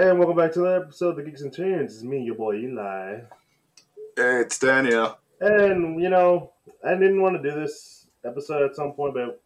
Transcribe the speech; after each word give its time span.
And 0.00 0.18
welcome 0.18 0.34
back 0.34 0.50
to 0.52 0.62
another 0.62 0.84
episode 0.84 1.10
of 1.10 1.16
the 1.16 1.22
Geek 1.24 1.36
Centurions. 1.36 1.96
It's 1.96 2.02
me, 2.02 2.22
your 2.22 2.34
boy 2.34 2.54
Eli. 2.54 3.18
Hey, 4.16 4.40
it's 4.40 4.58
Daniel. 4.58 5.18
And, 5.42 6.00
you 6.00 6.08
know, 6.08 6.52
I 6.82 6.94
didn't 6.94 7.20
want 7.20 7.36
to 7.36 7.50
do 7.50 7.60
this 7.60 8.06
episode 8.24 8.62
at 8.62 8.74
some 8.74 8.92
point, 8.92 9.12
but 9.12 9.42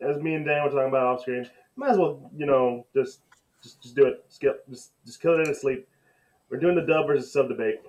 as 0.00 0.16
me 0.22 0.36
and 0.36 0.46
Dan 0.46 0.64
were 0.64 0.70
talking 0.70 0.88
about 0.88 1.04
off 1.04 1.20
screen, 1.20 1.46
might 1.76 1.90
as 1.90 1.98
well, 1.98 2.30
you 2.34 2.46
know, 2.46 2.86
just 2.94 3.20
just, 3.62 3.82
just 3.82 3.94
do 3.94 4.06
it. 4.06 4.24
Skip, 4.30 4.66
just, 4.70 4.92
just 5.04 5.20
kill 5.20 5.38
it 5.38 5.46
in 5.46 5.54
sleep. 5.54 5.86
We're 6.48 6.60
doing 6.60 6.76
the 6.76 6.86
dub 6.86 7.06
versus 7.06 7.30
sub 7.30 7.50
debate. 7.50 7.82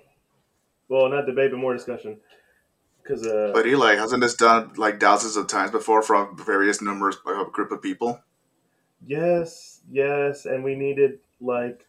Well, 0.90 1.08
not 1.08 1.24
debate, 1.24 1.50
but 1.50 1.60
more 1.60 1.72
discussion. 1.72 2.18
Because, 3.02 3.26
uh, 3.26 3.52
But 3.54 3.66
Eli, 3.66 3.94
hasn't 3.94 4.20
this 4.20 4.34
done 4.34 4.72
like 4.76 5.00
thousands 5.00 5.34
of 5.34 5.46
times 5.46 5.70
before 5.70 6.02
from 6.02 6.36
various 6.36 6.82
numbers 6.82 7.16
of 7.24 7.48
a 7.48 7.50
group 7.50 7.72
of 7.72 7.80
people? 7.80 8.20
yes, 9.06 9.80
yes, 9.90 10.44
and 10.44 10.62
we 10.62 10.74
needed, 10.74 11.20
like, 11.40 11.86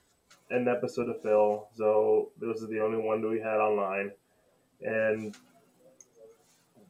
an 0.50 0.68
episode 0.68 1.10
of 1.10 1.22
Phil, 1.22 1.68
So, 1.74 2.32
this 2.40 2.62
is 2.62 2.70
the 2.70 2.82
only 2.82 2.98
one 2.98 3.22
that 3.22 3.30
we 3.30 3.40
had 3.40 3.58
online. 3.58 4.12
And, 4.82 5.36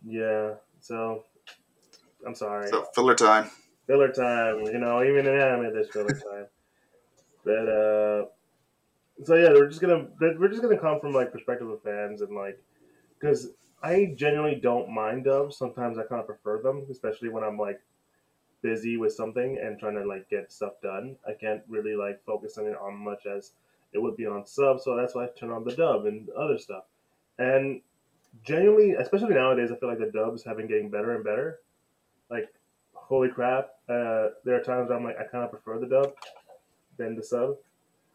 yeah, 0.06 0.56
so, 0.80 1.26
I'm 2.26 2.36
sorry. 2.36 2.68
So 2.70 2.86
filler 2.94 3.16
time. 3.16 3.50
filler 3.88 4.12
time. 4.12 4.66
You 4.66 4.78
know, 4.78 5.04
even 5.04 5.28
in 5.28 5.40
anime, 5.40 5.74
there's 5.74 5.90
filler 5.90 6.08
time. 6.10 6.46
But 7.44 7.70
uh, 7.70 8.26
so 9.24 9.36
yeah, 9.36 9.50
we're 9.50 9.68
just 9.68 9.82
gonna 9.82 10.08
we're 10.20 10.50
just 10.50 10.62
gonna 10.62 10.80
come 10.80 11.00
from 11.00 11.14
like 11.14 11.32
perspective 11.32 11.70
of 11.70 11.82
fans 11.82 12.22
and 12.22 12.36
like 12.36 12.62
because 13.20 13.50
I 13.82 14.14
genuinely 14.16 14.60
don't 14.60 14.90
mind 14.90 15.26
dubs. 15.26 15.58
Sometimes 15.58 15.98
I 15.98 16.04
kind 16.04 16.22
of 16.22 16.28
prefer 16.28 16.62
them, 16.62 16.86
especially 16.92 17.30
when 17.30 17.44
I'm 17.44 17.58
like 17.58 17.82
busy 18.62 18.98
with 18.98 19.14
something 19.14 19.58
and 19.58 19.80
trying 19.80 19.96
to 19.96 20.06
like 20.06 20.30
get 20.30 20.52
stuff 20.52 20.74
done. 20.82 21.16
I 21.28 21.34
can't 21.34 21.62
really 21.68 21.96
like 21.96 22.24
focus 22.26 22.58
on 22.58 22.68
it 22.68 22.78
on 22.78 22.96
much 22.96 23.26
as 23.26 23.52
it 23.94 24.00
would 24.00 24.16
be 24.16 24.26
on 24.26 24.46
sub. 24.46 24.80
So 24.80 24.96
that's 24.96 25.16
why 25.16 25.26
I 25.26 25.28
turn 25.38 25.52
on 25.52 25.64
the 25.64 25.76
dub 25.76 26.06
and 26.06 26.30
other 26.32 26.58
stuff. 26.58 26.84
And 27.40 27.82
genuinely, 28.44 28.92
especially 28.92 29.34
nowadays, 29.34 29.72
I 29.72 29.76
feel 29.76 29.90
like 29.90 30.00
the 30.00 30.12
dubs 30.12 30.44
have 30.44 30.58
been 30.58 30.68
getting 30.68 30.90
better 30.90 31.16
and 31.16 31.24
better. 31.24 31.60
Like 32.30 32.54
holy 33.12 33.30
crap. 33.30 33.72
Uh, 33.90 34.30
there 34.46 34.56
are 34.56 34.64
times 34.64 34.90
where 34.90 34.98
I'm 34.98 35.04
like, 35.04 35.20
I 35.20 35.24
kind 35.24 35.44
of 35.44 35.52
prefer 35.52 35.80
the 35.80 35.88
dub 35.88 36.14
than 36.98 37.16
the 37.16 37.24
sub. 37.24 37.58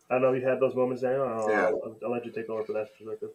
I 0.09 0.15
don't 0.15 0.23
know 0.23 0.33
if 0.33 0.43
you 0.43 0.49
had 0.49 0.61
those 0.61 0.75
moments, 0.75 1.03
Daniel. 1.03 1.25
I 1.25 1.37
don't. 1.37 1.51
Yeah. 1.51 1.67
I'll, 1.67 1.97
I'll 2.05 2.13
let 2.13 2.25
you 2.25 2.33
take 2.33 2.49
over 2.49 2.65
for 2.65 2.73
that 2.73 2.89
perspective. 2.97 3.31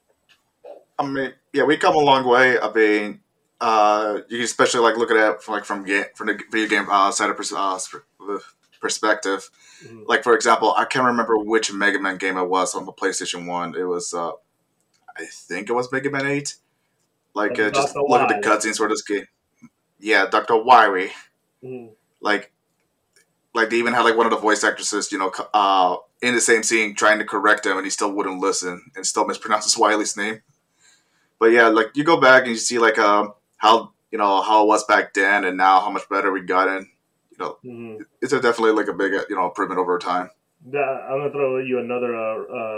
I 0.98 1.06
mean, 1.06 1.34
yeah, 1.54 1.64
we 1.64 1.78
come 1.78 1.96
a 1.96 2.00
long 2.00 2.28
way. 2.28 2.60
I 2.60 2.72
mean, 2.74 3.20
uh, 3.62 4.20
you 4.28 4.38
can 4.40 4.44
especially 4.46 4.82
like 4.82 4.98
look 4.98 5.12
at 5.12 5.18
it 5.18 5.42
from 5.42 5.54
like 5.54 5.66
from 5.66 5.86
game 5.86 6.06
from 6.16 6.28
the 6.28 6.40
video 6.52 6.68
game 6.68 6.90
uh, 6.90 7.12
side 7.12 7.30
of 7.30 7.38
pers- 7.38 7.54
uh, 7.54 7.78
sp- 7.80 8.04
perspective. 8.82 9.50
Mhm. 9.86 10.06
Like 10.08 10.24
for 10.24 10.34
example, 10.36 10.74
I 10.78 10.86
can't 10.86 11.06
remember 11.06 11.38
which 11.38 11.72
Mega 11.72 12.00
Man 12.00 12.18
game 12.18 12.38
it 12.38 12.46
was 12.50 12.76
on 12.76 12.86
the 12.86 12.92
PlayStation 12.92 13.46
One. 13.48 13.76
It 13.76 13.84
was, 13.84 14.14
uh, 14.14 14.32
I 15.18 15.26
think 15.26 15.70
it 15.70 15.74
was 15.74 15.92
Mega 15.92 16.10
Man 16.10 16.26
Eight. 16.26 16.56
Like 17.34 17.60
uh, 17.60 17.70
just 17.72 17.96
look 17.96 18.22
at 18.22 18.28
the 18.42 18.48
cutscenes 18.48 18.78
for 18.78 18.90
this 18.90 19.04
game. 19.04 19.26
Yeah, 20.00 20.26
Doctor 20.26 20.58
Wiry. 20.62 21.12
Mhm. 21.64 21.92
like 22.22 22.52
like 23.54 23.70
they 23.70 23.78
even 23.78 23.94
had 23.94 24.02
like 24.02 24.16
one 24.18 24.26
of 24.26 24.32
the 24.32 24.38
voice 24.40 24.64
actresses 24.64 25.12
you 25.12 25.18
know 25.20 25.32
uh 25.54 25.96
in 26.22 26.34
the 26.34 26.42
same 26.42 26.64
scene 26.64 26.96
trying 26.96 27.20
to 27.20 27.26
correct 27.26 27.66
him 27.66 27.78
and 27.78 27.86
he 27.86 27.90
still 27.92 28.12
wouldn't 28.12 28.40
listen 28.40 28.82
and 28.96 29.06
still 29.06 29.26
mispronounces 29.26 29.78
Wily's 29.80 30.16
name 30.18 30.42
but 31.40 31.48
yeah 31.52 31.68
like 31.68 31.88
you 31.96 32.04
go 32.04 32.18
back 32.20 32.44
and 32.44 32.52
you 32.52 32.58
see 32.58 32.80
like 32.80 32.98
um 32.98 33.34
how 33.62 33.92
you 34.12 34.18
know 34.18 34.42
how 34.42 34.64
it 34.64 34.68
was 34.68 34.84
back 34.86 35.14
then 35.14 35.46
and 35.46 35.56
now 35.56 35.80
how 35.80 35.90
much 35.92 36.10
better 36.10 36.32
we 36.32 36.42
gotten 36.42 36.90
you 37.32 37.38
know 37.40 37.58
Mhm. 37.64 38.00
it's 38.22 38.34
definitely 38.34 38.72
like 38.72 38.88
a 38.88 38.94
big 38.94 39.14
you 39.30 39.36
know 39.36 39.46
improvement 39.46 39.80
over 39.80 40.00
time 40.00 40.30
Yeah, 40.72 40.80
I'm 40.82 41.20
gonna 41.20 41.32
throw 41.32 41.60
you 41.60 41.80
another 41.80 42.16
uh, 42.16 42.38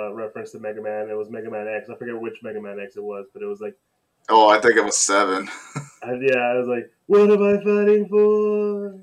uh, 0.09 0.13
reference 0.13 0.51
to 0.51 0.59
Mega 0.59 0.81
Man. 0.81 1.09
It 1.09 1.17
was 1.17 1.29
Mega 1.29 1.49
Man 1.51 1.67
X. 1.67 1.89
I 1.89 1.95
forget 1.95 2.19
which 2.19 2.37
Mega 2.41 2.61
Man 2.61 2.79
X 2.79 2.95
it 2.95 3.03
was, 3.03 3.25
but 3.33 3.41
it 3.41 3.45
was 3.45 3.59
like, 3.59 3.75
oh 4.29 4.47
i 4.49 4.57
think 4.59 4.77
it 4.77 4.85
was 4.85 4.97
seven 4.97 5.49
I, 6.03 6.11
yeah, 6.21 6.37
I 6.51 6.53
was 6.59 6.67
like, 6.67 6.91
what 7.07 7.29
am 7.31 7.43
I 7.43 7.55
fighting 7.63 8.07
for? 8.09 8.99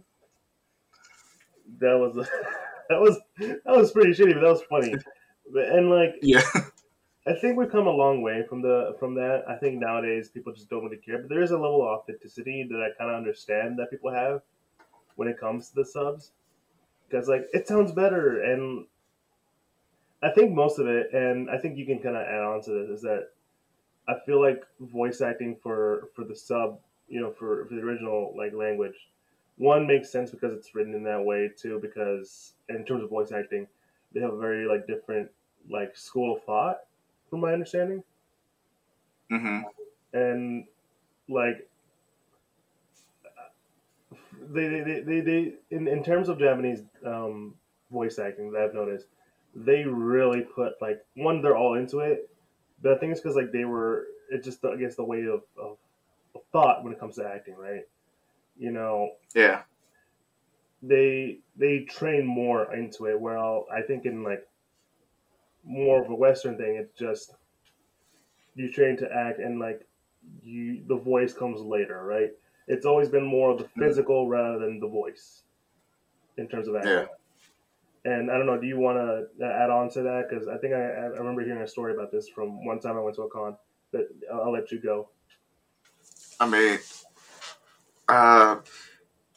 That 1.80 1.98
was 1.98 2.14
that 2.90 3.00
was 3.00 3.18
that 3.38 3.76
was 3.80 3.90
pretty 3.92 4.10
shitty, 4.12 4.34
but 4.34 4.40
that 4.40 4.52
was 4.56 4.62
funny. 4.68 4.94
But, 5.52 5.64
and 5.76 5.90
like, 5.90 6.14
yeah 6.22 6.42
I 7.30 7.34
think 7.38 7.56
we've 7.56 7.70
come 7.70 7.86
a 7.86 7.90
long 7.90 8.22
way 8.22 8.44
from 8.48 8.60
the 8.60 8.96
from 8.98 9.14
that. 9.14 9.44
I 9.48 9.54
think 9.54 9.78
nowadays 9.78 10.28
people 10.28 10.52
just 10.52 10.68
don't 10.68 10.82
really 10.82 10.96
care, 10.96 11.18
but 11.18 11.28
there 11.28 11.42
is 11.42 11.52
a 11.52 11.58
level 11.58 11.82
of 11.82 12.00
authenticity 12.00 12.66
that 12.68 12.82
I 12.82 12.90
kind 12.98 13.08
of 13.08 13.16
understand 13.16 13.78
that 13.78 13.88
people 13.88 14.12
have 14.12 14.42
when 15.14 15.28
it 15.28 15.38
comes 15.38 15.68
to 15.68 15.76
the 15.76 15.84
subs, 15.84 16.32
because 17.08 17.28
like 17.28 17.46
it 17.52 17.68
sounds 17.68 17.92
better, 17.92 18.42
and 18.42 18.84
I 20.24 20.30
think 20.30 20.52
most 20.52 20.80
of 20.80 20.88
it, 20.88 21.12
and 21.12 21.48
I 21.48 21.58
think 21.58 21.76
you 21.76 21.86
can 21.86 22.00
kind 22.00 22.16
of 22.16 22.26
add 22.26 22.42
on 22.42 22.62
to 22.62 22.70
this 22.72 22.96
is 22.96 23.02
that 23.02 23.28
I 24.08 24.14
feel 24.26 24.42
like 24.42 24.64
voice 24.80 25.20
acting 25.20 25.56
for 25.62 26.08
for 26.16 26.24
the 26.24 26.34
sub, 26.34 26.80
you 27.08 27.20
know, 27.20 27.30
for, 27.30 27.64
for 27.66 27.74
the 27.74 27.82
original 27.82 28.34
like 28.36 28.54
language, 28.54 29.08
one 29.56 29.86
makes 29.86 30.10
sense 30.10 30.32
because 30.32 30.52
it's 30.52 30.74
written 30.74 30.94
in 30.94 31.04
that 31.04 31.24
way 31.24 31.48
too, 31.56 31.78
because 31.80 32.54
in 32.68 32.84
terms 32.84 33.04
of 33.04 33.08
voice 33.10 33.30
acting, 33.30 33.68
they 34.12 34.20
have 34.20 34.32
a 34.32 34.38
very 34.38 34.66
like 34.66 34.88
different 34.88 35.30
like 35.68 35.96
school 35.96 36.34
of 36.34 36.42
thought 36.42 36.80
from 37.30 37.40
my 37.40 37.52
understanding. 37.52 38.02
Hmm 39.30 39.60
and 40.12 40.64
like 41.28 41.66
they 44.52 44.68
they, 44.68 44.80
they, 44.80 45.00
they, 45.00 45.20
they 45.20 45.52
in, 45.70 45.86
in 45.86 46.02
terms 46.02 46.28
of 46.28 46.38
japanese 46.38 46.80
um, 47.06 47.54
voice 47.90 48.18
acting 48.18 48.52
that 48.52 48.62
i've 48.62 48.74
noticed 48.74 49.06
they 49.54 49.84
really 49.84 50.40
put 50.40 50.74
like 50.80 51.04
one 51.14 51.42
they're 51.42 51.56
all 51.56 51.74
into 51.74 51.98
it. 52.00 52.30
But 52.82 52.92
i 52.92 52.98
think 52.98 53.12
it's 53.12 53.20
because 53.20 53.36
like 53.36 53.52
they 53.52 53.64
were 53.64 54.06
it's 54.30 54.44
just 54.44 54.64
i 54.64 54.76
guess 54.76 54.94
the 54.94 55.04
way 55.04 55.22
of, 55.22 55.42
of, 55.60 55.76
of 56.34 56.42
thought 56.52 56.84
when 56.84 56.92
it 56.92 57.00
comes 57.00 57.16
to 57.16 57.26
acting 57.26 57.56
right? 57.56 57.86
You 58.58 58.70
know 58.70 59.12
yeah. 59.34 59.62
they 60.82 61.38
they 61.56 61.80
train 61.80 62.26
more 62.26 62.74
into 62.74 63.06
it. 63.06 63.18
Well, 63.18 63.66
I 63.72 63.80
think 63.82 64.04
in 64.04 64.22
like 64.22 64.46
more 65.64 66.02
of 66.02 66.10
a 66.10 66.14
Western 66.14 66.56
thing, 66.56 66.76
it's 66.76 66.98
just 66.98 67.34
you 68.54 68.70
train 68.70 68.96
to 68.98 69.12
act 69.12 69.38
and 69.38 69.58
like 69.58 69.86
you 70.42 70.82
the 70.86 70.96
voice 70.96 71.32
comes 71.32 71.60
later, 71.60 72.04
right? 72.04 72.30
It's 72.68 72.86
always 72.86 73.08
been 73.08 73.24
more 73.24 73.50
of 73.50 73.58
the 73.58 73.68
physical 73.78 74.28
rather 74.28 74.58
than 74.58 74.80
the 74.80 74.88
voice 74.88 75.42
in 76.36 76.48
terms 76.48 76.68
of 76.68 76.76
acting. 76.76 76.92
Yeah. 76.92 77.06
And 78.04 78.30
I 78.30 78.38
don't 78.38 78.46
know, 78.46 78.58
do 78.58 78.66
you 78.66 78.78
want 78.78 78.96
to 78.96 79.44
add 79.44 79.70
on 79.70 79.90
to 79.90 80.02
that? 80.02 80.28
Because 80.28 80.48
I 80.48 80.56
think 80.56 80.72
I, 80.72 80.78
I 80.78 81.06
remember 81.18 81.42
hearing 81.44 81.62
a 81.62 81.68
story 81.68 81.92
about 81.92 82.10
this 82.10 82.28
from 82.28 82.64
one 82.64 82.80
time 82.80 82.96
I 82.96 83.00
went 83.00 83.16
to 83.16 83.22
a 83.22 83.30
con. 83.30 83.56
But 83.92 84.08
I'll, 84.32 84.44
I'll 84.44 84.52
let 84.52 84.72
you 84.72 84.80
go. 84.80 85.08
I 86.38 86.48
mean, 86.48 86.78
uh, 88.08 88.60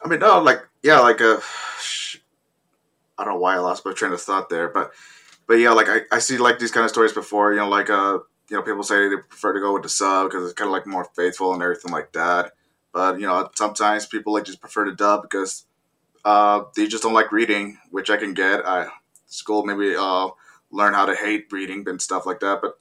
I 0.02 0.08
mean, 0.08 0.20
no, 0.20 0.40
like, 0.40 0.66
yeah, 0.82 1.00
like, 1.00 1.20
uh, 1.20 1.40
sh- 1.78 2.18
I 3.18 3.24
don't 3.24 3.34
know 3.34 3.40
why 3.40 3.56
I 3.56 3.58
lost 3.58 3.84
my 3.84 3.92
train 3.92 4.12
of 4.12 4.20
thought 4.22 4.48
there, 4.48 4.68
but, 4.68 4.92
but 5.46 5.54
yeah, 5.54 5.70
like, 5.70 5.88
I, 5.88 6.00
I 6.10 6.18
see 6.18 6.38
like 6.38 6.58
these 6.58 6.70
kind 6.70 6.84
of 6.84 6.90
stories 6.90 7.12
before, 7.12 7.52
you 7.52 7.58
know, 7.58 7.68
like, 7.68 7.90
uh, 7.90 8.18
you 8.50 8.56
know, 8.56 8.62
people 8.62 8.82
say 8.82 9.08
they 9.08 9.16
prefer 9.16 9.52
to 9.52 9.60
go 9.60 9.72
with 9.72 9.82
the 9.82 9.88
sub 9.88 10.28
because 10.28 10.44
it's 10.44 10.52
kind 10.52 10.68
of 10.68 10.72
like 10.72 10.86
more 10.86 11.08
faithful 11.16 11.52
and 11.54 11.62
everything 11.62 11.92
like 11.92 12.12
that. 12.12 12.52
But 12.92 13.18
you 13.18 13.26
know, 13.26 13.50
sometimes 13.56 14.06
people 14.06 14.32
like 14.32 14.44
just 14.44 14.60
prefer 14.60 14.84
to 14.84 14.94
dub 14.94 15.22
because 15.22 15.66
uh, 16.24 16.64
they 16.76 16.86
just 16.86 17.02
don't 17.02 17.12
like 17.12 17.32
reading, 17.32 17.78
which 17.90 18.10
I 18.10 18.16
can 18.16 18.34
get. 18.34 18.66
I 18.66 18.86
school 19.26 19.64
maybe 19.64 19.96
uh, 19.96 20.28
learn 20.70 20.94
how 20.94 21.06
to 21.06 21.16
hate 21.16 21.46
reading 21.50 21.84
and 21.88 22.00
stuff 22.00 22.24
like 22.26 22.40
that. 22.40 22.60
But 22.62 22.78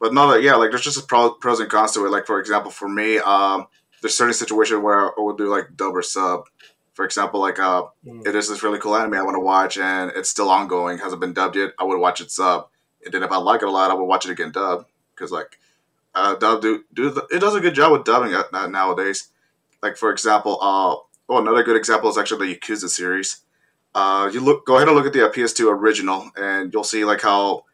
but 0.00 0.12
no, 0.12 0.32
that 0.32 0.42
yeah, 0.42 0.56
like 0.56 0.70
there's 0.70 0.82
just 0.82 1.06
pro, 1.08 1.30
pros 1.34 1.60
and 1.60 1.70
cons 1.70 1.92
to 1.92 2.04
it. 2.06 2.10
Like 2.10 2.26
for 2.26 2.40
example, 2.40 2.70
for 2.70 2.88
me, 2.88 3.18
um, 3.18 3.66
there's 4.02 4.16
certain 4.16 4.34
situations 4.34 4.82
where 4.82 5.06
I 5.06 5.22
would 5.22 5.38
do 5.38 5.48
like 5.48 5.76
dub 5.76 5.94
or 5.94 6.02
sub. 6.02 6.44
For 6.96 7.04
example, 7.04 7.40
like 7.40 7.58
uh, 7.60 7.82
Mm. 8.06 8.26
if 8.26 8.32
there's 8.32 8.48
this 8.48 8.62
really 8.62 8.78
cool 8.78 8.96
anime 8.96 9.14
I 9.14 9.22
want 9.22 9.36
to 9.36 9.40
watch 9.54 9.76
and 9.78 10.10
it's 10.16 10.30
still 10.30 10.48
ongoing, 10.50 10.96
hasn't 10.98 11.20
been 11.20 11.34
dubbed 11.34 11.56
yet, 11.56 11.72
I 11.78 11.84
would 11.84 11.98
watch 12.00 12.20
it 12.22 12.30
sub. 12.30 12.68
And 13.04 13.12
then 13.12 13.22
if 13.22 13.30
I 13.30 13.36
like 13.36 13.60
it 13.62 13.68
a 13.68 13.70
lot, 13.70 13.90
I 13.90 13.94
would 13.94 14.04
watch 14.12 14.24
it 14.24 14.30
again 14.32 14.50
dub 14.50 14.86
because 15.14 15.30
like 15.30 15.58
uh, 16.14 16.34
dub 16.36 16.62
do 16.62 16.84
do 16.94 17.10
the, 17.10 17.26
it 17.30 17.40
does 17.40 17.54
a 17.54 17.60
good 17.60 17.74
job 17.74 17.92
with 17.92 18.04
dubbing 18.04 18.32
it 18.32 18.46
na- 18.52 18.66
nowadays. 18.78 19.28
Like 19.82 19.96
for 19.98 20.10
example, 20.10 20.54
uh, 20.62 20.96
oh 21.28 21.38
another 21.38 21.62
good 21.62 21.76
example 21.76 22.08
is 22.08 22.16
actually 22.18 22.46
the 22.48 22.56
Yakuza 22.58 22.88
series. 22.88 23.40
Uh, 23.94 24.30
you 24.32 24.40
look 24.40 24.64
go 24.66 24.76
ahead 24.76 24.88
and 24.88 24.96
look 24.96 25.06
at 25.06 25.12
the 25.12 25.26
uh, 25.26 25.30
PS2 25.30 25.70
original, 25.70 26.30
and 26.36 26.72
you'll 26.72 26.82
see 26.94 27.04
like 27.04 27.20
how 27.20 27.64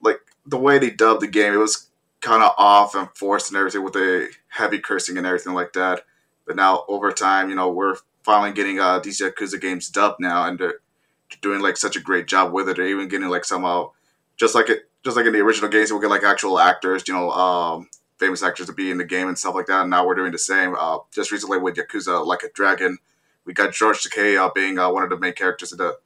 like 0.00 0.20
the 0.46 0.56
way 0.58 0.78
they 0.78 0.90
dubbed 0.90 1.20
the 1.20 1.28
game, 1.28 1.52
it 1.52 1.58
was 1.58 1.88
kind 2.22 2.42
of 2.42 2.52
off 2.56 2.94
and 2.94 3.08
forced 3.14 3.50
and 3.50 3.58
everything 3.58 3.84
with 3.84 3.92
the 3.92 4.30
heavy 4.48 4.78
cursing 4.78 5.18
and 5.18 5.26
everything 5.26 5.52
like 5.54 5.72
that. 5.74 6.04
But 6.46 6.56
now 6.56 6.84
over 6.88 7.12
time, 7.12 7.48
you 7.50 7.54
know, 7.54 7.70
we're 7.70 7.96
finally 8.22 8.52
getting 8.52 8.78
uh, 8.78 8.98
these 8.98 9.20
Yakuza 9.20 9.60
games 9.60 9.88
dubbed 9.88 10.20
now, 10.20 10.46
and 10.46 10.58
they're 10.58 10.80
doing 11.40 11.60
like 11.60 11.76
such 11.76 11.96
a 11.96 12.00
great 12.00 12.26
job 12.26 12.52
with 12.52 12.68
it. 12.68 12.76
They're 12.76 12.88
even 12.88 13.08
getting 13.08 13.28
like 13.28 13.44
somehow 13.44 13.92
just 14.36 14.54
like 14.54 14.68
it, 14.68 14.88
just 15.04 15.16
like 15.16 15.26
in 15.26 15.32
the 15.32 15.40
original 15.40 15.70
games, 15.70 15.90
we'll 15.90 16.00
get 16.00 16.10
like 16.10 16.24
actual 16.24 16.58
actors, 16.58 17.06
you 17.06 17.14
know, 17.14 17.30
um, 17.30 17.88
famous 18.18 18.42
actors 18.42 18.66
to 18.66 18.72
be 18.72 18.90
in 18.90 18.98
the 18.98 19.04
game 19.04 19.28
and 19.28 19.38
stuff 19.38 19.54
like 19.54 19.66
that. 19.66 19.82
And 19.82 19.90
now 19.90 20.06
we're 20.06 20.14
doing 20.14 20.32
the 20.32 20.38
same. 20.38 20.74
Uh, 20.78 20.98
just 21.12 21.32
recently 21.32 21.58
with 21.58 21.76
Yakuza 21.76 22.24
Like 22.24 22.42
a 22.42 22.50
Dragon, 22.50 22.98
we 23.44 23.52
got 23.52 23.72
George 23.72 24.02
Takei 24.02 24.38
uh, 24.38 24.50
being 24.54 24.78
uh, 24.78 24.90
one 24.90 25.02
of 25.02 25.10
the 25.10 25.18
main 25.18 25.32
characters 25.32 25.72
of 25.72 25.78
the 25.78 25.98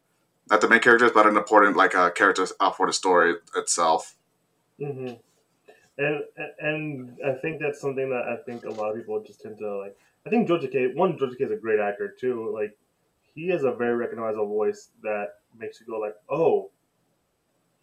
not 0.50 0.60
the 0.60 0.68
main 0.68 0.80
characters, 0.80 1.10
but 1.12 1.26
an 1.26 1.36
important 1.36 1.76
like 1.76 1.94
uh, 1.94 2.10
character 2.10 2.46
uh, 2.60 2.70
for 2.70 2.86
the 2.86 2.92
story 2.92 3.34
itself. 3.56 4.14
Mm-hmm. 4.80 5.14
And 5.96 6.24
and 6.58 7.18
I 7.24 7.32
think 7.34 7.60
that's 7.60 7.80
something 7.80 8.10
that 8.10 8.24
I 8.28 8.36
think 8.44 8.64
a 8.64 8.70
lot 8.70 8.90
of 8.90 8.96
people 8.96 9.22
just 9.22 9.40
tend 9.40 9.58
to 9.58 9.78
like. 9.78 9.96
I 10.26 10.30
think 10.30 10.48
George 10.48 10.62
Takei, 10.62 10.94
one 10.94 11.18
George 11.18 11.32
Takei 11.32 11.46
is 11.46 11.50
a 11.52 11.56
great 11.56 11.80
actor 11.80 12.14
too. 12.18 12.50
Like 12.54 12.76
he 13.34 13.48
has 13.48 13.64
a 13.64 13.72
very 13.72 13.94
recognizable 13.94 14.46
voice 14.46 14.88
that 15.02 15.34
makes 15.58 15.80
you 15.80 15.86
go 15.86 15.98
like, 15.98 16.14
oh, 16.30 16.70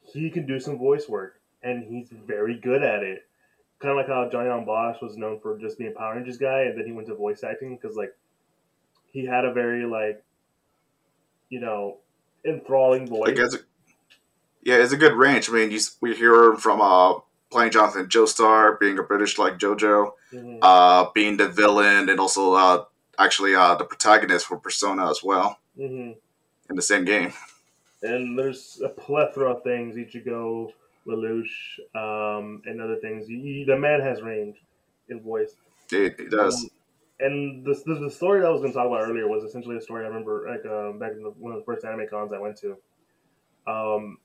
he 0.02 0.30
can 0.30 0.46
do 0.46 0.60
some 0.60 0.78
voice 0.78 1.08
work, 1.08 1.40
and 1.62 1.84
he's 1.84 2.10
very 2.26 2.58
good 2.58 2.84
at 2.84 3.04
it. 3.04 3.28
Kind 3.80 3.92
of 3.92 3.98
like 3.98 4.08
how 4.08 4.30
Johnny 4.30 4.48
Yong 4.48 4.66
Bosch 4.66 5.02
was 5.02 5.18
known 5.18 5.40
for 5.40 5.58
just 5.58 5.78
being 5.78 5.92
a 5.92 5.98
Power 5.98 6.16
Rangers 6.16 6.38
guy, 6.38 6.62
and 6.64 6.78
then 6.78 6.86
he 6.86 6.92
went 6.92 7.08
to 7.08 7.16
voice 7.16 7.44
acting 7.44 7.78
because 7.80 7.96
like 7.96 8.16
he 9.12 9.26
had 9.26 9.46
a 9.46 9.54
very 9.54 9.86
like, 9.86 10.24
you 11.50 11.60
know, 11.60 11.98
enthralling 12.46 13.08
voice. 13.08 13.28
Like, 13.28 13.38
it's 13.38 13.56
a, 13.56 13.60
yeah, 14.64 14.76
it's 14.76 14.94
a 14.94 14.98
good 14.98 15.14
range. 15.14 15.50
I 15.50 15.54
mean, 15.54 15.72
you, 15.72 15.80
we 16.00 16.16
hear 16.16 16.46
him 16.46 16.58
from 16.58 16.82
uh, 16.82 17.20
playing 17.52 17.72
Jonathan 17.72 18.08
Joestar, 18.08 18.80
being 18.80 18.98
a 18.98 19.04
British 19.04 19.38
like 19.38 19.58
JoJo, 19.58 20.12
mm-hmm. 20.34 20.58
uh, 20.62 21.10
being 21.14 21.38
the 21.38 21.50
villain, 21.50 22.10
and 22.10 22.20
also 22.20 22.54
uh, 22.54 22.86
actually 23.20 23.54
uh, 23.54 23.76
the 23.76 23.84
protagonist 23.84 24.48
for 24.48 24.58
Persona 24.58 25.10
as 25.10 25.22
well 25.24 25.60
mm-hmm. 25.78 26.12
in 26.70 26.76
the 26.76 26.82
same 26.82 27.06
game. 27.06 27.34
And 28.02 28.38
there's 28.38 28.82
a 28.84 28.90
plethora 28.90 29.52
of 29.52 29.64
things 29.64 29.96
Ichigo, 29.96 30.72
Lelouch, 31.06 31.80
um, 31.94 32.62
and 32.66 32.82
other 32.82 32.98
things. 32.98 33.28
He, 33.28 33.64
the 33.68 33.78
man 33.78 34.02
has 34.02 34.22
range 34.22 34.58
in 35.10 35.22
voice. 35.22 35.56
It, 35.92 36.20
it 36.20 36.32
does. 36.32 36.64
Um, 36.64 36.70
and 37.20 37.66
the, 37.66 37.80
the, 37.86 38.00
the, 38.06 38.10
story 38.10 38.42
that 38.42 38.48
I 38.48 38.50
was 38.50 38.62
going 38.62 38.72
to 38.72 38.78
talk 38.78 38.88
about 38.88 39.02
earlier 39.02 39.28
was 39.28 39.44
essentially 39.44 39.78
a 39.78 39.82
story 39.82 40.04
I 40.04 40.08
remember 40.08 40.48
like 40.50 40.66
um, 40.66 40.98
back 40.98 41.12
in 41.12 41.22
the, 41.22 41.30
one 41.30 41.54
of 41.54 41.60
the 41.60 41.66
first 41.66 41.86
anime 41.86 42.08
cons 42.10 42.34
I 42.34 42.40
went 42.40 42.58
to. 42.62 42.78
Um, 43.68 44.18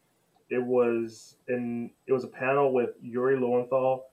it 0.51 0.63
was 0.63 1.37
in 1.49 1.91
it 2.07 2.13
was 2.13 2.25
a 2.25 2.29
panel 2.29 2.73
with 2.73 2.91
Yuri 3.03 3.39
Lowenthal 3.39 4.07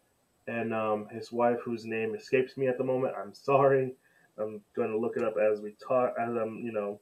and 0.48 0.74
um, 0.74 1.08
his 1.12 1.32
wife, 1.32 1.60
whose 1.64 1.86
name 1.86 2.16
escapes 2.16 2.58
me 2.58 2.68
at 2.68 2.78
the 2.78 2.84
moment. 2.84 3.14
I'm 3.18 3.34
sorry. 3.34 3.94
I'm 4.38 4.62
going 4.76 4.90
to 4.90 4.98
look 4.98 5.16
it 5.16 5.24
up 5.24 5.36
as 5.38 5.62
we 5.62 5.76
talk, 5.86 6.16
as 6.20 6.30
I'm 6.30 6.62
you 6.64 6.72
know 6.72 7.00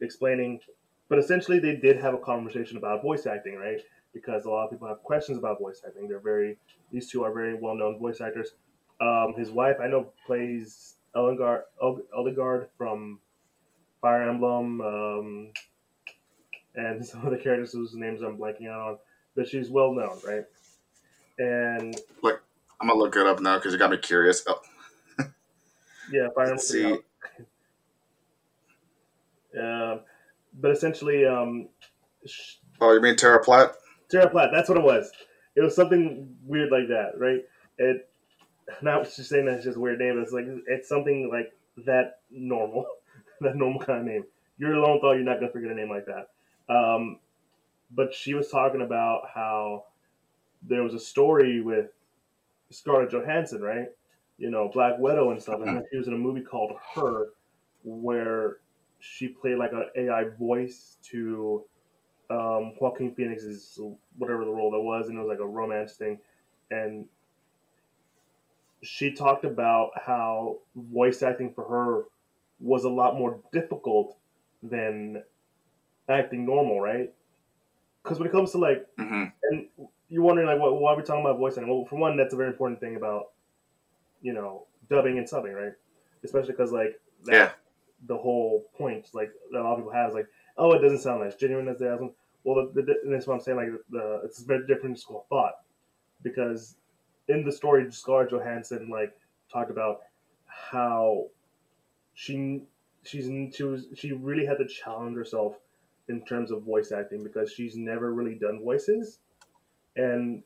explaining. 0.00 0.60
But 1.08 1.18
essentially, 1.18 1.58
they 1.58 1.76
did 1.76 2.00
have 2.00 2.14
a 2.14 2.18
conversation 2.18 2.76
about 2.76 3.02
voice 3.02 3.26
acting, 3.26 3.56
right? 3.56 3.80
Because 4.14 4.44
a 4.44 4.50
lot 4.50 4.64
of 4.64 4.70
people 4.70 4.88
have 4.88 5.02
questions 5.02 5.38
about 5.38 5.58
voice 5.58 5.82
acting. 5.86 6.08
They're 6.08 6.20
very 6.20 6.56
these 6.92 7.10
two 7.10 7.24
are 7.24 7.32
very 7.32 7.54
well 7.54 7.74
known 7.74 7.98
voice 7.98 8.20
actors. 8.20 8.52
Um, 9.00 9.34
his 9.36 9.50
wife, 9.50 9.76
I 9.82 9.88
know, 9.88 10.12
plays 10.26 10.94
Elengard, 11.16 11.62
Eldegarde 11.82 12.68
from 12.78 13.18
Fire 14.00 14.28
Emblem. 14.28 14.80
Um, 14.80 15.52
and 16.74 17.04
some 17.06 17.24
of 17.24 17.32
the 17.32 17.38
characters 17.38 17.72
whose 17.72 17.94
names 17.94 18.22
I'm 18.22 18.38
blanking 18.38 18.68
out 18.68 18.80
on, 18.80 18.98
but 19.34 19.48
she's 19.48 19.70
well 19.70 19.92
known, 19.92 20.18
right? 20.26 20.44
And 21.38 21.98
look, 22.22 22.42
I'm 22.80 22.88
gonna 22.88 22.98
look 22.98 23.16
it 23.16 23.26
up 23.26 23.40
now 23.40 23.56
because 23.56 23.72
you 23.72 23.78
got 23.78 23.90
me 23.90 23.96
curious. 23.96 24.44
Oh. 24.46 24.60
yeah, 26.12 26.28
Fire 26.34 26.44
Emblem. 26.44 26.58
see. 26.58 26.98
Um, 29.54 30.00
but 30.60 30.70
essentially, 30.70 31.26
um, 31.26 31.68
sh- 32.24 32.54
oh, 32.80 32.94
you 32.94 33.02
mean 33.02 33.16
Tara 33.16 33.38
Platt? 33.44 33.72
Tara 34.10 34.30
Platt, 34.30 34.48
that's 34.50 34.66
what 34.68 34.78
it 34.78 34.84
was. 34.84 35.10
It 35.56 35.60
was 35.60 35.76
something 35.76 36.34
weird 36.46 36.70
like 36.70 36.88
that, 36.88 37.12
right? 37.18 37.40
It 37.76 38.08
not 38.80 39.04
just 39.04 39.28
saying 39.28 39.44
that's 39.46 39.64
just 39.64 39.76
a 39.76 39.80
weird 39.80 39.98
name. 39.98 40.18
It's 40.22 40.32
like 40.32 40.46
it's 40.66 40.88
something 40.88 41.28
like 41.30 41.52
that 41.84 42.20
normal, 42.30 42.86
that 43.40 43.56
normal 43.56 43.80
kind 43.80 44.00
of 44.00 44.06
name. 44.06 44.24
Yuri 44.58 44.76
Lowenthal 44.76 45.14
you're 45.14 45.24
not 45.24 45.40
gonna 45.40 45.52
forget 45.52 45.70
a 45.70 45.74
name 45.74 45.90
like 45.90 46.06
that. 46.06 46.28
Um, 46.72 47.18
but 47.90 48.14
she 48.14 48.34
was 48.34 48.48
talking 48.48 48.82
about 48.82 49.22
how 49.34 49.84
there 50.62 50.82
was 50.82 50.94
a 50.94 50.98
story 50.98 51.60
with 51.60 51.90
Scarlett 52.70 53.10
Johansson, 53.10 53.60
right? 53.60 53.88
You 54.38 54.50
know, 54.50 54.70
Black 54.72 54.98
Widow 54.98 55.30
and 55.30 55.42
stuff. 55.42 55.60
And 55.60 55.68
mm-hmm. 55.68 55.80
she 55.90 55.98
was 55.98 56.06
in 56.06 56.14
a 56.14 56.18
movie 56.18 56.40
called 56.40 56.72
Her, 56.94 57.28
where 57.84 58.58
she 59.00 59.28
played 59.28 59.58
like 59.58 59.72
an 59.72 59.86
AI 59.96 60.24
voice 60.38 60.96
to 61.10 61.64
um, 62.30 62.74
Joaquin 62.80 63.14
Phoenix's 63.14 63.78
whatever 64.16 64.44
the 64.44 64.50
role 64.50 64.70
that 64.70 64.80
was, 64.80 65.08
and 65.08 65.18
it 65.18 65.20
was 65.20 65.28
like 65.28 65.40
a 65.40 65.46
romance 65.46 65.94
thing. 65.94 66.18
And 66.70 67.06
she 68.82 69.12
talked 69.12 69.44
about 69.44 69.90
how 69.96 70.58
voice 70.74 71.22
acting 71.22 71.52
for 71.52 71.64
her 71.64 72.04
was 72.60 72.84
a 72.84 72.88
lot 72.88 73.18
more 73.18 73.40
difficult 73.52 74.16
than 74.62 75.22
acting 76.08 76.46
normal, 76.46 76.80
right? 76.80 77.12
Because 78.02 78.18
when 78.18 78.28
it 78.28 78.32
comes 78.32 78.52
to 78.52 78.58
like, 78.58 78.86
mm-hmm. 78.98 79.24
and 79.50 79.66
you're 80.08 80.22
wondering 80.22 80.48
like, 80.48 80.58
what, 80.58 80.80
why 80.80 80.92
are 80.92 80.96
we 80.96 81.02
talking 81.02 81.24
about 81.24 81.38
voice 81.38 81.56
acting? 81.56 81.68
Well, 81.68 81.84
for 81.84 81.96
one, 81.96 82.16
that's 82.16 82.34
a 82.34 82.36
very 82.36 82.48
important 82.48 82.80
thing 82.80 82.96
about, 82.96 83.30
you 84.20 84.32
know, 84.32 84.66
dubbing 84.90 85.18
and 85.18 85.28
subbing, 85.28 85.54
right? 85.54 85.72
Especially 86.24 86.52
because 86.52 86.72
like, 86.72 87.00
that, 87.24 87.32
yeah, 87.32 87.50
the 88.08 88.16
whole 88.16 88.66
point 88.76 89.08
like 89.14 89.30
that 89.52 89.60
a 89.60 89.62
lot 89.62 89.72
of 89.72 89.78
people 89.78 89.92
have 89.92 90.10
is 90.10 90.14
like, 90.14 90.26
oh, 90.58 90.72
it 90.72 90.80
doesn't 90.80 90.98
sound 90.98 91.22
as 91.22 91.36
genuine 91.36 91.68
as 91.68 91.78
the 91.78 91.96
one. 91.96 92.10
Well, 92.44 92.68
the, 92.74 92.82
the, 92.82 92.94
and 93.04 93.14
that's 93.14 93.26
what 93.26 93.34
I'm 93.34 93.40
saying. 93.40 93.56
Like, 93.56 93.68
the 93.90 94.22
it's 94.24 94.42
a 94.42 94.44
very 94.44 94.66
different 94.66 94.98
school 94.98 95.20
of 95.20 95.26
thought 95.28 95.54
because 96.22 96.76
in 97.28 97.44
the 97.44 97.52
story, 97.52 97.90
Scarlett 97.90 98.30
Johansson 98.30 98.88
like 98.90 99.16
talked 99.52 99.70
about 99.70 100.00
how 100.46 101.26
she 102.14 102.62
she's 103.04 103.26
she 103.54 103.62
was 103.62 103.86
she 103.94 104.12
really 104.12 104.44
had 104.44 104.58
to 104.58 104.66
challenge 104.66 105.16
herself 105.16 105.54
in 106.12 106.24
terms 106.24 106.50
of 106.50 106.62
voice 106.62 106.92
acting 106.92 107.24
because 107.24 107.50
she's 107.50 107.76
never 107.76 108.12
really 108.12 108.34
done 108.34 108.60
voices, 108.62 109.18
and 109.96 110.42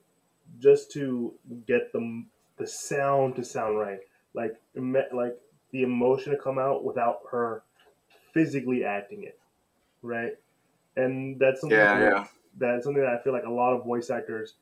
just 0.60 0.90
to 0.92 1.34
get 1.66 1.92
the 1.92 2.24
the 2.56 2.66
sound 2.66 3.36
to 3.36 3.44
sound 3.44 3.78
right, 3.78 3.98
like 4.34 4.54
like 5.12 5.36
the 5.72 5.82
emotion 5.82 6.32
to 6.32 6.38
come 6.38 6.58
out 6.58 6.84
without 6.84 7.18
her 7.30 7.62
physically 8.32 8.84
acting 8.84 9.24
it, 9.24 9.38
right? 10.02 10.32
And 10.96 11.38
that's 11.38 11.60
something 11.60 11.76
yeah, 11.76 11.98
that, 11.98 12.12
yeah. 12.12 12.24
that's 12.56 12.84
something 12.84 13.02
that 13.02 13.12
I 13.12 13.22
feel 13.22 13.32
like 13.32 13.44
a 13.44 13.50
lot 13.50 13.74
of 13.74 13.84
voice 13.84 14.08
actors 14.08 14.54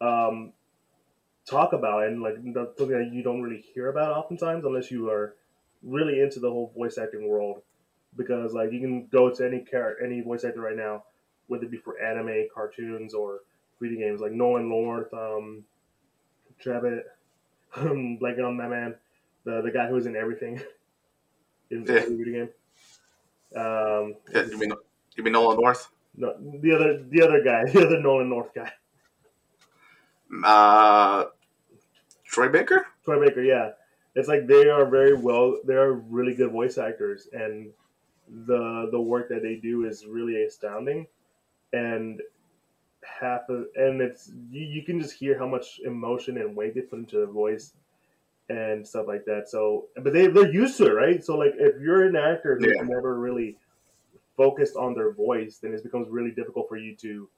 um, 0.00 0.52
talk 1.48 1.72
about, 1.72 2.04
and 2.04 2.22
like 2.22 2.34
something 2.34 2.88
that 2.88 3.10
you 3.12 3.22
don't 3.22 3.42
really 3.42 3.64
hear 3.74 3.88
about 3.88 4.16
oftentimes 4.16 4.64
unless 4.64 4.90
you 4.90 5.10
are 5.10 5.36
really 5.82 6.20
into 6.20 6.40
the 6.40 6.48
whole 6.48 6.72
voice 6.76 6.98
acting 6.98 7.28
world 7.28 7.62
because 8.16 8.52
like 8.52 8.72
you 8.72 8.80
can 8.80 9.06
go 9.06 9.30
to 9.30 9.46
any 9.46 9.60
character, 9.60 10.04
any 10.04 10.20
voice 10.20 10.44
actor 10.44 10.60
right 10.60 10.76
now, 10.76 11.04
whether 11.46 11.64
it 11.64 11.70
be 11.70 11.76
for 11.76 12.00
anime, 12.00 12.48
cartoons, 12.54 13.14
or 13.14 13.40
video 13.80 13.98
games, 13.98 14.20
like 14.20 14.32
Nolan 14.32 14.68
North, 14.68 15.12
um, 15.12 15.64
Trevitt, 16.62 17.04
um, 17.76 18.18
blanking 18.20 18.46
on 18.46 18.56
that 18.58 18.70
man, 18.70 18.94
the 19.44 19.62
the 19.62 19.70
guy 19.70 19.88
who 19.88 19.94
was 19.94 20.06
in 20.06 20.16
everything 20.16 20.60
in 21.70 21.84
the 21.84 21.92
video 21.92 22.46
game. 22.46 22.48
Um, 23.54 24.14
yeah, 24.32 24.44
you 24.44 24.58
mean 24.58 24.72
you 25.16 25.22
mean 25.22 25.32
Nolan 25.32 25.58
North? 25.60 25.90
No, 26.16 26.34
the 26.38 26.72
other 26.72 27.02
the 27.08 27.22
other 27.22 27.42
guy, 27.42 27.64
the 27.72 27.86
other 27.86 28.00
Nolan 28.00 28.28
North 28.28 28.54
guy. 28.54 28.72
Uh, 30.44 31.26
Troy 32.24 32.48
Baker. 32.48 32.86
Troy 33.04 33.20
Baker, 33.20 33.42
yeah. 33.42 33.72
It's 34.14 34.28
like 34.28 34.46
they 34.46 34.68
are 34.68 34.86
very 34.86 35.14
well. 35.14 35.58
They 35.64 35.74
are 35.74 35.92
really 35.92 36.34
good 36.34 36.50
voice 36.50 36.78
actors, 36.78 37.28
and 37.32 37.72
the 38.46 38.88
the 38.90 39.00
work 39.00 39.28
that 39.28 39.42
they 39.42 39.56
do 39.56 39.84
is 39.84 40.06
really 40.06 40.44
astounding, 40.44 41.06
and 41.72 42.20
half 43.20 43.48
of 43.48 43.66
and 43.76 44.00
it's 44.00 44.32
you, 44.50 44.64
you 44.64 44.82
can 44.82 45.00
just 45.00 45.14
hear 45.14 45.38
how 45.38 45.46
much 45.46 45.80
emotion 45.84 46.38
and 46.38 46.56
weight 46.56 46.74
they 46.74 46.80
put 46.82 46.98
into 47.00 47.16
their 47.16 47.26
voice 47.26 47.72
and 48.48 48.86
stuff 48.86 49.06
like 49.06 49.24
that. 49.24 49.48
So, 49.48 49.86
but 49.96 50.12
they 50.12 50.26
they're 50.26 50.52
used 50.52 50.76
to 50.78 50.86
it, 50.86 50.94
right? 50.94 51.24
So, 51.24 51.36
like, 51.36 51.54
if 51.58 51.80
you're 51.80 52.04
an 52.06 52.16
actor 52.16 52.56
who's 52.58 52.72
yeah. 52.76 52.82
never 52.82 53.18
really 53.18 53.56
focused 54.36 54.76
on 54.76 54.94
their 54.94 55.12
voice, 55.12 55.58
then 55.58 55.72
it 55.72 55.82
becomes 55.82 56.08
really 56.08 56.30
difficult 56.30 56.68
for 56.68 56.76
you 56.76 56.96
to 56.96 57.28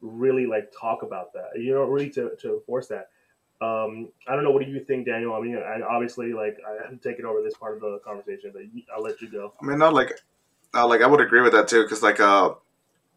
really 0.00 0.46
like 0.46 0.72
talk 0.78 1.02
about 1.02 1.32
that. 1.34 1.50
You 1.56 1.74
know, 1.74 1.84
really 1.84 2.10
to 2.10 2.32
to 2.40 2.54
enforce 2.54 2.88
that. 2.88 3.10
Um, 3.60 4.08
I 4.26 4.34
don't 4.34 4.44
know. 4.44 4.50
What 4.52 4.64
do 4.64 4.70
you 4.70 4.80
think, 4.80 5.06
Daniel? 5.06 5.34
I 5.34 5.40
mean, 5.40 5.56
I, 5.56 5.82
obviously, 5.82 6.32
like, 6.32 6.56
I 6.66 6.82
haven't 6.82 7.02
taken 7.02 7.26
over 7.26 7.42
this 7.42 7.54
part 7.54 7.74
of 7.74 7.80
the 7.80 8.00
conversation, 8.04 8.52
but 8.54 8.62
I'll 8.94 9.02
let 9.02 9.20
you 9.20 9.28
go. 9.28 9.52
I 9.60 9.66
mean, 9.66 9.78
not 9.78 9.92
like 9.92 10.18
uh, 10.74 10.86
like 10.86 11.02
I 11.02 11.06
would 11.06 11.20
agree 11.20 11.42
with 11.42 11.52
that 11.52 11.68
too, 11.68 11.82
because 11.82 12.02
like 12.02 12.20
uh, 12.20 12.54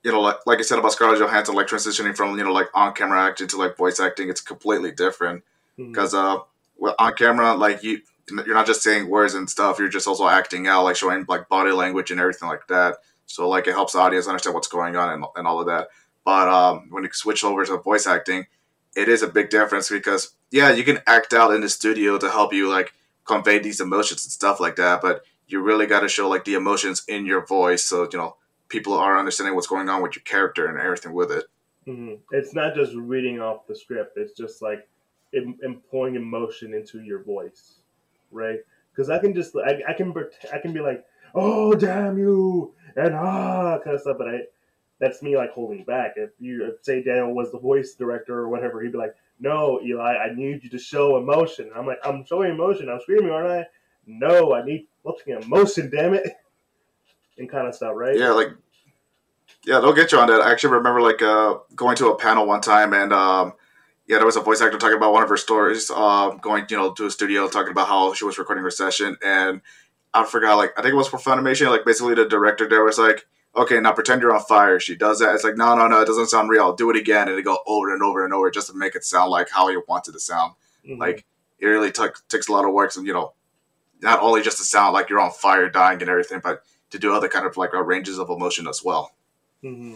you 0.03 0.11
know, 0.11 0.21
like 0.21 0.37
like 0.45 0.59
I 0.59 0.63
said 0.63 0.79
about 0.79 0.91
Scarlett 0.91 1.19
Johansson, 1.19 1.55
like 1.55 1.67
transitioning 1.67 2.15
from 2.15 2.37
you 2.37 2.43
know 2.43 2.51
like 2.51 2.67
on 2.73 2.93
camera 2.93 3.23
acting 3.23 3.47
to 3.49 3.57
like 3.57 3.77
voice 3.77 3.99
acting, 3.99 4.29
it's 4.29 4.41
completely 4.41 4.91
different. 4.91 5.43
Because 5.77 6.13
mm-hmm. 6.13 6.39
uh, 6.39 6.43
well, 6.77 6.95
on 6.99 7.13
camera, 7.13 7.53
like 7.55 7.83
you 7.83 8.01
you're 8.29 8.55
not 8.55 8.65
just 8.65 8.81
saying 8.81 9.09
words 9.09 9.33
and 9.33 9.49
stuff, 9.49 9.79
you're 9.79 9.89
just 9.89 10.07
also 10.07 10.27
acting 10.27 10.67
out, 10.67 10.83
like 10.83 10.95
showing 10.95 11.25
like 11.27 11.49
body 11.49 11.71
language 11.71 12.11
and 12.11 12.19
everything 12.19 12.49
like 12.49 12.67
that. 12.67 12.97
So 13.25 13.47
like 13.47 13.67
it 13.67 13.73
helps 13.73 13.93
the 13.93 13.99
audience 13.99 14.27
understand 14.27 14.53
what's 14.53 14.67
going 14.67 14.95
on 14.95 15.09
and, 15.09 15.25
and 15.35 15.47
all 15.47 15.59
of 15.59 15.67
that. 15.67 15.87
But 16.25 16.47
um, 16.47 16.87
when 16.89 17.03
you 17.03 17.09
switch 17.11 17.43
over 17.43 17.65
to 17.65 17.77
voice 17.77 18.07
acting, 18.07 18.47
it 18.95 19.09
is 19.09 19.21
a 19.23 19.27
big 19.27 19.49
difference 19.49 19.89
because 19.89 20.33
yeah, 20.51 20.71
you 20.71 20.83
can 20.83 20.99
act 21.07 21.33
out 21.33 21.53
in 21.53 21.61
the 21.61 21.69
studio 21.69 22.17
to 22.17 22.29
help 22.29 22.53
you 22.53 22.69
like 22.69 22.93
convey 23.25 23.59
these 23.59 23.81
emotions 23.81 24.25
and 24.25 24.31
stuff 24.31 24.59
like 24.59 24.75
that, 24.77 25.01
but 25.01 25.23
you 25.47 25.61
really 25.61 25.85
got 25.85 26.01
to 26.01 26.09
show 26.09 26.29
like 26.29 26.45
the 26.45 26.53
emotions 26.55 27.03
in 27.07 27.25
your 27.25 27.45
voice 27.45 27.83
so 27.83 28.07
you 28.11 28.17
know 28.17 28.35
people 28.69 28.93
are 28.93 29.17
understanding 29.19 29.55
what's 29.55 29.67
going 29.67 29.89
on 29.89 30.01
with 30.01 30.15
your 30.15 30.23
character 30.23 30.67
and 30.67 30.79
everything 30.79 31.13
with 31.13 31.31
it. 31.31 31.45
hmm 31.85 32.13
It's 32.31 32.53
not 32.53 32.75
just 32.75 32.93
reading 32.95 33.39
off 33.41 33.67
the 33.67 33.75
script. 33.75 34.17
It's 34.17 34.33
just 34.33 34.61
like 34.61 34.87
em- 35.35 35.57
employing 35.63 36.15
emotion 36.15 36.73
into 36.73 37.01
your 37.01 37.23
voice, 37.23 37.79
right? 38.31 38.59
Because 38.91 39.09
I 39.09 39.19
can 39.19 39.33
just 39.33 39.55
I, 39.55 39.81
I 39.87 39.93
can 39.93 40.13
I 40.53 40.59
can 40.59 40.73
be 40.73 40.79
like, 40.79 41.05
oh 41.35 41.75
damn 41.75 42.17
you 42.17 42.73
and 42.95 43.15
ah 43.15 43.79
kind 43.83 43.95
of 43.95 44.01
stuff, 44.01 44.17
but 44.17 44.27
I 44.29 44.39
that's 45.03 45.21
me 45.21 45.35
like 45.35 45.51
holding 45.51 45.83
back. 45.83 46.13
If 46.15 46.31
you 46.39 46.65
if, 46.65 46.83
say 46.83 47.03
Daniel 47.03 47.35
was 47.35 47.51
the 47.51 47.59
voice 47.59 47.93
director 47.93 48.37
or 48.39 48.49
whatever, 48.49 48.81
he'd 48.81 48.93
be 48.93 48.97
like, 48.97 49.15
no, 49.39 49.81
Eli, 49.83 50.15
I 50.15 50.33
need 50.33 50.63
you 50.63 50.69
to 50.69 50.79
show 50.79 51.17
emotion. 51.17 51.65
And 51.67 51.75
I'm 51.75 51.85
like, 51.85 51.99
I'm 52.05 52.25
showing 52.25 52.51
emotion. 52.51 52.89
I'm 52.89 53.01
screaming, 53.01 53.31
aren't 53.31 53.51
I? 53.51 53.65
No, 54.07 54.53
I 54.53 54.63
need 54.63 54.87
fucking 55.03 55.41
emotion, 55.41 55.89
damn 55.89 56.13
it, 56.13 56.27
and 57.37 57.49
kind 57.49 57.67
of 57.67 57.75
stuff, 57.75 57.93
right? 57.95 58.17
Yeah, 58.17 58.31
like 58.31 58.49
yeah, 59.65 59.79
they'll 59.79 59.93
get 59.93 60.11
you 60.11 60.19
on 60.19 60.27
that. 60.27 60.41
I 60.41 60.51
actually 60.51 60.73
remember 60.73 61.01
like 61.01 61.21
uh, 61.21 61.55
going 61.75 61.97
to 61.97 62.09
a 62.09 62.17
panel 62.17 62.45
one 62.45 62.61
time 62.61 62.93
and 62.93 63.11
um, 63.11 63.53
yeah, 64.07 64.17
there 64.17 64.25
was 64.25 64.35
a 64.35 64.41
voice 64.41 64.61
actor 64.61 64.77
talking 64.77 64.97
about 64.97 65.13
one 65.13 65.23
of 65.23 65.29
her 65.29 65.37
stories, 65.37 65.89
um, 65.89 66.37
going 66.37 66.65
you 66.69 66.77
know 66.77 66.93
to 66.93 67.05
a 67.05 67.11
studio 67.11 67.47
talking 67.47 67.71
about 67.71 67.87
how 67.87 68.13
she 68.13 68.25
was 68.25 68.37
recording 68.37 68.63
her 68.63 68.71
session, 68.71 69.17
and 69.25 69.61
I 70.13 70.25
forgot 70.25 70.57
like 70.57 70.77
I 70.77 70.81
think 70.81 70.93
it 70.93 70.97
was 70.97 71.07
for 71.07 71.17
Funimation. 71.17 71.69
Like 71.69 71.85
basically 71.85 72.15
the 72.15 72.27
director 72.27 72.67
there 72.67 72.83
was 72.83 72.97
like, 72.97 73.25
okay, 73.55 73.79
now 73.79 73.91
pretend 73.93 74.21
you're 74.21 74.33
on 74.35 74.41
fire. 74.43 74.79
She 74.79 74.95
does 74.95 75.19
that. 75.19 75.33
It's 75.35 75.43
like 75.43 75.57
no, 75.57 75.75
no, 75.75 75.87
no, 75.87 76.01
it 76.01 76.05
doesn't 76.05 76.27
sound 76.27 76.49
real. 76.49 76.73
Do 76.73 76.89
it 76.89 76.95
again, 76.97 77.27
and 77.29 77.37
it 77.37 77.43
go 77.43 77.57
over 77.67 77.93
and 77.93 78.01
over 78.03 78.23
and 78.25 78.33
over 78.33 78.49
just 78.51 78.67
to 78.67 78.73
make 78.73 78.95
it 78.95 79.03
sound 79.03 79.31
like 79.31 79.49
how 79.49 79.69
you 79.69 79.83
want 79.87 80.07
it 80.07 80.13
to 80.13 80.19
sound. 80.19 80.53
Mhm. 80.87 80.99
Like 80.99 81.25
it 81.59 81.67
really 81.67 81.91
t- 81.91 82.05
takes 82.29 82.47
a 82.47 82.51
lot 82.51 82.65
of 82.65 82.73
work, 82.73 82.95
and 82.95 83.05
you 83.07 83.13
know, 83.13 83.33
not 84.01 84.21
only 84.21 84.41
just 84.41 84.57
to 84.57 84.63
sound 84.63 84.93
like 84.93 85.09
you're 85.09 85.19
on 85.19 85.31
fire, 85.31 85.69
dying, 85.69 86.01
and 86.01 86.09
everything, 86.09 86.41
but 86.43 86.63
to 86.91 86.99
do 86.99 87.13
other 87.13 87.27
kind 87.29 87.45
of 87.45 87.57
like 87.57 87.73
uh, 87.73 87.81
ranges 87.83 88.19
of 88.19 88.29
emotion 88.29 88.67
as 88.67 88.83
well. 88.83 89.13
hmm 89.61 89.95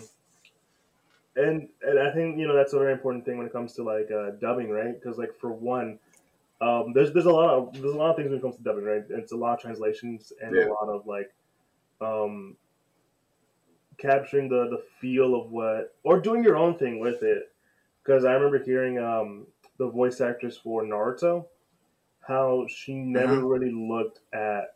And 1.35 1.69
and 1.83 1.99
I 1.99 2.11
think 2.13 2.37
you 2.39 2.47
know 2.47 2.55
that's 2.55 2.73
a 2.73 2.79
very 2.79 2.91
important 2.93 3.23
thing 3.25 3.37
when 3.37 3.45
it 3.45 3.53
comes 3.53 3.73
to 3.73 3.83
like 3.83 4.09
uh, 4.11 4.31
dubbing, 4.41 4.69
right? 4.69 4.99
Because 4.99 5.17
like 5.19 5.35
for 5.39 5.51
one, 5.51 5.99
um, 6.61 6.93
there's 6.93 7.13
there's 7.13 7.25
a 7.27 7.31
lot 7.31 7.49
of 7.53 7.73
there's 7.73 7.93
a 7.93 7.97
lot 7.97 8.09
of 8.09 8.15
things 8.15 8.29
when 8.29 8.39
it 8.39 8.41
comes 8.41 8.55
to 8.57 8.63
dubbing, 8.63 8.85
right? 8.85 9.03
It's 9.09 9.31
a 9.33 9.35
lot 9.37 9.53
of 9.53 9.59
translations 9.61 10.33
and 10.41 10.55
Yeah. 10.55 10.65
a 10.65 10.73
lot 10.73 10.89
of 10.89 11.05
like 11.05 11.31
um, 12.01 12.55
capturing 13.97 14.49
the 14.49 14.69
the 14.69 14.83
feel 14.99 15.35
of 15.35 15.51
what 15.51 15.95
or 16.03 16.19
doing 16.19 16.43
your 16.43 16.57
own 16.57 16.77
thing 16.77 16.99
with 16.99 17.23
it. 17.23 17.51
Because 18.03 18.25
I 18.25 18.33
remember 18.33 18.63
hearing 18.63 18.99
um, 18.99 19.47
the 19.77 19.89
voice 19.89 20.21
actress 20.21 20.57
for 20.57 20.83
Naruto, 20.83 21.47
how 22.21 22.67
she 22.67 22.95
never 22.95 23.39
really 23.45 23.71
looked 23.71 24.21
at 24.33 24.75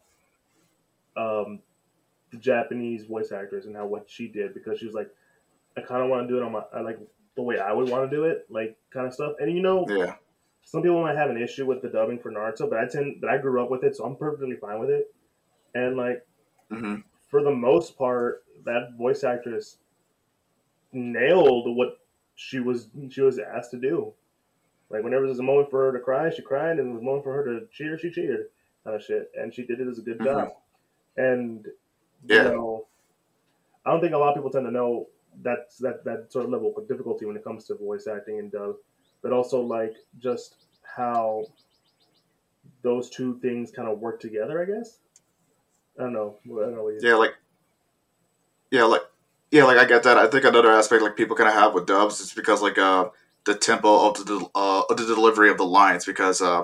um, 1.16 1.62
the 2.32 2.38
Japanese 2.38 3.06
voice 3.06 3.32
actors 3.32 3.66
and 3.66 3.76
how 3.76 3.88
what 3.88 4.10
she 4.10 4.28
did 4.28 4.54
because 4.54 4.80
she 4.80 4.86
was 4.86 4.96
like, 4.96 5.14
I 5.78 5.82
kind 5.82 6.04
of 6.04 6.10
want 6.10 6.28
to 6.28 6.34
do 6.34 6.38
it 6.40 6.44
on 6.46 6.52
my 6.54 6.64
I 6.74 6.82
like 6.82 7.00
the 7.36 7.44
way 7.44 7.60
I 7.60 7.74
would 7.74 7.90
want 7.90 8.10
to 8.10 8.16
do 8.16 8.26
it, 8.26 8.48
like 8.50 8.78
kind 8.92 9.08
of 9.08 9.14
stuff. 9.14 9.36
And 9.40 9.52
you 9.56 9.62
know, 9.62 9.96
Yeah, 9.98 10.16
some 10.64 10.82
people 10.84 11.02
might 11.02 11.18
have 11.18 11.30
an 11.32 11.42
issue 11.42 11.66
with 11.66 11.82
the 11.82 11.90
dubbing 11.90 12.20
for 12.20 12.32
Naruto, 12.32 12.70
but 12.70 12.80
I 12.80 12.88
tend, 12.88 13.22
but 13.22 13.30
I 13.30 13.38
grew 13.38 13.64
up 13.64 13.72
with 13.72 13.84
it, 13.84 13.96
so 13.96 14.06
I'm 14.06 14.16
perfectly 14.18 14.56
fine 14.58 14.80
with 14.80 14.90
it. 14.90 15.14
And 15.76 15.98
like 15.98 16.26
hmm 16.70 17.02
for 17.30 17.44
the 17.44 17.52
most 17.52 17.98
part, 17.98 18.44
that 18.66 18.94
voice 18.98 19.24
actress 19.24 19.78
nailed 20.94 21.76
what 21.76 22.00
she 22.36 22.60
was 22.60 22.90
she 23.10 23.22
was 23.22 23.40
asked 23.40 23.72
to 23.72 23.78
do. 23.80 24.14
Like 24.90 25.04
whenever 25.04 25.26
there's 25.26 25.40
a 25.40 25.44
moment 25.44 25.70
for 25.70 25.86
her 25.86 25.98
to 25.98 26.04
cry, 26.04 26.30
she 26.30 26.42
cried, 26.42 26.80
and 26.80 26.80
there 26.80 26.94
was 26.94 27.02
a 27.02 27.06
moment 27.06 27.24
for 27.24 27.34
her 27.34 27.44
to 27.46 27.68
cheer, 27.72 27.98
she 27.98 28.12
cheered, 28.12 28.50
kind 28.84 28.96
of 28.96 29.04
shit. 29.04 29.32
And 29.36 29.54
she 29.54 29.64
did 29.66 29.80
it 29.80 29.88
as 29.88 30.00
a 30.00 30.02
good 30.02 30.20
Mhm. 30.20 30.26
job. 30.26 30.50
And 31.18 31.66
Yeah. 32.28 32.50
you 32.50 32.56
know, 32.56 32.88
I 33.86 33.92
don't 33.92 34.02
think 34.02 34.14
a 34.14 34.18
lot 34.18 34.30
of 34.30 34.36
people 34.36 34.52
tend 34.52 34.66
to 34.66 34.72
know 34.72 35.08
that 35.44 35.72
that 35.80 36.04
that 36.04 36.32
sort 36.32 36.46
of 36.46 36.52
level 36.52 36.74
of 36.76 36.88
difficulty 36.88 37.26
when 37.26 37.38
it 37.38 37.44
comes 37.44 37.66
to 37.68 37.76
voice 37.76 38.06
acting 38.08 38.40
and 38.40 38.52
dub, 38.52 38.76
but 39.22 39.32
also 39.32 39.62
like 39.62 39.96
just 40.20 40.56
how 40.84 41.46
those 42.82 43.10
two 43.10 43.40
things 43.40 43.72
kind 43.72 43.88
of 43.88 44.00
work 44.00 44.20
together. 44.20 44.62
I 44.62 44.66
guess. 44.66 45.00
I 45.98 46.04
don't 46.04 46.14
know. 46.14 46.38
I 46.46 46.48
don't 46.48 46.76
know. 46.76 46.90
Yeah, 46.90 47.16
like 47.16 47.36
yeah, 48.72 48.86
like 48.86 49.04
yeah, 49.52 49.66
like 49.66 49.78
I 49.78 49.86
get 49.86 50.04
that. 50.04 50.18
I 50.18 50.28
think 50.28 50.46
another 50.46 50.72
aspect 50.72 51.04
like 51.04 51.18
people 51.18 51.36
kind 51.36 51.50
of 51.50 51.56
have 51.56 51.74
with 51.74 51.88
dubs 51.88 52.20
is 52.22 52.34
because 52.34 52.62
like 52.62 52.78
uh 52.78 53.10
the 53.46 53.56
tempo 53.56 54.08
of 54.10 54.26
the 54.26 54.48
uh 54.56 54.84
of 54.90 54.98
the 54.98 55.06
delivery 55.06 55.52
of 55.52 55.58
the 55.58 55.66
lines 55.66 56.06
because 56.06 56.42
uh. 56.42 56.64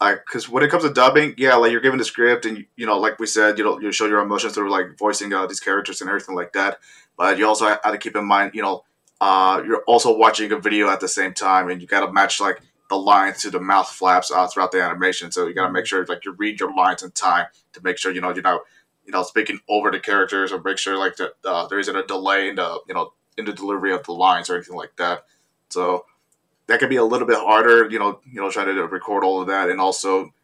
I, 0.00 0.16
cause 0.30 0.48
when 0.48 0.62
it 0.62 0.70
comes 0.70 0.84
to 0.84 0.92
dubbing, 0.92 1.34
yeah, 1.38 1.56
like 1.56 1.72
you're 1.72 1.80
given 1.80 1.98
the 1.98 2.04
script 2.04 2.46
and 2.46 2.66
you 2.76 2.86
know, 2.86 2.98
like 2.98 3.18
we 3.18 3.26
said, 3.26 3.58
you 3.58 3.64
know, 3.64 3.80
you 3.80 3.90
show 3.90 4.06
your 4.06 4.20
emotions 4.20 4.54
through 4.54 4.70
like 4.70 4.96
voicing 4.96 5.32
uh, 5.32 5.46
these 5.46 5.60
characters 5.60 6.00
and 6.00 6.08
everything 6.08 6.36
like 6.36 6.52
that. 6.52 6.78
But 7.16 7.36
you 7.38 7.46
also 7.48 7.66
have 7.66 7.82
to 7.82 7.98
keep 7.98 8.14
in 8.14 8.24
mind, 8.24 8.52
you 8.54 8.62
know, 8.62 8.84
uh, 9.20 9.60
you're 9.66 9.82
also 9.88 10.16
watching 10.16 10.52
a 10.52 10.58
video 10.58 10.88
at 10.88 11.00
the 11.00 11.08
same 11.08 11.34
time, 11.34 11.68
and 11.68 11.80
you 11.80 11.88
got 11.88 12.06
to 12.06 12.12
match 12.12 12.40
like 12.40 12.60
the 12.88 12.96
lines 12.96 13.42
to 13.42 13.50
the 13.50 13.60
mouth 13.60 13.88
flaps 13.88 14.30
uh, 14.30 14.46
throughout 14.46 14.70
the 14.70 14.80
animation. 14.82 15.32
So 15.32 15.48
you 15.48 15.54
got 15.54 15.66
to 15.66 15.72
make 15.72 15.86
sure 15.86 16.06
like 16.06 16.24
you 16.24 16.32
read 16.32 16.60
your 16.60 16.74
lines 16.74 17.02
in 17.02 17.10
time 17.10 17.46
to 17.72 17.82
make 17.82 17.98
sure 17.98 18.12
you 18.12 18.20
know 18.20 18.32
you're 18.32 18.42
not 18.42 18.62
you 19.08 19.12
know 19.12 19.22
speaking 19.22 19.58
over 19.70 19.90
the 19.90 19.98
characters 19.98 20.52
or 20.52 20.62
make 20.62 20.76
sure 20.76 20.98
like 20.98 21.16
that 21.16 21.32
uh, 21.42 21.66
there 21.66 21.78
isn't 21.78 21.96
a 21.96 22.04
delay 22.04 22.50
in 22.50 22.56
the 22.56 22.78
you 22.86 22.94
know 22.94 23.14
in 23.38 23.46
the 23.46 23.54
delivery 23.54 23.92
of 23.94 24.04
the 24.04 24.12
lines 24.12 24.50
or 24.50 24.56
anything 24.56 24.76
like 24.76 24.94
that. 24.98 25.24
So 25.70 26.04
that 26.66 26.78
could 26.78 26.90
be 26.90 26.96
a 26.96 27.04
little 27.04 27.26
bit 27.26 27.38
harder, 27.38 27.88
you 27.88 27.98
know, 27.98 28.20
you 28.30 28.38
know, 28.38 28.50
trying 28.50 28.66
to 28.66 28.86
record 28.86 29.24
all 29.24 29.40
of 29.40 29.48
that, 29.48 29.70
and 29.70 29.80
also 29.80 30.34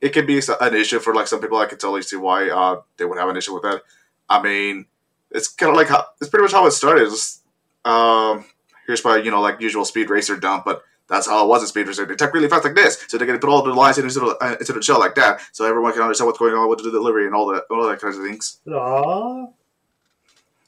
it 0.00 0.14
could 0.14 0.26
be 0.26 0.40
an 0.60 0.74
issue 0.74 1.00
for 1.00 1.14
like 1.14 1.26
some 1.26 1.40
people. 1.40 1.58
I 1.58 1.66
can 1.66 1.76
totally 1.76 2.00
see 2.00 2.16
why 2.16 2.48
uh, 2.48 2.80
they 2.96 3.04
would 3.04 3.18
have 3.18 3.28
an 3.28 3.36
issue 3.36 3.52
with 3.52 3.64
that. 3.64 3.82
I 4.26 4.40
mean, 4.40 4.86
it's 5.30 5.48
kind 5.48 5.68
of 5.68 5.76
like 5.76 5.88
how 5.88 6.06
it's 6.18 6.30
pretty 6.30 6.44
much 6.44 6.52
how 6.52 6.66
it 6.66 6.70
started. 6.70 7.08
It's, 7.08 7.42
um, 7.84 8.46
here's 8.86 9.04
my 9.04 9.18
you 9.18 9.30
know 9.30 9.42
like 9.42 9.60
usual 9.60 9.84
speed 9.84 10.08
racer 10.08 10.38
dump, 10.38 10.64
but 10.64 10.82
that's 11.08 11.26
how 11.26 11.44
it 11.44 11.48
was 11.48 11.62
in 11.62 11.68
speed 11.68 11.86
racer. 11.86 12.06
They 12.06 12.14
talk 12.14 12.32
really 12.32 12.48
fast 12.48 12.64
like 12.64 12.74
this, 12.74 13.04
so 13.08 13.18
they're 13.18 13.26
gonna 13.26 13.38
put 13.38 13.50
all 13.50 13.62
the 13.62 13.72
lines 13.72 13.98
into 13.98 14.18
the 14.20 14.36
uh, 14.40 14.56
into 14.58 14.72
the 14.72 14.82
show 14.82 14.98
like 14.98 15.14
that, 15.16 15.40
so 15.52 15.66
everyone 15.66 15.92
can 15.92 16.02
understand 16.02 16.26
what's 16.26 16.38
going 16.38 16.54
on 16.54 16.68
with 16.68 16.82
the 16.82 16.90
delivery 16.90 17.26
and 17.26 17.34
all 17.34 17.46
that 17.52 17.64
all 17.70 17.86
that 17.86 18.00
kinds 18.00 18.16
of 18.16 18.24
things. 18.24 18.58
Aw. 18.70 19.46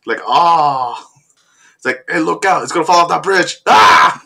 Like 0.05 0.21
ah, 0.27 1.11
it's 1.77 1.85
like 1.85 2.05
hey, 2.09 2.21
look 2.21 2.45
out, 2.45 2.63
it's 2.63 2.73
gonna 2.73 2.85
fall 2.85 3.03
off 3.03 3.09
that 3.09 3.23
bridge. 3.23 3.61
Ah, 3.67 4.23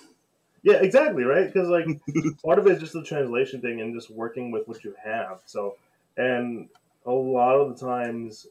Yeah, 0.63 0.75
exactly, 0.75 1.25
right? 1.25 1.53
Because 1.53 1.69
like 1.69 1.87
part 2.45 2.59
of 2.59 2.67
it 2.67 2.75
is 2.75 2.81
just 2.81 2.93
the 2.93 3.05
translation 3.05 3.61
thing 3.61 3.81
and 3.81 3.95
just 3.95 4.11
working 4.11 4.51
with 4.51 4.67
what 4.69 4.85
you 4.85 4.95
have. 5.03 5.41
So, 5.47 5.77
and 6.17 6.69
a 7.07 7.13
lot 7.13 7.55
of 7.55 7.79
the 7.79 7.87
times, 7.87 8.47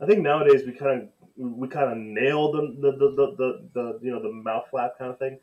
I 0.00 0.06
think 0.06 0.20
nowadays 0.20 0.62
we 0.64 0.72
kind 0.72 1.02
of 1.02 1.08
we 1.36 1.68
kind 1.68 1.90
of 1.90 1.98
nail 1.98 2.52
the 2.52 2.76
the, 2.80 2.92
the 2.92 3.10
the 3.10 3.34
the 3.36 3.68
the 3.74 3.98
you 4.02 4.12
know 4.12 4.22
the 4.22 4.32
mouth 4.32 4.66
flap 4.70 4.98
kind 4.98 5.10
of 5.10 5.18
thing, 5.18 5.38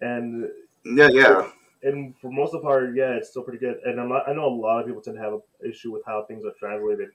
and 0.00 0.48
yeah, 0.94 1.08
yeah, 1.12 1.50
and 1.82 2.16
for 2.18 2.30
most 2.30 2.54
of 2.54 2.62
the 2.62 2.66
part, 2.66 2.94
yeah, 2.94 3.12
it's 3.16 3.30
still 3.30 3.42
pretty 3.42 3.58
good. 3.58 3.78
And 3.84 4.00
I'm 4.00 4.08
not, 4.08 4.28
I 4.28 4.32
know 4.32 4.46
a 4.46 4.48
lot 4.54 4.80
of 4.80 4.86
people 4.86 5.02
tend 5.02 5.16
to 5.16 5.22
have 5.22 5.34
an 5.34 5.42
issue 5.68 5.92
with 5.92 6.02
how 6.06 6.24
things 6.24 6.44
are 6.44 6.52
translated. 6.58 7.10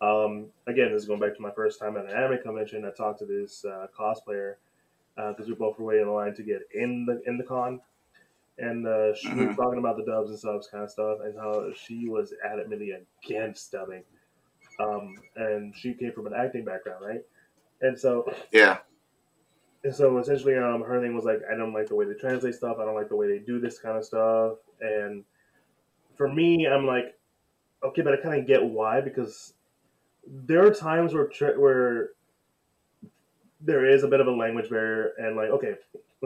Um, 0.00 0.48
again, 0.66 0.92
this 0.92 1.02
is 1.02 1.08
going 1.08 1.20
back 1.20 1.34
to 1.36 1.42
my 1.42 1.52
first 1.52 1.80
time 1.80 1.96
at 1.96 2.06
an 2.06 2.12
anime 2.12 2.42
convention. 2.42 2.84
I 2.84 2.90
talked 2.90 3.20
to 3.20 3.26
this 3.26 3.64
uh, 3.64 3.86
cosplayer 3.98 4.56
because 5.16 5.48
we 5.48 5.54
both 5.54 5.78
were 5.78 5.86
waiting 5.86 6.06
in 6.06 6.12
line 6.12 6.34
to 6.34 6.42
get 6.42 6.62
in 6.74 7.06
the 7.06 7.22
in 7.26 7.38
the 7.38 7.44
con, 7.44 7.80
and 8.58 8.86
uh, 8.86 9.14
she 9.14 9.42
was 9.42 9.48
Mhm. 9.48 9.56
talking 9.56 9.78
about 9.78 9.96
the 9.96 10.04
dubs 10.04 10.30
and 10.30 10.38
subs 10.38 10.68
kind 10.68 10.84
of 10.84 10.90
stuff, 10.90 11.18
and 11.22 11.38
how 11.38 11.72
she 11.74 12.08
was 12.08 12.34
adamantly 12.46 12.96
against 13.24 13.72
dubbing. 13.72 14.04
Um, 14.78 15.22
and 15.36 15.74
she 15.76 15.94
came 15.94 16.12
from 16.12 16.26
an 16.26 16.34
acting 16.34 16.64
background, 16.64 17.04
right? 17.04 17.24
And 17.80 17.98
so 17.98 18.32
yeah, 18.52 18.80
and 19.86 19.94
so 19.94 20.18
essentially, 20.18 20.56
um, 20.56 20.82
her 20.82 21.00
thing 21.00 21.14
was 21.14 21.24
like, 21.24 21.42
I 21.48 21.56
don't 21.56 21.72
like 21.72 21.86
the 21.86 21.94
way 21.94 22.06
they 22.06 22.14
translate 22.14 22.56
stuff. 22.56 22.78
I 22.80 22.84
don't 22.84 22.96
like 22.96 23.08
the 23.08 23.14
way 23.14 23.28
they 23.28 23.38
do 23.38 23.60
this 23.60 23.78
kind 23.78 23.96
of 23.96 24.04
stuff. 24.04 24.54
And 24.80 25.22
for 26.16 26.28
me, 26.28 26.66
I'm 26.66 26.88
like, 26.88 27.16
okay, 27.84 28.02
but 28.02 28.12
I 28.12 28.16
kind 28.16 28.40
of 28.40 28.48
get 28.48 28.64
why 28.64 29.00
because 29.00 29.54
there 30.26 30.66
are 30.66 30.74
times 30.74 31.14
where 31.14 31.30
where 31.56 32.08
there 33.60 33.88
is 33.88 34.02
a 34.02 34.08
bit 34.08 34.20
of 34.20 34.26
a 34.26 34.32
language 34.32 34.68
barrier, 34.68 35.12
and 35.18 35.36
like, 35.36 35.50
okay, 35.50 35.74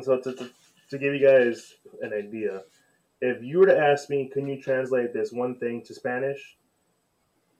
so 0.00 0.18
to, 0.18 0.32
to, 0.32 0.50
to 0.88 0.98
give 0.98 1.12
you 1.12 1.20
guys 1.20 1.74
an 2.00 2.14
idea, 2.14 2.62
if 3.20 3.42
you 3.42 3.58
were 3.58 3.66
to 3.66 3.78
ask 3.78 4.08
me, 4.08 4.30
can 4.32 4.48
you 4.48 4.58
translate 4.62 5.12
this 5.12 5.32
one 5.32 5.58
thing 5.58 5.82
to 5.84 5.92
Spanish? 5.92 6.56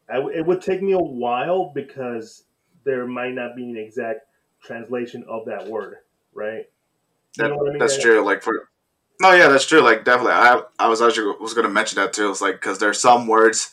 It 0.09 0.47
would 0.47 0.63
take 0.63 0.83
me 0.83 0.93
a 0.93 0.99
while 0.99 1.73
because 1.75 2.45
there 2.85 3.07
might 3.07 3.35
not 3.35 3.55
be 3.55 3.69
an 3.69 3.77
exact 3.77 4.30
translation 4.63 5.25
of 5.29 5.47
that 5.47 5.67
word, 5.67 5.97
right? 6.35 6.67
You 7.37 7.45
that, 7.45 7.49
know 7.49 7.57
what 7.57 7.69
I 7.69 7.73
mean? 7.73 7.79
that's 7.79 7.99
true. 7.99 8.25
Like 8.25 8.43
for 8.43 8.69
no, 9.21 9.33
yeah, 9.33 9.49
that's 9.49 9.67
true. 9.67 9.81
Like 9.83 10.05
definitely, 10.05 10.33
I 10.33 10.63
I 10.79 10.89
was 10.89 11.03
actually 11.03 11.35
was 11.41 11.55
going 11.55 11.67
to 11.67 11.73
mention 11.73 11.97
that 11.97 12.13
too. 12.13 12.31
It's 12.31 12.41
like 12.41 12.55
because 12.55 12.79
there's 12.79 13.01
some 13.01 13.27
words, 13.27 13.73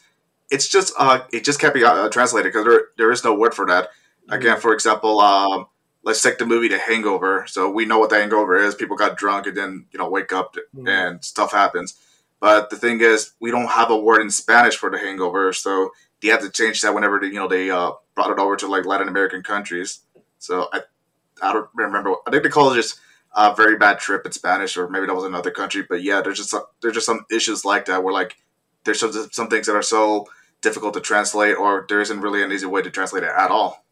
it's 0.51 0.67
just 0.67 0.93
uh, 0.99 1.21
it 1.31 1.43
just 1.45 1.59
can't 1.59 1.73
be 1.73 1.83
uh, 1.83 2.09
translated 2.09 2.51
because 2.51 2.65
there 2.65 2.81
there 2.97 3.11
is 3.11 3.23
no 3.23 3.33
word 3.33 3.53
for 3.53 3.65
that. 3.67 3.89
Again, 4.29 4.59
for 4.59 4.73
example, 4.73 5.21
um, 5.21 5.67
let's 6.03 6.21
take 6.21 6.37
the 6.37 6.45
movie 6.45 6.67
The 6.67 6.77
Hangover. 6.79 7.45
So 7.47 7.69
we 7.69 7.85
know 7.85 7.97
what 7.99 8.09
the 8.09 8.17
hangover 8.19 8.57
is. 8.57 8.75
People 8.75 8.97
got 8.97 9.17
drunk 9.17 9.47
and 9.47 9.55
then 9.55 9.85
you 9.91 9.99
know 9.99 10.09
wake 10.09 10.33
up 10.33 10.55
Mhm. 10.75 10.89
and 10.89 11.23
stuff 11.23 11.51
happens. 11.53 11.93
But 12.39 12.69
the 12.69 12.75
thing 12.77 13.01
is, 13.01 13.31
we 13.39 13.51
don't 13.51 13.69
have 13.71 13.89
a 13.89 13.97
word 13.97 14.21
in 14.21 14.29
Spanish 14.29 14.75
for 14.75 14.91
the 14.91 14.99
hangover, 14.99 15.53
so 15.53 15.91
they 16.21 16.27
had 16.27 16.41
to 16.41 16.49
change 16.51 16.81
that 16.81 16.93
whenever 16.93 17.19
they, 17.19 17.27
you 17.27 17.33
know 17.33 17.47
they 17.47 17.71
uh, 17.71 17.91
brought 18.15 18.31
it 18.31 18.39
over 18.39 18.55
to 18.57 18.67
like 18.67 18.85
Latin 18.85 19.07
American 19.07 19.43
countries. 19.43 19.99
So 20.39 20.69
I 20.71 20.81
I 21.41 21.53
don't 21.53 21.69
remember. 21.75 22.15
I 22.25 22.31
think 22.31 22.43
they 22.43 22.49
call 22.49 22.71
it 22.71 22.75
just 22.75 22.99
a 23.35 23.53
very 23.55 23.77
bad 23.77 23.99
trip 23.99 24.25
in 24.25 24.31
Spanish, 24.31 24.77
or 24.77 24.89
maybe 24.89 25.05
that 25.05 25.15
was 25.15 25.23
another 25.23 25.51
country. 25.51 25.85
But 25.87 26.03
yeah, 26.03 26.21
there's 26.21 26.37
just 26.37 26.55
there's 26.81 26.95
just 26.95 27.05
some 27.05 27.25
issues 27.31 27.65
like 27.65 27.85
that 27.85 28.03
where 28.03 28.13
like 28.13 28.37
there's 28.83 28.99
some 28.99 29.11
some 29.31 29.47
things 29.47 29.67
that 29.67 29.75
are 29.75 29.81
so 29.81 30.27
difficult 30.61 30.93
to 30.95 31.01
translate, 31.01 31.57
or 31.57 31.85
there 31.87 32.01
isn't 32.01 32.21
really 32.21 32.43
an 32.43 32.51
easy 32.51 32.65
way 32.65 32.81
to 32.81 32.89
translate 32.89 33.23
it 33.23 33.29
at 33.29 33.51
all. 33.51 33.85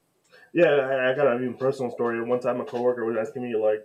Yeah, 0.53 1.11
I, 1.11 1.15
got 1.15 1.27
a 1.27 1.35
even 1.35 1.55
personal 1.55 1.91
story. 1.91 2.23
One 2.23 2.39
time, 2.39 2.61
a 2.61 2.65
coworker 2.65 3.03
was 3.05 3.17
asking 3.17 3.43
me 3.43 3.55
like, 3.55 3.83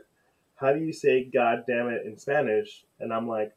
"How 0.54 0.72
do 0.72 0.80
you 0.80 0.92
say 0.92 1.24
God 1.24 1.64
damn 1.66 1.88
it 1.88 2.06
in 2.06 2.16
Spanish?" 2.16 2.84
And 3.00 3.12
I'm 3.12 3.26
like, 3.26 3.52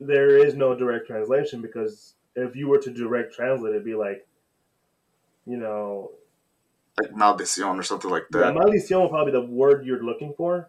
"There 0.00 0.36
is 0.36 0.54
no 0.54 0.74
direct 0.74 1.06
translation 1.06 1.62
because 1.62 2.14
if 2.34 2.56
you 2.56 2.68
were 2.68 2.78
to 2.78 2.90
direct 2.90 3.34
translate, 3.34 3.72
it'd 3.72 3.84
be 3.84 3.94
like, 3.94 4.26
you 5.46 5.56
know, 5.56 6.10
like 7.00 7.12
maldición 7.12 7.78
or 7.78 7.82
something 7.82 8.10
like 8.10 8.24
yeah, 8.32 8.40
that. 8.40 8.54
maldición 8.54 9.02
would 9.02 9.10
probably 9.10 9.32
be 9.32 9.38
the 9.38 9.44
word 9.44 9.84
you're 9.86 10.02
looking 10.02 10.34
for. 10.36 10.68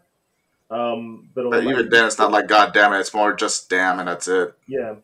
Um, 0.70 1.30
but, 1.34 1.50
But 1.50 1.64
even 1.64 1.88
then, 1.88 2.06
it's 2.06 2.18
not 2.18 2.30
like 2.30 2.46
God 2.46 2.74
damn 2.74 2.92
it. 2.92 3.00
It's 3.00 3.14
more 3.14 3.32
just 3.32 3.70
damn, 3.70 3.98
and 4.00 4.08
that's 4.08 4.28
it. 4.28 4.54
yeah, 4.66 4.96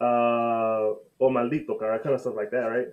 uh, 0.00 0.94
or 1.18 1.30
maldito, 1.30 1.78
that 1.78 2.02
kind 2.02 2.14
of 2.14 2.20
stuff 2.20 2.34
like 2.36 2.50
that, 2.50 2.58
right? 2.58 2.88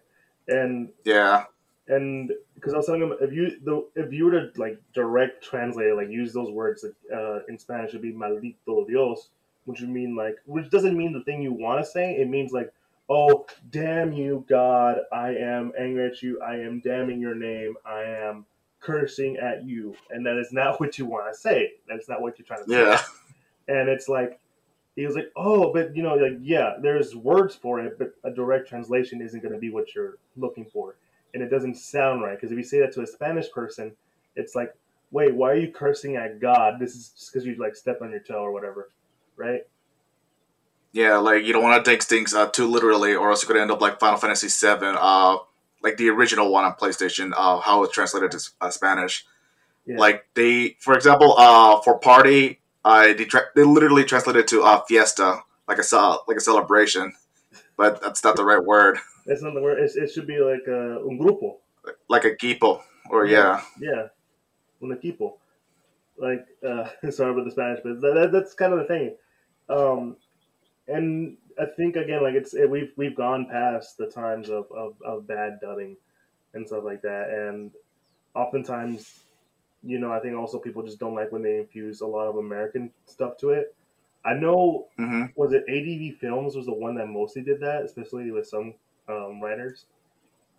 And 0.47 0.89
Yeah, 1.03 1.45
and 1.87 2.31
because 2.53 2.73
I 2.73 2.77
was 2.77 2.85
telling 2.85 3.01
him 3.01 3.13
if 3.21 3.33
you 3.33 3.59
the 3.63 3.85
if 3.95 4.13
you 4.13 4.25
were 4.25 4.31
to 4.31 4.51
like 4.57 4.79
direct 4.93 5.43
translate 5.43 5.87
it, 5.87 5.95
like 5.95 6.09
use 6.09 6.33
those 6.33 6.51
words 6.51 6.83
like, 6.83 6.93
uh, 7.11 7.39
in 7.47 7.57
Spanish, 7.57 7.89
it'd 7.89 8.01
be 8.01 8.13
maldito 8.13 8.87
Dios, 8.87 9.29
which 9.65 9.81
would 9.81 9.89
mean 9.89 10.15
like 10.15 10.37
which 10.45 10.69
doesn't 10.69 10.95
mean 10.95 11.13
the 11.13 11.23
thing 11.23 11.41
you 11.41 11.53
want 11.53 11.83
to 11.83 11.89
say. 11.89 12.15
It 12.15 12.29
means 12.29 12.51
like 12.51 12.71
oh 13.09 13.45
damn 13.69 14.11
you 14.13 14.45
God, 14.49 14.99
I 15.11 15.29
am 15.35 15.71
angry 15.79 16.07
at 16.07 16.21
you. 16.21 16.41
I 16.41 16.55
am 16.55 16.81
damning 16.81 17.19
your 17.19 17.35
name. 17.35 17.75
I 17.85 18.03
am 18.03 18.45
cursing 18.79 19.37
at 19.37 19.65
you, 19.65 19.95
and 20.09 20.25
that 20.25 20.37
is 20.37 20.51
not 20.51 20.79
what 20.79 20.97
you 20.97 21.05
want 21.05 21.33
to 21.33 21.39
say. 21.39 21.73
That's 21.87 22.09
not 22.09 22.21
what 22.21 22.37
you're 22.37 22.45
trying 22.45 22.63
to 22.65 22.69
say 22.69 22.81
yeah, 22.81 23.01
and 23.67 23.89
it's 23.89 24.07
like 24.07 24.39
he 24.95 25.05
was 25.05 25.15
like, 25.15 25.31
"Oh, 25.35 25.73
but 25.73 25.95
you 25.95 26.03
know, 26.03 26.15
like 26.15 26.37
yeah, 26.41 26.73
there's 26.81 27.15
words 27.15 27.55
for 27.55 27.79
it, 27.81 27.97
but 27.99 28.13
a 28.23 28.31
direct 28.31 28.69
translation 28.69 29.21
isn't 29.21 29.41
going 29.41 29.53
to 29.53 29.59
be 29.59 29.69
what 29.69 29.93
you're 29.93 30.17
looking 30.37 30.65
for, 30.65 30.95
and 31.33 31.43
it 31.43 31.49
doesn't 31.49 31.75
sound 31.75 32.21
right 32.21 32.35
because 32.39 32.51
if 32.51 32.57
you 32.57 32.63
say 32.63 32.79
that 32.79 32.93
to 32.93 33.01
a 33.01 33.07
Spanish 33.07 33.51
person, 33.51 33.91
it's 34.35 34.55
like, 34.55 34.73
wait, 35.11 35.35
why 35.35 35.51
are 35.51 35.57
you 35.57 35.71
cursing 35.71 36.15
at 36.15 36.39
God? 36.39 36.79
This 36.79 36.95
is 36.95 37.09
just 37.09 37.33
because 37.33 37.45
you 37.45 37.55
like 37.55 37.75
stepped 37.75 38.01
on 38.01 38.11
your 38.11 38.19
toe 38.19 38.41
or 38.41 38.51
whatever, 38.51 38.89
right? 39.35 39.61
Yeah. 40.95 41.17
Like 41.17 41.43
you 41.43 41.51
don't 41.51 41.61
want 41.61 41.83
to 41.83 41.91
take 41.91 42.01
things 42.01 42.33
uh, 42.33 42.47
too 42.47 42.67
literally, 42.67 43.13
or 43.13 43.29
else 43.29 43.43
you 43.43 43.47
could 43.47 43.57
end 43.57 43.69
up 43.69 43.81
like 43.81 43.99
Final 43.99 44.17
Fantasy 44.17 44.47
VII, 44.47 44.95
uh, 44.97 45.37
like 45.83 45.97
the 45.97 46.09
original 46.09 46.49
one 46.49 46.63
on 46.63 46.73
PlayStation, 46.73 47.33
uh, 47.35 47.59
how 47.59 47.83
it's 47.83 47.93
translated 47.93 48.31
to 48.31 48.39
uh, 48.61 48.69
Spanish. 48.69 49.25
Yeah. 49.85 49.97
Like 49.97 50.25
they, 50.33 50.77
for 50.79 50.95
example, 50.95 51.35
uh, 51.37 51.81
for 51.81 51.99
party, 51.99 52.61
uh, 52.85 53.07
they, 53.13 53.25
tra- 53.25 53.47
they 53.55 53.63
literally 53.63 54.05
translated 54.05 54.47
to 54.47 54.63
uh, 54.63 54.81
fiesta, 54.87 55.41
like 55.67 55.79
a 55.79 55.83
ce- 55.83 56.23
like 56.27 56.37
a 56.37 56.41
celebration, 56.41 57.13
but 57.75 58.01
that's 58.01 58.23
not 58.23 58.37
the 58.37 58.45
right 58.45 58.63
word. 58.63 58.97
That's 59.25 59.41
not 59.41 59.53
the 59.53 59.61
word. 59.61 59.79
It's, 59.79 59.97
it 59.97 60.11
should 60.11 60.27
be 60.27 60.39
like 60.39 60.63
uh, 60.67 61.05
un 61.05 61.19
grupo. 61.19 61.57
Like 62.07 62.23
a 62.23 62.35
equipo, 62.35 62.81
or 63.09 63.25
yeah, 63.25 63.61
Yeah, 63.79 64.07
un 64.81 64.97
equipo. 64.97 65.33
Like, 66.17 66.47
uh, 66.65 66.87
sorry 67.11 67.33
about 67.33 67.43
the 67.45 67.51
Spanish, 67.51 67.81
but 67.83 67.99
that, 67.99 68.29
that's 68.31 68.53
kind 68.53 68.73
of 68.73 68.79
the 68.79 68.85
thing. 68.85 69.15
Um, 69.69 70.15
and 70.87 71.37
I 71.59 71.65
think 71.77 71.95
again, 71.95 72.23
like 72.23 72.35
it's 72.35 72.53
it, 72.53 72.69
we've 72.69 72.93
we've 72.97 73.15
gone 73.15 73.47
past 73.49 73.97
the 73.97 74.07
times 74.09 74.49
of, 74.49 74.71
of, 74.71 75.01
of 75.03 75.27
bad 75.27 75.59
dubbing 75.61 75.97
and 76.53 76.67
stuff 76.67 76.83
like 76.83 77.01
that, 77.03 77.29
and 77.29 77.71
oftentimes, 78.35 79.25
you 79.83 79.99
know, 79.99 80.11
I 80.11 80.19
think 80.19 80.35
also 80.37 80.59
people 80.59 80.83
just 80.83 80.99
don't 80.99 81.15
like 81.15 81.31
when 81.31 81.43
they 81.43 81.59
infuse 81.59 82.01
a 82.01 82.07
lot 82.07 82.27
of 82.27 82.37
American 82.37 82.93
stuff 83.05 83.37
to 83.39 83.51
it. 83.51 83.75
I 84.25 84.33
know 84.35 84.89
hmm 84.97 85.25
was 85.35 85.53
it 85.53 85.65
ADV 85.69 86.17
Films 86.19 86.55
was 86.55 86.65
the 86.67 86.73
one 86.73 86.95
that 86.95 87.07
mostly 87.07 87.43
did 87.43 87.59
that, 87.61 87.83
especially 87.83 88.31
with 88.31 88.47
some 88.47 88.75
um, 89.07 89.41
writers. 89.41 89.85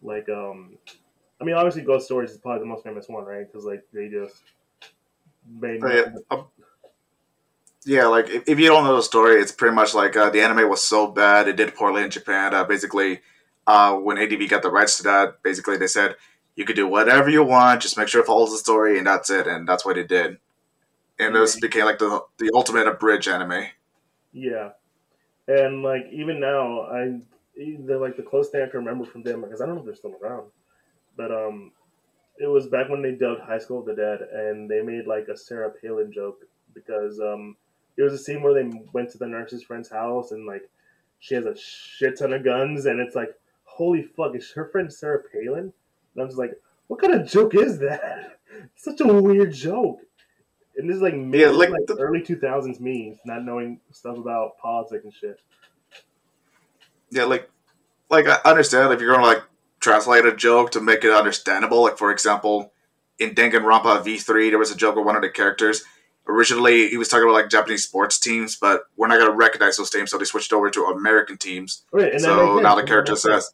Like, 0.02 0.28
um, 0.28 0.78
I 1.40 1.44
mean, 1.44 1.54
obviously, 1.56 1.82
Ghost 1.82 2.06
Stories 2.06 2.32
is 2.32 2.38
probably 2.38 2.60
the 2.60 2.66
most 2.66 2.84
famous 2.84 3.08
one, 3.08 3.24
right? 3.24 3.46
Because 3.46 3.64
like 3.66 3.84
they 3.92 4.08
just 4.08 4.42
made 5.46 5.80
yeah. 5.82 6.04
Yeah. 7.86 8.06
Like 8.08 8.28
if, 8.28 8.42
if 8.46 8.58
you 8.58 8.66
don't 8.66 8.84
know 8.84 8.96
the 8.96 9.02
story, 9.02 9.40
it's 9.40 9.52
pretty 9.52 9.74
much 9.74 9.94
like 9.94 10.16
uh, 10.16 10.28
the 10.28 10.42
anime 10.42 10.68
was 10.68 10.84
so 10.84 11.06
bad 11.06 11.48
it 11.48 11.56
did 11.56 11.74
poorly 11.74 12.02
in 12.02 12.10
Japan. 12.10 12.52
Uh, 12.52 12.64
basically, 12.64 13.20
uh, 13.66 13.94
when 13.94 14.18
ADV 14.18 14.50
got 14.50 14.62
the 14.62 14.70
rights 14.70 14.98
to 14.98 15.02
that, 15.04 15.42
basically 15.42 15.78
they 15.78 15.86
said 15.86 16.16
you 16.56 16.64
could 16.64 16.76
do 16.76 16.88
whatever 16.88 17.30
you 17.30 17.44
want, 17.44 17.82
just 17.82 17.96
make 17.96 18.08
sure 18.08 18.20
it 18.20 18.26
follows 18.26 18.50
the 18.50 18.58
story, 18.58 18.98
and 18.98 19.06
that's 19.06 19.30
it. 19.30 19.46
And 19.46 19.68
that's 19.68 19.84
what 19.84 19.96
it 19.98 20.08
did. 20.08 20.38
And 21.18 21.34
it 21.34 21.38
was, 21.38 21.56
became 21.56 21.86
like 21.86 21.98
the 21.98 22.22
the 22.38 22.50
ultimate 22.54 22.86
abridged 22.86 23.28
anime. 23.28 23.68
yeah, 24.32 24.70
and 25.48 25.82
like 25.82 26.06
even 26.12 26.40
now, 26.40 26.82
I 26.82 27.20
the 27.56 27.98
like 27.98 28.16
the 28.16 28.22
close 28.22 28.50
thing 28.50 28.62
I 28.62 28.68
can 28.68 28.80
remember 28.80 29.06
from 29.06 29.22
them 29.22 29.40
because 29.42 29.60
I 29.60 29.66
don't 29.66 29.76
know 29.76 29.80
if 29.80 29.86
they're 29.86 29.94
still 29.94 30.16
around, 30.22 30.50
but 31.16 31.30
um, 31.30 31.72
it 32.38 32.46
was 32.46 32.66
back 32.66 32.90
when 32.90 33.00
they 33.00 33.12
dubbed 33.12 33.40
High 33.40 33.58
School 33.58 33.80
of 33.80 33.86
the 33.86 33.94
Dead, 33.94 34.20
and 34.32 34.68
they 34.68 34.82
made 34.82 35.06
like 35.06 35.28
a 35.28 35.36
Sarah 35.36 35.70
Palin 35.70 36.12
joke 36.12 36.40
because 36.74 37.18
um, 37.20 37.56
it 37.96 38.02
was 38.02 38.12
a 38.12 38.18
scene 38.18 38.42
where 38.42 38.54
they 38.54 38.70
went 38.92 39.10
to 39.12 39.18
the 39.18 39.26
nurse's 39.26 39.62
friend's 39.62 39.88
house 39.90 40.32
and 40.32 40.46
like 40.46 40.68
she 41.18 41.34
has 41.34 41.46
a 41.46 41.56
shit 41.56 42.18
ton 42.18 42.32
of 42.34 42.44
guns, 42.44 42.84
and 42.86 43.00
it's 43.00 43.16
like, 43.16 43.30
holy 43.64 44.02
fuck, 44.02 44.36
is 44.36 44.50
her 44.52 44.68
friend 44.68 44.92
Sarah 44.92 45.22
Palin? 45.32 45.72
And 46.14 46.22
I'm 46.22 46.26
just 46.28 46.38
like, 46.38 46.52
what 46.88 47.00
kind 47.00 47.14
of 47.14 47.26
joke 47.26 47.54
is 47.54 47.78
that? 47.78 48.38
Such 48.76 49.00
a 49.00 49.06
weird 49.06 49.52
joke. 49.52 50.00
And 50.76 50.88
this 50.88 50.96
is 50.96 51.02
like 51.02 51.14
mid, 51.14 51.40
Yeah, 51.40 51.48
like 51.48 51.70
like 51.70 51.86
the- 51.86 51.96
early 51.98 52.20
2000s 52.20 52.80
me, 52.80 53.18
not 53.24 53.44
knowing 53.44 53.80
stuff 53.92 54.18
about 54.18 54.58
politics 54.58 55.04
and 55.04 55.14
shit. 55.14 55.40
Yeah, 57.10 57.24
like 57.24 57.50
like 58.10 58.26
I 58.28 58.38
understand 58.44 58.92
if 58.92 59.00
you're 59.00 59.14
gonna 59.14 59.26
like 59.26 59.42
translate 59.80 60.26
a 60.26 60.34
joke 60.36 60.70
to 60.72 60.80
make 60.80 61.02
it 61.04 61.10
understandable. 61.12 61.82
Like 61.82 61.96
for 61.98 62.10
example, 62.10 62.72
in 63.18 63.34
Danganronpa 63.34 64.04
V 64.04 64.18
three, 64.18 64.50
there 64.50 64.58
was 64.58 64.70
a 64.70 64.76
joke 64.76 64.96
where 64.96 65.04
one 65.04 65.16
of 65.16 65.22
the 65.22 65.30
characters 65.30 65.84
originally 66.28 66.88
he 66.88 66.96
was 66.96 67.08
talking 67.08 67.24
about 67.24 67.34
like 67.34 67.50
Japanese 67.50 67.84
sports 67.84 68.18
teams, 68.18 68.56
but 68.56 68.82
we're 68.96 69.08
not 69.08 69.18
gonna 69.18 69.30
recognize 69.30 69.76
those 69.76 69.90
teams, 69.90 70.10
so 70.10 70.18
they 70.18 70.24
switched 70.24 70.52
over 70.52 70.70
to 70.70 70.84
American 70.86 71.36
teams. 71.36 71.82
Right, 71.92 72.20
so 72.20 72.58
now 72.60 72.74
the 72.74 72.82
character 72.82 73.16
says, 73.16 73.52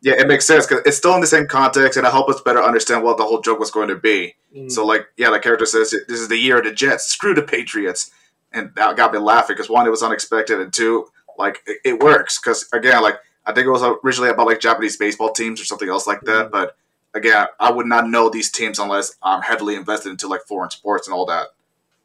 "Yeah, 0.00 0.14
it 0.18 0.26
makes 0.28 0.44
sense 0.46 0.66
because 0.66 0.84
it's 0.86 0.96
still 0.96 1.14
in 1.14 1.20
the 1.20 1.26
same 1.26 1.46
context, 1.46 1.96
and 1.96 2.06
it 2.06 2.10
helps 2.10 2.34
us 2.36 2.40
better 2.42 2.62
understand 2.62 3.02
what 3.02 3.16
the 3.16 3.24
whole 3.24 3.40
joke 3.40 3.58
was 3.58 3.70
going 3.70 3.88
to 3.88 3.96
be." 3.96 4.34
Mm. 4.54 4.70
So 4.70 4.84
like, 4.86 5.06
yeah, 5.16 5.30
the 5.30 5.38
character 5.40 5.66
says, 5.66 5.90
"This 5.90 6.20
is 6.20 6.28
the 6.28 6.36
year 6.36 6.58
of 6.58 6.64
the 6.64 6.72
Jets. 6.72 7.06
Screw 7.06 7.34
the 7.34 7.42
Patriots," 7.42 8.10
and 8.52 8.72
that 8.76 8.96
got 8.96 9.12
me 9.12 9.18
laughing 9.18 9.54
because 9.54 9.68
one, 9.70 9.86
it 9.86 9.90
was 9.90 10.02
unexpected, 10.02 10.60
and 10.60 10.72
two, 10.72 11.06
like 11.38 11.62
it, 11.66 11.78
it 11.84 12.00
works 12.02 12.38
because 12.38 12.68
again, 12.72 13.02
like 13.02 13.18
I 13.44 13.52
think 13.52 13.66
it 13.66 13.70
was 13.70 13.82
originally 14.04 14.30
about 14.30 14.46
like 14.46 14.60
Japanese 14.60 14.96
baseball 14.96 15.32
teams 15.32 15.60
or 15.60 15.64
something 15.64 15.88
else 15.88 16.06
like 16.06 16.20
that, 16.22 16.46
Mhm. 16.46 16.50
but 16.50 16.76
again, 17.14 17.46
I 17.60 17.70
would 17.70 17.86
not 17.86 18.08
know 18.08 18.28
these 18.28 18.50
teams 18.50 18.78
unless 18.78 19.14
I'm 19.22 19.40
heavily 19.42 19.74
invested 19.74 20.10
into 20.10 20.28
like 20.28 20.42
foreign 20.46 20.70
sports 20.70 21.06
and 21.06 21.14
all 21.14 21.26
that. 21.26 21.48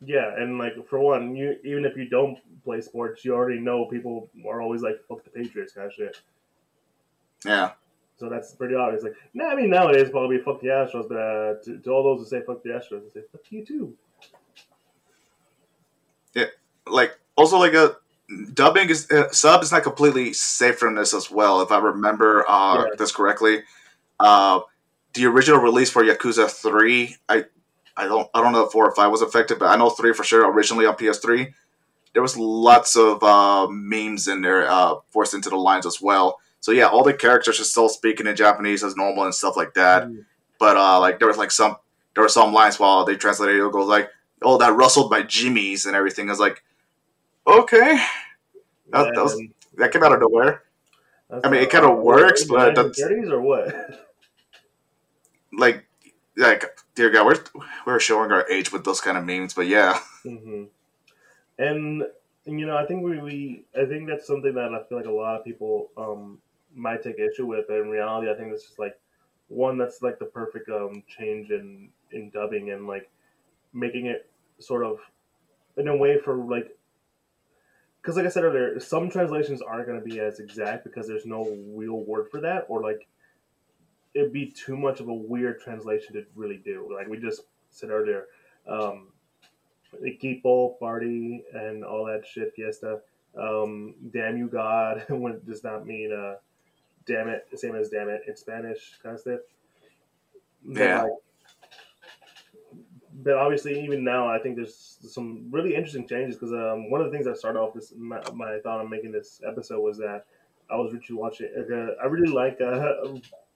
Yeah, 0.03 0.33
and 0.35 0.57
like 0.57 0.73
for 0.87 0.99
one, 0.99 1.35
you 1.35 1.57
even 1.63 1.85
if 1.85 1.95
you 1.95 2.09
don't 2.09 2.37
play 2.63 2.81
sports, 2.81 3.23
you 3.23 3.35
already 3.35 3.59
know 3.59 3.85
people 3.85 4.29
are 4.47 4.61
always 4.61 4.81
like 4.81 4.99
"fuck 5.07 5.23
the 5.23 5.29
Patriots" 5.29 5.73
kind 5.73 5.87
of 5.87 5.93
shit. 5.93 6.19
Yeah, 7.45 7.71
So 8.17 8.29
that's 8.29 8.53
pretty 8.53 8.75
obvious. 8.75 9.03
Like, 9.03 9.15
nah, 9.33 9.49
I 9.49 9.55
mean 9.55 9.69
nowadays 9.69 10.09
probably 10.09 10.39
"fuck 10.39 10.59
the 10.61 10.67
Astros," 10.67 11.07
but 11.07 11.17
uh, 11.17 11.53
to, 11.63 11.77
to 11.79 11.91
all 11.91 12.03
those 12.03 12.19
who 12.19 12.25
say 12.25 12.43
"fuck 12.45 12.63
the 12.63 12.69
Astros," 12.69 13.05
I 13.09 13.13
say 13.13 13.21
"fuck 13.31 13.41
you 13.49 13.63
too." 13.65 13.95
Yeah, 16.33 16.45
like 16.87 17.19
also 17.35 17.57
like 17.57 17.73
a 17.73 17.95
dubbing 18.53 18.89
is 18.89 19.09
uh, 19.11 19.29
sub 19.31 19.61
is 19.63 19.71
not 19.71 19.83
completely 19.83 20.33
safe 20.33 20.77
from 20.79 20.95
this 20.95 21.13
as 21.13 21.29
well. 21.29 21.61
If 21.61 21.71
I 21.71 21.79
remember 21.79 22.45
uh, 22.47 22.85
Yeah. 22.85 22.95
this 22.97 23.11
correctly, 23.11 23.63
uh, 24.19 24.61
the 25.13 25.25
original 25.25 25.59
release 25.59 25.89
for 25.91 26.03
Yakuza 26.03 26.49
three, 26.49 27.17
I 27.27 27.45
I 27.97 28.05
don't 28.07 28.29
I 28.33 28.41
don't 28.41 28.53
know 28.53 28.65
if 28.65 28.71
four 28.71 28.87
or 28.87 28.95
five 28.95 29.11
was 29.11 29.21
affected, 29.21 29.59
but 29.59 29.67
I 29.67 29.75
know 29.75 29.89
three 29.89 30.13
for 30.13 30.23
sure. 30.23 30.49
Originally 30.51 30.85
on 30.85 30.95
PS3, 30.95 31.53
there 32.13 32.21
was 32.21 32.37
lots 32.37 32.95
of 32.95 33.21
uh, 33.23 33.67
memes 33.69 34.27
in 34.27 34.41
there 34.41 34.69
uh, 34.69 34.95
forced 35.09 35.33
into 35.33 35.49
the 35.49 35.57
lines 35.57 35.85
as 35.85 36.01
well. 36.01 36.39
So 36.59 36.71
yeah, 36.71 36.87
all 36.87 37.03
the 37.03 37.13
characters 37.13 37.59
are 37.59 37.63
still 37.65 37.89
speaking 37.89 38.27
in 38.27 38.35
Japanese 38.35 38.83
as 38.83 38.95
normal 38.95 39.23
and 39.25 39.33
stuff 39.35 39.57
like 39.57 39.73
that. 39.73 40.03
Mm. 40.07 40.25
But 40.59 40.77
uh, 40.77 40.99
like 40.99 41.19
there 41.19 41.27
was 41.27 41.37
like 41.37 41.51
some 41.51 41.77
there 42.15 42.23
were 42.23 42.29
some 42.29 42.53
lines 42.53 42.79
while 42.79 43.05
they 43.05 43.15
translated 43.15 43.55
it, 43.55 43.71
goes 43.71 43.87
like, 43.87 44.09
"Oh, 44.41 44.57
that 44.57 44.75
rustled 44.75 45.09
my 45.11 45.23
jimmies" 45.23 45.85
and 45.85 45.95
everything. 45.95 46.27
I 46.29 46.33
was 46.33 46.39
like, 46.39 46.63
okay, 47.47 47.97
That- 48.91 49.13
that 49.15 49.23
was- 49.23 49.41
that 49.77 49.91
came 49.91 50.03
out 50.03 50.11
of 50.13 50.19
nowhere. 50.19 50.63
I 51.43 51.49
mean, 51.49 51.61
it 51.61 51.69
kinda 51.71 51.89
works, 51.89 52.43
but 52.43 52.75
that's- 52.75 53.01
or 53.01 53.39
what? 53.41 53.73
Like, 55.53 55.85
like 56.37 56.65
dear 57.01 57.09
God, 57.09 57.25
we're 57.25 57.63
we're 57.85 57.99
showing 57.99 58.31
our 58.31 58.47
age 58.47 58.71
with 58.71 58.83
those 58.83 59.01
kind 59.01 59.17
of 59.17 59.25
memes. 59.25 59.55
But 59.55 59.67
yeah, 59.67 59.99
hmm 60.23 60.65
And, 61.57 62.03
and 62.45 62.59
you 62.59 62.67
know, 62.67 62.77
I 62.77 62.85
think 62.85 63.03
we, 63.03 63.19
we 63.19 63.65
I 63.75 63.85
think 63.85 64.07
that's 64.07 64.27
something 64.27 64.53
that 64.53 64.73
I 64.73 64.83
feel 64.87 64.99
like 64.99 65.07
a 65.07 65.11
lot 65.11 65.39
of 65.39 65.43
people 65.43 65.89
um, 65.97 66.39
might 66.75 67.01
take 67.03 67.17
issue 67.17 67.47
with. 67.47 67.65
But 67.67 67.77
in 67.77 67.89
reality, 67.89 68.29
I 68.29 68.35
think 68.35 68.53
it's 68.53 68.65
just 68.65 68.77
like 68.79 68.99
one 69.47 69.77
that's 69.77 70.01
like 70.01 70.19
the 70.19 70.25
perfect 70.25 70.69
um 70.69 71.03
change 71.07 71.49
in 71.49 71.89
in 72.11 72.29
dubbing 72.29 72.71
and 72.71 72.87
like 72.87 73.09
making 73.73 74.05
it 74.05 74.29
sort 74.59 74.85
of 74.85 74.99
in 75.77 75.87
a 75.87 75.97
way 75.97 76.19
for 76.19 76.35
like 76.35 76.77
because 78.01 78.15
like 78.15 78.27
I 78.27 78.29
said 78.29 78.43
earlier, 78.43 78.79
some 78.79 79.09
translations 79.09 79.61
aren't 79.61 79.87
going 79.87 79.99
to 79.99 80.05
be 80.05 80.19
as 80.19 80.39
exact 80.39 80.83
because 80.83 81.07
there's 81.07 81.25
no 81.25 81.57
real 81.73 82.03
word 82.03 82.29
for 82.29 82.41
that, 82.41 82.65
or 82.67 82.83
like 82.83 83.07
it'd 84.13 84.33
be 84.33 84.47
too 84.47 84.75
much 84.77 84.99
of 84.99 85.07
a 85.07 85.13
weird 85.13 85.59
translation 85.61 86.13
to 86.13 86.25
really 86.35 86.57
do. 86.57 86.89
Like 86.93 87.07
we 87.07 87.17
just 87.17 87.41
said 87.69 87.89
earlier, 87.89 88.25
um, 88.67 89.07
equipo, 90.03 90.77
party, 90.79 91.43
and 91.53 91.83
all 91.83 92.05
that 92.05 92.25
shit, 92.25 92.53
fiesta. 92.55 92.99
Um, 93.37 93.95
damn 94.13 94.37
you, 94.37 94.47
God, 94.47 95.05
when 95.09 95.33
it 95.33 95.45
does 95.45 95.63
not 95.63 95.85
mean 95.85 96.11
uh, 96.11 96.35
damn 97.05 97.29
it, 97.29 97.47
same 97.55 97.75
as 97.75 97.89
damn 97.89 98.09
it 98.09 98.23
in 98.27 98.35
Spanish, 98.35 98.99
kind 99.01 99.15
of 99.15 99.21
stuff. 99.21 99.39
But, 100.65 100.79
Yeah. 100.79 101.03
like, 101.03 101.11
but 103.23 103.33
obviously, 103.35 103.83
even 103.83 104.03
now, 104.03 104.27
I 104.27 104.39
think 104.39 104.55
there's 104.55 104.97
some 105.01 105.47
really 105.51 105.75
interesting 105.75 106.07
changes 106.07 106.37
because 106.37 106.53
um, 106.53 106.89
one 106.89 107.01
of 107.01 107.11
the 107.11 107.11
things 107.11 107.27
I 107.27 107.33
started 107.33 107.59
off 107.59 107.73
this 107.73 107.93
my, 107.95 108.21
my 108.33 108.59
thought 108.63 108.79
on 108.79 108.89
making 108.89 109.11
this 109.11 109.41
episode 109.47 109.81
was 109.81 109.97
that 109.97 110.25
I 110.69 110.75
was 110.77 110.93
really 110.93 111.05
watching. 111.11 111.49
Uh, 111.57 112.01
I 112.01 112.07
really 112.07 112.31
like 112.31 112.59
uh, 112.61 112.93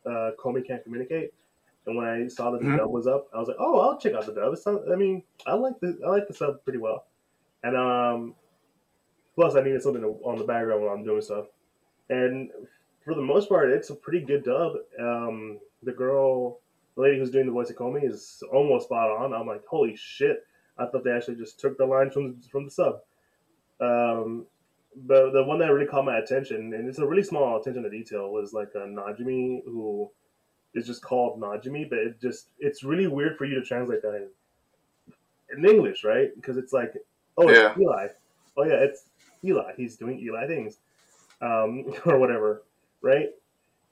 uh, 0.05 0.31
Komi 0.37 0.65
Can't 0.65 0.83
Communicate, 0.83 1.33
and 1.85 1.95
when 1.95 2.05
I 2.05 2.27
saw 2.27 2.51
that 2.51 2.61
the 2.61 2.67
Mhm. 2.67 2.77
dub 2.77 2.91
was 2.91 3.07
up, 3.07 3.27
I 3.33 3.39
was 3.39 3.47
like, 3.47 3.57
"Oh, 3.59 3.79
I'll 3.79 3.97
check 3.97 4.13
out 4.13 4.25
the 4.25 4.33
dub." 4.33 4.53
It's 4.53 4.65
not, 4.65 4.91
I 4.91 4.95
mean, 4.95 5.23
I 5.45 5.53
like 5.53 5.79
the 5.79 5.99
I 6.05 6.09
like 6.09 6.27
the 6.27 6.33
sub 6.33 6.63
pretty 6.63 6.79
well, 6.79 7.05
and 7.63 7.75
um, 7.75 8.35
plus 9.35 9.55
I 9.55 9.61
needed 9.61 9.81
something 9.81 10.01
to, 10.01 10.09
on 10.23 10.37
the 10.37 10.45
background 10.45 10.83
while 10.83 10.93
I'm 10.93 11.03
doing 11.03 11.21
stuff, 11.21 11.47
and 12.09 12.51
for 13.03 13.13
the 13.13 13.21
most 13.21 13.49
part, 13.49 13.69
it's 13.69 13.89
a 13.91 13.95
pretty 13.95 14.21
good 14.21 14.43
dub. 14.43 14.77
Um, 14.99 15.59
the 15.83 15.91
girl, 15.91 16.59
the 16.95 17.01
lady 17.01 17.19
who's 17.19 17.29
doing 17.29 17.45
the 17.45 17.51
voice 17.51 17.69
of 17.69 17.75
Komi, 17.75 18.03
is 18.03 18.41
almost 18.51 18.85
spot 18.87 19.11
on. 19.11 19.33
I'm 19.33 19.45
like, 19.47 19.65
holy 19.65 19.95
shit! 19.95 20.45
I 20.77 20.85
thought 20.87 21.03
they 21.03 21.11
actually 21.11 21.35
just 21.35 21.59
took 21.59 21.77
the 21.77 21.85
lines 21.85 22.13
from 22.13 22.41
from 22.51 22.65
the 22.65 22.71
sub. 22.71 23.01
Um, 23.79 24.47
but 24.95 25.31
the 25.31 25.43
one 25.43 25.59
that 25.59 25.71
really 25.71 25.87
caught 25.87 26.05
my 26.05 26.17
attention, 26.17 26.73
and 26.73 26.87
it's 26.87 26.99
a 26.99 27.07
really 27.07 27.23
small 27.23 27.59
attention 27.59 27.83
to 27.83 27.89
detail, 27.89 28.31
was 28.31 28.53
like 28.53 28.69
a 28.75 28.79
Najimi 28.79 29.63
who 29.65 30.11
is 30.73 30.85
just 30.87 31.03
called 31.03 31.39
Najimi, 31.39 31.89
but 31.89 31.99
it 31.99 32.21
just 32.21 32.49
it's 32.59 32.83
really 32.83 33.07
weird 33.07 33.37
for 33.37 33.45
you 33.45 33.55
to 33.55 33.63
translate 33.65 34.01
that 34.01 34.15
in 34.15 34.29
in 35.57 35.65
English, 35.65 36.03
right? 36.03 36.29
Because 36.35 36.57
it's 36.57 36.73
like, 36.73 36.93
oh, 37.37 37.49
it's 37.49 37.59
Yeah. 37.59 37.75
Eli. 37.79 38.07
Oh 38.57 38.63
yeah, 38.63 38.75
it's 38.83 39.05
Eli. 39.43 39.73
He's 39.77 39.97
doing 39.97 40.19
Eli 40.19 40.47
things, 40.47 40.79
um, 41.41 41.85
or 42.05 42.17
whatever, 42.19 42.63
right? 43.01 43.29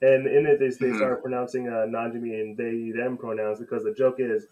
And 0.01 0.27
in 0.27 0.45
it, 0.45 0.59
they, 0.59 0.69
they 0.69 0.91
Mhm. 0.91 0.97
start 0.97 1.21
pronouncing 1.21 1.67
uh, 1.69 1.85
Najimi 1.87 2.39
and 2.41 2.57
they 2.57 2.91
them 2.91 3.17
pronouns 3.17 3.59
because 3.59 3.83
the 3.83 3.93
joke 3.93 4.15
is 4.19 4.47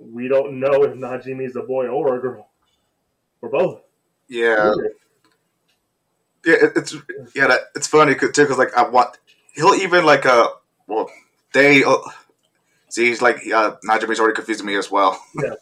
we 0.00 0.28
don't 0.28 0.60
know 0.60 0.84
if 0.84 0.94
Najimi 0.94 1.46
is 1.46 1.56
a 1.56 1.62
boy 1.62 1.86
or 1.88 2.16
a 2.16 2.20
girl, 2.20 2.50
or 3.42 3.48
both. 3.50 3.82
Yeah. 4.28 4.72
Yeah, 6.46 6.54
it, 6.54 6.72
it's 6.76 6.94
yeah, 7.34 7.48
that, 7.48 7.60
it's 7.74 7.86
funny 7.86 8.14
too 8.14 8.28
because 8.28 8.58
like 8.58 8.74
I 8.76 8.88
want 8.88 9.18
he'll 9.54 9.74
even 9.74 10.04
like 10.06 10.24
uh 10.24 10.48
well 10.86 11.10
they 11.52 11.84
uh, 11.84 11.96
see 12.88 13.08
he's 13.08 13.20
like 13.20 13.36
uh, 13.52 13.76
Najimi's 13.86 14.20
already 14.20 14.34
confusing 14.34 14.66
me 14.66 14.76
as 14.76 14.90
well. 14.90 15.20
Yeah. 15.42 15.54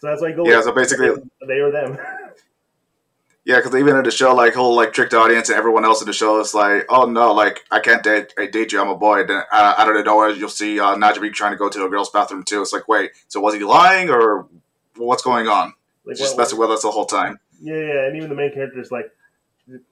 So 0.00 0.08
that's 0.08 0.20
why 0.20 0.28
I 0.28 0.32
go. 0.32 0.46
Yeah, 0.46 0.60
so 0.60 0.72
basically 0.72 1.08
they 1.46 1.58
or 1.60 1.70
them. 1.70 1.96
yeah, 3.46 3.56
because 3.56 3.74
even 3.74 3.96
in 3.96 4.02
the 4.02 4.10
show 4.10 4.34
like 4.34 4.52
he'll 4.52 4.74
like 4.74 4.92
trick 4.92 5.08
the 5.10 5.18
audience 5.18 5.48
and 5.48 5.56
everyone 5.58 5.84
else 5.86 6.02
in 6.02 6.06
the 6.06 6.12
show 6.12 6.38
is 6.40 6.52
like 6.54 6.84
oh 6.90 7.06
no 7.06 7.32
like 7.32 7.64
I 7.70 7.80
can't 7.80 8.02
date 8.02 8.34
I 8.36 8.46
date 8.46 8.72
you 8.72 8.80
I'm 8.80 8.88
a 8.90 8.96
boy. 8.96 9.24
Then 9.24 9.42
uh, 9.50 9.74
out 9.78 9.94
of 9.94 10.04
nowhere 10.04 10.30
you'll 10.30 10.50
see 10.50 10.78
uh, 10.80 10.96
Najimi 10.96 11.32
trying 11.32 11.52
to 11.52 11.56
go 11.56 11.70
to 11.70 11.84
a 11.86 11.88
girl's 11.88 12.10
bathroom 12.10 12.44
too. 12.44 12.60
It's 12.60 12.72
like 12.74 12.88
wait 12.88 13.12
so 13.28 13.40
was 13.40 13.54
he 13.54 13.64
lying 13.64 14.10
or 14.10 14.46
what's 14.96 15.22
going 15.22 15.46
on? 15.48 15.72
Like, 16.04 16.16
Just 16.16 16.36
what- 16.36 16.42
messing 16.42 16.58
with 16.58 16.70
us 16.70 16.82
the 16.82 16.90
whole 16.90 17.06
time. 17.06 17.40
Yeah, 17.60 17.74
yeah, 17.76 18.06
and 18.06 18.16
even 18.16 18.28
the 18.28 18.34
main 18.34 18.52
character 18.52 18.78
is 18.80 18.92
like, 18.92 19.10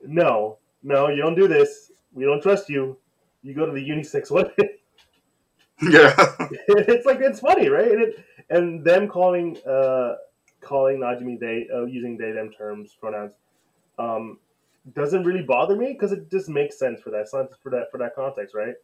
no, 0.04 0.58
no, 0.82 1.08
you 1.08 1.22
don't 1.22 1.34
do 1.34 1.48
this. 1.48 1.92
We 2.12 2.24
don't 2.24 2.42
trust 2.42 2.68
you. 2.68 2.96
You 3.42 3.54
go 3.54 3.66
to 3.66 3.72
the 3.72 3.87
unisex 3.87 4.30
one. 4.30 4.50
yeah, 5.82 6.14
it's 6.68 7.06
like 7.06 7.20
it's 7.20 7.40
funny, 7.40 7.68
right? 7.68 7.90
And, 7.90 8.02
it, 8.02 8.24
and 8.50 8.84
them 8.84 9.08
calling 9.08 9.58
uh 9.66 10.14
calling 10.60 10.98
Najimi 10.98 11.38
they 11.38 11.66
uh, 11.74 11.84
using 11.84 12.16
they 12.16 12.32
them 12.32 12.50
terms 12.50 12.96
pronouns 12.98 13.32
um 13.98 14.38
doesn't 14.94 15.24
really 15.24 15.42
bother 15.42 15.76
me 15.76 15.92
because 15.92 16.12
it 16.12 16.30
just 16.30 16.48
makes 16.48 16.78
sense 16.78 17.00
for 17.00 17.10
that 17.10 17.28
for 17.62 17.70
that 17.70 17.90
for 17.90 17.98
that 17.98 18.14
context, 18.14 18.54
right? 18.54 18.74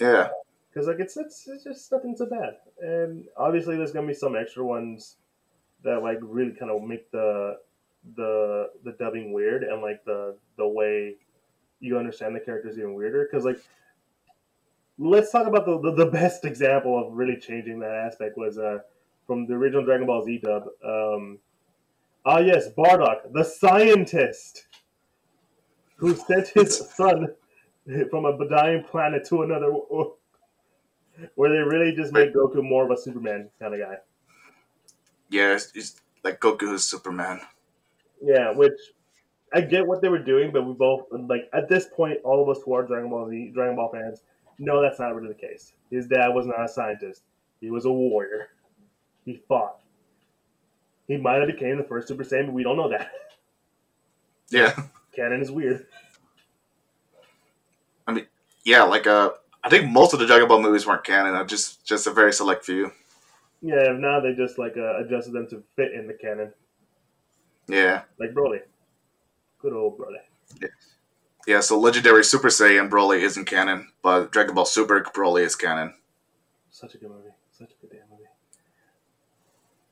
yeah, 0.00 0.28
because 0.72 0.88
like 0.88 1.00
it's, 1.00 1.16
it's 1.16 1.48
it's 1.48 1.64
just 1.64 1.92
nothing 1.92 2.16
so 2.16 2.26
bad 2.26 2.56
and 2.80 3.24
obviously 3.36 3.76
there's 3.76 3.92
gonna 3.92 4.06
be 4.06 4.14
some 4.14 4.36
extra 4.36 4.64
ones 4.64 5.16
that 5.82 6.02
like 6.02 6.18
really 6.22 6.52
kind 6.52 6.70
of 6.70 6.82
make 6.82 7.10
the 7.10 7.56
the 8.16 8.70
the 8.84 8.92
dubbing 8.92 9.32
weird 9.32 9.62
and 9.62 9.82
like 9.82 10.04
the 10.04 10.36
the 10.56 10.66
way 10.66 11.16
you 11.80 11.98
understand 11.98 12.34
the 12.34 12.40
characters 12.40 12.78
even 12.78 12.94
weirder 12.94 13.28
because 13.30 13.44
like 13.44 13.60
let's 14.98 15.30
talk 15.30 15.46
about 15.46 15.66
the, 15.66 15.80
the 15.80 16.04
the 16.04 16.10
best 16.10 16.44
example 16.44 16.98
of 16.98 17.12
really 17.12 17.36
changing 17.36 17.78
that 17.78 17.92
aspect 17.92 18.36
was 18.36 18.58
uh 18.58 18.78
from 19.26 19.46
the 19.46 19.54
original 19.54 19.84
dragon 19.84 20.06
ball 20.06 20.24
z 20.24 20.38
dub 20.38 20.64
um 20.84 21.38
ah 22.24 22.38
yes 22.38 22.68
bardock 22.76 23.32
the 23.32 23.44
scientist 23.44 24.66
who 25.96 26.14
sent 26.14 26.48
his 26.48 26.78
son 26.96 27.28
from 28.10 28.24
a 28.24 28.48
dying 28.48 28.82
planet 28.82 29.26
to 29.26 29.42
another 29.42 29.70
where 31.34 31.50
they 31.50 31.58
really 31.58 31.94
just 31.94 32.12
made 32.12 32.32
Goku 32.32 32.62
more 32.62 32.84
of 32.84 32.90
a 32.90 32.96
Superman 32.96 33.50
kind 33.58 33.74
of 33.74 33.80
guy. 33.80 33.96
yeah. 35.28 35.52
He's, 35.52 35.70
he's 35.72 36.00
like 36.24 36.40
Goku 36.40 36.72
is 36.74 36.84
Superman. 36.84 37.40
Yeah, 38.22 38.52
which 38.52 38.78
I 39.52 39.60
get 39.62 39.86
what 39.86 40.00
they 40.02 40.08
were 40.08 40.18
doing, 40.22 40.52
but 40.52 40.64
we 40.66 40.72
both 40.74 41.06
like 41.10 41.48
at 41.52 41.68
this 41.68 41.86
point, 41.86 42.18
all 42.24 42.42
of 42.42 42.48
us 42.54 42.62
who 42.64 42.74
are 42.74 42.82
Dragon 42.86 43.10
Ball 43.10 43.28
Z, 43.28 43.50
Dragon 43.54 43.76
Ball 43.76 43.90
fans, 43.92 44.22
know 44.58 44.80
that's 44.82 44.98
not 45.00 45.14
really 45.14 45.28
the 45.28 45.34
case. 45.34 45.72
His 45.90 46.06
dad 46.06 46.28
was 46.28 46.46
not 46.46 46.64
a 46.64 46.68
scientist; 46.68 47.22
he 47.60 47.70
was 47.70 47.84
a 47.84 47.92
warrior. 47.92 48.48
He 49.24 49.42
fought. 49.48 49.80
He 51.08 51.16
might 51.16 51.38
have 51.38 51.48
became 51.48 51.76
the 51.76 51.84
first 51.84 52.08
Super 52.08 52.22
Saiyan, 52.24 52.46
but 52.46 52.54
we 52.54 52.62
don't 52.62 52.76
know 52.76 52.88
that. 52.90 53.10
Yeah. 54.52 54.74
Canon 55.14 55.40
is 55.42 55.52
weird. 55.52 55.86
I 58.06 58.12
mean, 58.12 58.26
yeah, 58.64 58.82
like 58.82 59.06
uh, 59.06 59.30
I 59.62 59.68
think 59.68 59.88
most 59.88 60.12
of 60.12 60.18
the 60.18 60.26
Dragon 60.26 60.48
Ball 60.48 60.60
movies 60.60 60.86
weren't 60.86 61.04
canon. 61.04 61.36
uh, 61.36 61.44
Just 61.44 61.84
just 61.84 62.08
a 62.08 62.12
very 62.12 62.32
select 62.32 62.64
few. 62.64 62.90
Yeah, 63.62 63.92
now 63.96 64.18
they 64.20 64.34
just 64.34 64.58
like 64.58 64.76
uh, 64.76 64.98
adjusted 64.98 65.32
them 65.32 65.46
to 65.50 65.62
fit 65.76 65.92
in 65.92 66.06
the 66.06 66.14
canon, 66.14 66.52
Yeah, 67.70 68.02
like 68.18 68.30
Broly. 68.34 68.60
Good 69.60 69.72
old 69.72 69.98
Broly. 69.98 70.18
yeah. 71.46 71.60
So 71.60 71.78
legendary 71.78 72.24
Super 72.24 72.48
Saiyan 72.48 72.88
Broly 72.90 73.20
isn't 73.20 73.44
canon, 73.44 73.92
but 74.02 74.32
Dragon 74.32 74.54
Ball 74.54 74.64
Super 74.64 75.00
Broly 75.02 75.44
is 75.44 75.56
canon. 75.56 75.94
Such 76.70 76.94
a 76.94 76.98
good 76.98 77.10
movie. 77.10 77.30
Such 77.52 77.72
a 77.72 77.86
good 77.86 77.90
damn 77.90 78.08
movie. 78.10 78.24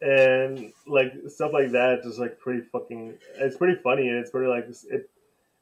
And 0.01 0.73
like 0.87 1.13
stuff 1.29 1.53
like 1.53 1.73
that, 1.73 2.03
just 2.03 2.19
like 2.19 2.39
pretty 2.39 2.63
fucking. 2.73 3.15
It's 3.37 3.57
pretty 3.57 3.81
funny, 3.83 4.09
and 4.09 4.19
it's 4.19 4.31
pretty 4.31 4.49
like 4.49 4.69
it. 4.91 5.11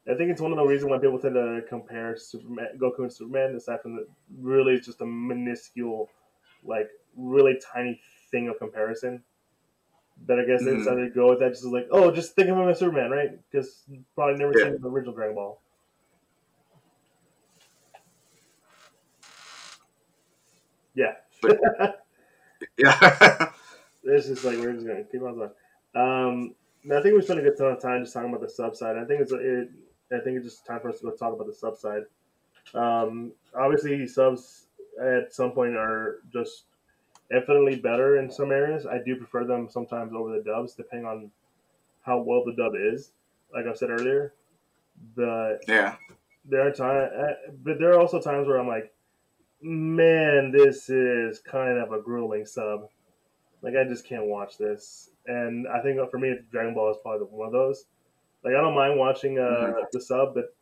I 0.09 0.14
think 0.14 0.31
it's 0.31 0.40
one 0.40 0.52
of 0.52 0.59
the 0.59 0.64
reasons 0.64 0.90
why 0.90 0.98
people 0.98 1.18
tend 1.18 1.35
to 1.35 1.62
compare 1.68 2.16
Superman, 2.16 2.68
Goku 2.79 3.00
and 3.00 3.12
Superman, 3.12 3.57
aside 3.57 3.83
from 3.83 3.96
the 3.96 4.07
really 4.38 4.74
it's 4.74 4.87
just 4.87 5.00
a 5.00 5.07
minuscule, 5.07 6.09
like 6.62 6.88
really 7.16 7.59
tiny 7.72 8.00
thing 8.31 8.48
of 8.48 8.59
comparison. 8.59 9.22
That 10.24 10.40
I 10.40 10.44
guess 10.44 10.64
they 10.64 10.72
Mhm. 10.72 10.79
decided 10.79 11.05
to 11.09 11.11
go 11.14 11.29
with 11.29 11.40
that, 11.40 11.50
just 11.50 11.64
like, 11.66 11.88
oh, 11.90 12.11
just 12.11 12.35
think 12.35 12.48
of 12.48 12.57
him 12.57 12.68
as 12.68 12.79
Superman, 12.79 13.11
right? 13.11 13.38
Because 13.50 13.85
probably 14.14 14.38
never 14.38 14.59
Yeah. 14.59 14.64
seen 14.72 14.81
the 14.81 14.88
original 14.88 15.14
Dragon 15.14 15.35
Ball. 15.37 15.61
Yeah. 20.94 21.14
But- 21.42 21.61
Yeah, 22.79 23.50
This 24.02 24.29
is 24.29 24.42
like 24.44 24.57
we're 24.59 24.72
just 24.72 24.87
gonna 24.87 25.05
keep 25.05 25.20
on 25.22 25.35
going. 25.37 25.50
Um, 25.94 26.55
I 26.90 27.02
think 27.02 27.14
we 27.14 27.22
spent 27.22 27.40
a 27.40 27.42
good 27.42 27.57
ton 27.59 27.72
of 27.72 27.81
time 27.83 28.02
just 28.02 28.14
talking 28.14 28.31
about 28.31 28.40
the 28.40 28.48
sub 28.48 28.74
side. 28.74 28.96
I 28.96 29.05
think 29.05 29.20
it's 29.20 29.33
it. 29.33 29.68
I 30.11 30.20
think 30.20 30.37
it's 30.38 30.44
just 30.46 30.64
time 30.64 30.81
for 30.81 30.88
us 30.88 31.00
to 31.00 31.05
go 31.05 31.11
talk 31.11 31.35
about 31.35 31.46
the 31.48 31.55
sub 31.55 31.76
side. 31.76 32.05
Um, 32.72 33.33
obviously, 33.55 34.07
subs 34.07 34.68
at 35.02 35.35
some 35.35 35.52
point 35.52 35.76
are 35.76 36.20
just 36.33 36.64
infinitely 37.31 37.77
better 37.77 38.19
in 38.19 38.31
some 38.31 38.53
areas. 38.53 38.87
I 38.87 38.99
do 38.99 39.17
prefer 39.17 39.45
them 39.45 39.69
sometimes 39.69 40.12
over 40.15 40.37
the 40.37 40.43
dubs, 40.43 40.75
depending 40.75 41.07
on 41.07 41.31
how 42.03 42.19
well 42.21 42.45
the 42.45 42.55
dub 42.55 42.75
is. 42.77 43.12
Like 43.53 43.67
I 43.67 43.75
said 43.75 43.91
earlier, 43.91 44.35
but 45.15 45.61
yeah, 45.69 45.97
there 46.45 46.67
are 46.67 46.73
times, 46.73 47.12
but 47.62 47.79
there 47.79 47.93
are 47.93 48.01
also 48.01 48.21
times 48.21 48.47
where 48.49 48.59
I'm 48.59 48.69
like, 48.69 48.93
man, 49.62 50.51
this 50.51 50.91
is 50.91 51.39
kind 51.41 51.79
of 51.79 51.93
a 51.93 52.01
grueling 52.01 52.47
sub. 52.47 52.91
Like 53.62 53.75
I 53.77 53.85
just 53.85 54.07
can't 54.07 54.27
watch 54.27 54.59
this, 54.59 55.11
and 55.27 55.67
I 55.69 55.81
think 55.81 55.99
for 56.11 56.19
me, 56.19 56.37
Dragon 56.51 56.75
Ball 56.75 56.91
is 56.91 56.99
probably 57.03 57.27
one 57.29 57.47
of 57.47 57.53
those. 57.53 57.87
Like 58.45 58.55
I 58.55 58.61
don't 58.61 58.75
mind 58.75 58.99
watching 58.99 59.39
uh, 59.39 59.73
Mhm. 59.73 59.91
the 59.93 60.01
sub, 60.01 60.35
but 60.35 60.55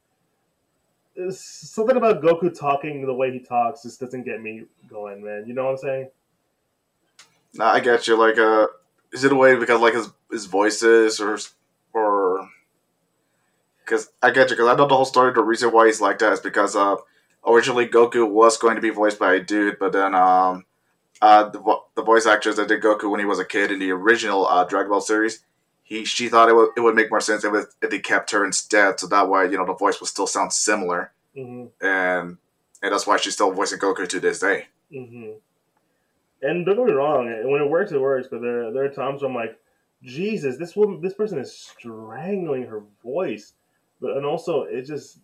something 1.30 1.96
about 1.96 2.22
Goku 2.22 2.56
talking 2.56 3.04
the 3.06 3.14
way 3.14 3.32
he 3.32 3.40
talks 3.40 3.82
just 3.82 4.00
doesn't 4.00 4.24
get 4.24 4.40
me 4.42 4.64
going, 4.88 5.22
man. 5.22 5.44
You 5.46 5.54
know 5.54 5.64
what 5.64 5.72
I'm 5.72 5.78
saying? 5.78 6.10
Nah, 7.54 7.72
I 7.72 7.80
get 7.80 8.06
you. 8.06 8.16
Like, 8.16 8.38
uh, 8.38 8.66
is 9.12 9.24
it 9.24 9.32
a 9.32 9.36
way 9.36 9.54
because 9.56 9.80
like 9.80 9.94
his 9.94 10.08
his 10.30 10.46
voices 10.46 11.20
or 11.20 11.38
or 11.92 12.48
because 13.84 14.10
I 14.22 14.30
get 14.30 14.50
you 14.50 14.56
because 14.56 14.68
I 14.68 14.76
know 14.76 14.86
the 14.88 14.96
whole 14.96 15.04
story. 15.04 15.32
The 15.32 15.42
reason 15.42 15.70
why 15.72 15.86
he's 15.86 16.00
like 16.00 16.18
that 16.18 16.32
is 16.32 16.40
because 16.40 16.74
uh, 16.76 16.96
originally 17.46 17.86
Goku 17.86 18.28
was 18.28 18.56
going 18.56 18.76
to 18.76 18.82
be 18.82 18.90
voiced 18.90 19.18
by 19.18 19.34
a 19.34 19.40
dude, 19.40 19.78
but 19.78 19.92
then 19.92 20.14
um, 20.14 20.64
uh, 21.22 21.48
the 21.48 21.58
vo- 21.58 21.84
the 21.94 22.02
voice 22.02 22.26
actress 22.26 22.56
that 22.56 22.68
did 22.68 22.82
Goku 22.82 23.10
when 23.10 23.20
he 23.20 23.26
was 23.26 23.38
a 23.38 23.44
kid 23.44 23.70
in 23.70 23.78
the 23.78 23.90
original 23.90 24.46
uh, 24.46 24.64
Dragon 24.64 24.90
Ball 24.90 25.00
series, 25.00 25.44
he 25.82 26.04
she 26.04 26.28
thought 26.28 26.48
it 26.48 26.54
would 26.56 26.70
it 26.76 26.80
would 26.80 26.94
make 26.96 27.10
more 27.10 27.20
sense 27.20 27.44
if 27.44 27.54
it, 27.54 27.66
if 27.82 27.90
they 27.90 27.98
kept 28.00 28.30
her 28.32 28.44
instead, 28.44 28.98
so 29.00 29.06
that 29.08 29.28
way 29.28 29.44
you 29.50 29.56
know 29.58 29.66
the 29.66 29.74
voice 29.74 30.00
would 30.00 30.08
still 30.08 30.26
sound 30.26 30.52
similar, 30.52 31.12
hmm 31.34 31.66
and 31.80 32.38
and 32.82 32.92
that's 32.92 33.06
why 33.06 33.16
she's 33.16 33.34
still 33.34 33.52
voicing 33.52 33.78
Goku 33.78 34.08
to 34.08 34.20
this 34.20 34.40
day. 34.40 34.66
hmm 34.92 35.32
And 36.44 36.66
don't 36.66 36.76
get 36.76 36.86
me 36.86 36.92
wrong, 36.92 37.26
when 37.50 37.62
it 37.62 37.70
works, 37.70 37.90
it 37.92 38.00
works. 38.00 38.28
But 38.30 38.42
there, 38.42 38.70
there 38.70 38.84
are 38.84 38.88
times 38.90 39.22
where 39.22 39.30
I'm 39.30 39.34
like, 39.36 39.58
Jesus, 40.02 40.58
this 40.58 40.76
woman, 40.76 41.00
this 41.00 41.14
person 41.14 41.38
is 41.38 41.56
strangling 41.56 42.64
her 42.66 42.82
voice. 43.02 43.54
But 44.00 44.16
and 44.18 44.26
also, 44.26 44.64
it 44.64 44.82
just 44.82 45.20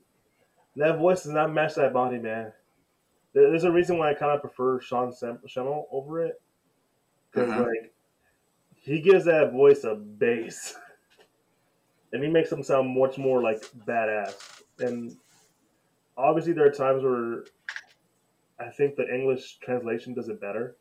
that 0.77 0.99
voice 0.99 1.25
does 1.25 1.33
not 1.33 1.53
match 1.53 1.75
that 1.75 1.93
body, 1.93 2.19
man. 2.19 2.53
There- 3.35 3.51
There's 3.51 3.65
a 3.65 3.71
reason 3.73 3.99
why 3.99 4.11
I 4.11 4.15
kind 4.15 4.33
of 4.33 4.41
prefer 4.41 4.81
Sean 4.81 5.13
Sem- 5.13 5.43
Schemmel 5.47 5.87
over 5.93 6.25
it, 6.25 6.41
because 7.31 7.51
Mhm. 7.51 7.67
like 7.67 7.93
he 8.77 9.01
gives 9.03 9.27
that 9.27 9.53
voice 9.53 9.85
a 9.85 9.95
bass, 9.97 10.75
and 12.13 12.23
he 12.25 12.31
makes 12.31 12.51
him 12.51 12.63
sound 12.63 12.97
much 12.97 13.19
more 13.19 13.43
like 13.43 13.61
badass. 13.87 14.63
And 14.79 15.15
obviously, 16.17 16.55
there 16.55 16.67
are 16.67 16.71
times 16.73 17.03
where 17.03 17.45
I 18.59 18.71
think 18.71 18.97
the 18.97 19.13
English 19.13 19.59
translation 19.59 20.15
does 20.15 20.29
it 20.31 20.41
better, 20.41 20.77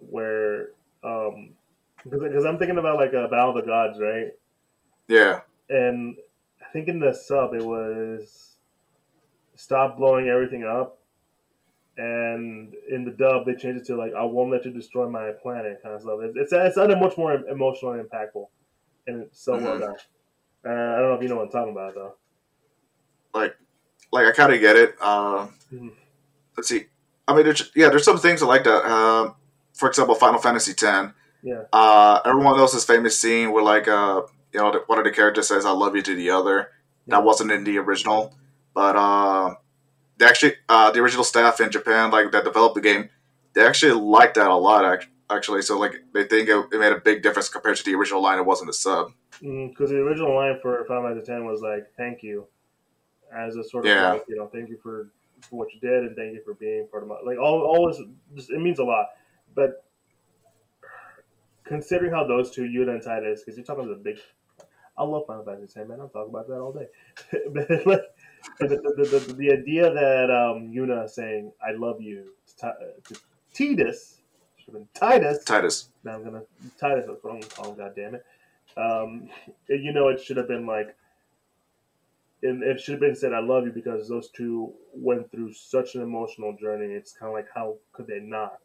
where 0.00 0.68
um, 1.04 1.50
because 2.08 2.44
I'm 2.44 2.58
thinking 2.58 2.78
about 2.78 2.96
like 2.96 3.12
a 3.12 3.28
Battle 3.28 3.50
of 3.50 3.56
the 3.56 3.62
Gods, 3.62 3.98
right? 4.00 4.28
Yeah, 5.08 5.40
and 5.68 6.16
I 6.60 6.70
think 6.72 6.88
in 6.88 6.98
the 7.00 7.12
sub 7.12 7.54
it 7.54 7.64
was 7.64 8.56
stop 9.56 9.96
blowing 9.98 10.28
everything 10.28 10.64
up, 10.64 10.98
and 11.96 12.74
in 12.90 13.04
the 13.04 13.10
dub 13.10 13.46
they 13.46 13.54
changed 13.54 13.82
it 13.82 13.86
to 13.86 13.96
like 13.96 14.12
I 14.14 14.24
won't 14.24 14.50
let 14.50 14.64
you 14.64 14.70
destroy 14.72 15.08
my 15.08 15.32
planet 15.42 15.80
kind 15.82 15.94
of 15.94 16.00
stuff. 16.02 16.18
It's 16.22 16.36
it's, 16.36 16.52
it's 16.52 16.74
sounded 16.76 16.98
much 17.00 17.16
more 17.18 17.34
emotional 17.34 17.92
and 17.92 18.08
impactful, 18.08 18.46
and 19.06 19.22
it's 19.22 19.40
so 19.40 19.56
well 19.56 19.76
Mhm. 19.76 19.80
done. 19.80 19.94
Uh, 20.64 20.68
I 20.68 20.98
don't 20.98 21.08
know 21.08 21.14
if 21.14 21.22
you 21.22 21.28
know 21.28 21.36
what 21.36 21.44
I'm 21.46 21.50
talking 21.50 21.72
about 21.72 21.94
though. 21.94 22.14
like 23.34 23.56
like 24.12 24.26
I 24.26 24.32
kind 24.32 24.52
of 24.52 24.60
get 24.60 24.76
it. 24.76 24.94
Uh, 25.00 25.48
Mhm. 25.72 25.92
let's 26.56 26.68
see. 26.68 26.86
I 27.28 27.34
mean, 27.34 27.44
there's, 27.44 27.70
yeah, 27.76 27.88
there's 27.90 28.04
some 28.04 28.18
things 28.18 28.42
I 28.42 28.46
like 28.46 28.64
that. 28.64 28.84
Um, 28.84 29.36
for 29.80 29.88
example, 29.88 30.14
Final 30.14 30.38
Fantasy 30.38 30.72
X. 30.72 31.12
Yeah. 31.42 31.62
Uh, 31.72 32.20
everyone 32.26 32.56
knows 32.58 32.72
this 32.74 32.84
famous 32.84 33.18
scene 33.18 33.50
where 33.50 33.64
like 33.64 33.88
uh, 33.88 34.22
you 34.52 34.60
know, 34.60 34.82
one 34.86 34.98
of 34.98 35.04
the 35.04 35.10
characters 35.10 35.48
says 35.48 35.64
"I 35.64 35.70
love 35.70 35.96
you" 35.96 36.02
to 36.02 36.14
the 36.14 36.30
other. 36.30 36.68
Yeah. 37.06 37.16
That 37.16 37.24
wasn't 37.24 37.50
in 37.50 37.64
the 37.64 37.78
original, 37.78 38.34
but 38.74 38.94
uh, 38.94 39.54
they 40.18 40.26
actually 40.26 40.54
uh, 40.68 40.90
the 40.90 41.00
original 41.00 41.24
staff 41.24 41.60
in 41.60 41.70
Japan 41.70 42.10
like 42.10 42.30
that 42.32 42.44
developed 42.44 42.74
the 42.74 42.82
game. 42.82 43.08
They 43.54 43.66
actually 43.66 43.92
liked 43.92 44.34
that 44.34 44.50
a 44.50 44.54
lot. 44.54 45.02
Actually, 45.30 45.62
so 45.62 45.78
like 45.78 45.94
they 46.12 46.24
think 46.24 46.48
it, 46.48 46.66
it 46.72 46.78
made 46.78 46.92
a 46.92 47.00
big 47.00 47.22
difference 47.22 47.48
compared 47.48 47.76
to 47.76 47.84
the 47.84 47.94
original 47.94 48.20
line. 48.20 48.38
It 48.38 48.44
wasn't 48.44 48.68
a 48.68 48.72
sub. 48.74 49.12
Because 49.40 49.88
the 49.90 49.96
original 49.96 50.34
line 50.34 50.58
for 50.60 50.84
Final 50.86 51.08
Fantasy 51.08 51.32
X 51.32 51.40
was 51.42 51.62
like 51.62 51.86
"Thank 51.96 52.22
you," 52.22 52.46
as 53.34 53.56
a 53.56 53.64
sort 53.64 53.86
of 53.86 53.90
Yeah. 53.90 54.12
like 54.12 54.24
you 54.28 54.36
know, 54.36 54.48
thank 54.52 54.68
you 54.68 54.76
for, 54.82 55.08
for 55.48 55.56
what 55.56 55.68
you 55.72 55.80
did 55.80 56.04
and 56.04 56.16
thank 56.16 56.34
you 56.34 56.42
for 56.44 56.54
being 56.54 56.86
part 56.90 57.02
of 57.04 57.08
my 57.08 57.16
like 57.24 57.38
all 57.38 57.62
all 57.62 57.88
this. 57.88 58.02
Just, 58.34 58.50
it 58.50 58.60
means 58.60 58.78
a 58.78 58.84
lot, 58.84 59.06
but 59.54 59.84
considering 61.64 62.12
how 62.12 62.26
those 62.26 62.50
two 62.50 62.62
Yuna 62.62 62.94
and 62.94 63.02
Titus, 63.02 63.42
because 63.42 63.56
you're 63.56 63.64
talking 63.64 63.84
about 63.84 64.02
the 64.02 64.10
big. 64.10 64.18
I 64.98 65.04
love 65.04 65.24
Final 65.26 65.44
Fantasy 65.44 65.80
X, 65.80 65.88
man. 65.88 66.00
I'll 66.00 66.08
talk 66.08 66.28
about 66.28 66.46
that 66.48 66.58
all 66.58 66.72
day. 66.72 66.86
but 67.54 67.86
like 67.86 68.02
the, 68.58 68.66
the, 68.68 69.18
the, 69.18 69.34
the, 69.34 69.52
idea 69.52 69.92
that 69.92 70.30
um, 70.30 70.72
Yuna 70.72 71.08
saying 71.08 71.52
"I 71.66 71.72
love 71.72 72.00
you" 72.00 72.32
to, 72.58 72.74
to 73.08 73.20
Titus 73.54 74.20
should 74.56 74.74
have 74.74 74.74
been 74.74 74.88
Titus. 74.94 75.44
Titus. 75.44 75.88
Now 76.04 76.14
I'm 76.14 76.24
gonna 76.24 76.42
Titus. 76.78 77.04
That's 77.06 77.22
what 77.22 77.34
I'm 77.34 77.40
gonna 77.40 77.52
call 77.52 77.70
him. 77.70 77.78
God 77.78 77.92
damn 77.96 78.14
it. 78.16 78.24
Um, 78.76 79.28
you 79.68 79.92
know, 79.92 80.08
it 80.08 80.20
should 80.20 80.36
have 80.36 80.48
been 80.48 80.66
like, 80.66 80.94
and 82.42 82.62
it 82.62 82.80
should 82.80 82.92
have 82.92 83.00
been 83.00 83.16
said, 83.16 83.32
"I 83.32 83.40
love 83.40 83.64
you," 83.64 83.72
because 83.72 84.08
those 84.08 84.30
two 84.30 84.72
went 84.92 85.30
through 85.30 85.52
such 85.52 85.94
an 85.94 86.02
emotional 86.02 86.56
journey. 86.56 86.92
It's 86.92 87.12
kind 87.12 87.28
of 87.28 87.34
like, 87.34 87.48
how 87.54 87.76
could 87.92 88.06
they 88.06 88.20
not, 88.20 88.58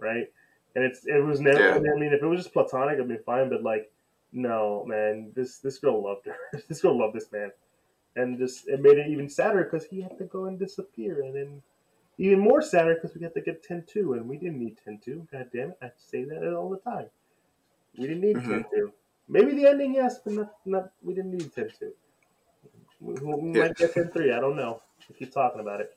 right? 0.00 0.26
And 0.74 0.84
it's 0.84 1.06
it 1.06 1.22
was 1.24 1.40
never. 1.40 1.58
Yeah. 1.58 1.74
I 1.74 1.98
mean, 1.98 2.12
if 2.12 2.22
it 2.22 2.26
was 2.26 2.40
just 2.42 2.52
platonic, 2.52 2.94
it'd 2.94 3.08
be 3.08 3.16
fine. 3.18 3.48
But 3.48 3.62
like, 3.62 3.92
no, 4.32 4.84
man, 4.86 5.32
this 5.34 5.58
this 5.58 5.78
girl 5.78 6.02
loved 6.02 6.26
her. 6.26 6.36
this 6.68 6.80
girl 6.82 6.98
loved 6.98 7.14
this 7.14 7.32
man, 7.32 7.50
and 8.16 8.38
just 8.38 8.68
it 8.68 8.80
made 8.80 8.98
it 8.98 9.08
even 9.08 9.28
sadder 9.28 9.64
because 9.64 9.86
he 9.86 10.00
had 10.00 10.16
to 10.18 10.24
go 10.24 10.46
and 10.46 10.58
disappear, 10.58 11.22
and 11.22 11.34
then 11.34 11.62
even 12.18 12.38
more 12.40 12.62
sadder 12.62 12.94
because 12.94 13.16
we 13.16 13.22
had 13.22 13.34
to 13.34 13.40
get 13.40 13.66
10-2, 13.66 14.16
and 14.16 14.28
we 14.28 14.36
didn't 14.36 14.58
need 14.58 14.78
10-2. 14.86 15.30
God 15.32 15.50
damn 15.52 15.70
it, 15.70 15.78
I 15.82 15.90
say 15.96 16.24
that 16.24 16.54
all 16.54 16.68
the 16.70 16.78
time. 16.78 17.06
We 17.96 18.06
didn't 18.08 18.22
need 18.22 18.36
Mhm. 18.36 18.64
10-2. 18.64 18.92
Maybe 19.28 19.54
the 19.54 19.66
ending, 19.66 19.94
yes, 19.94 20.20
but 20.20 20.34
not, 20.34 20.54
not 20.66 20.92
we 21.02 21.14
didn't 21.14 21.32
need 21.32 21.52
10-2. 21.54 21.92
We, 23.00 23.14
we 23.14 23.52
Yeah. 23.54 23.62
might 23.62 23.76
get 23.76 23.94
10-3, 23.94 24.32
I 24.32 24.40
don't 24.40 24.56
know. 24.56 24.82
We 25.08 25.14
keep 25.14 25.32
talking 25.32 25.60
about 25.60 25.80
it. 25.80 25.96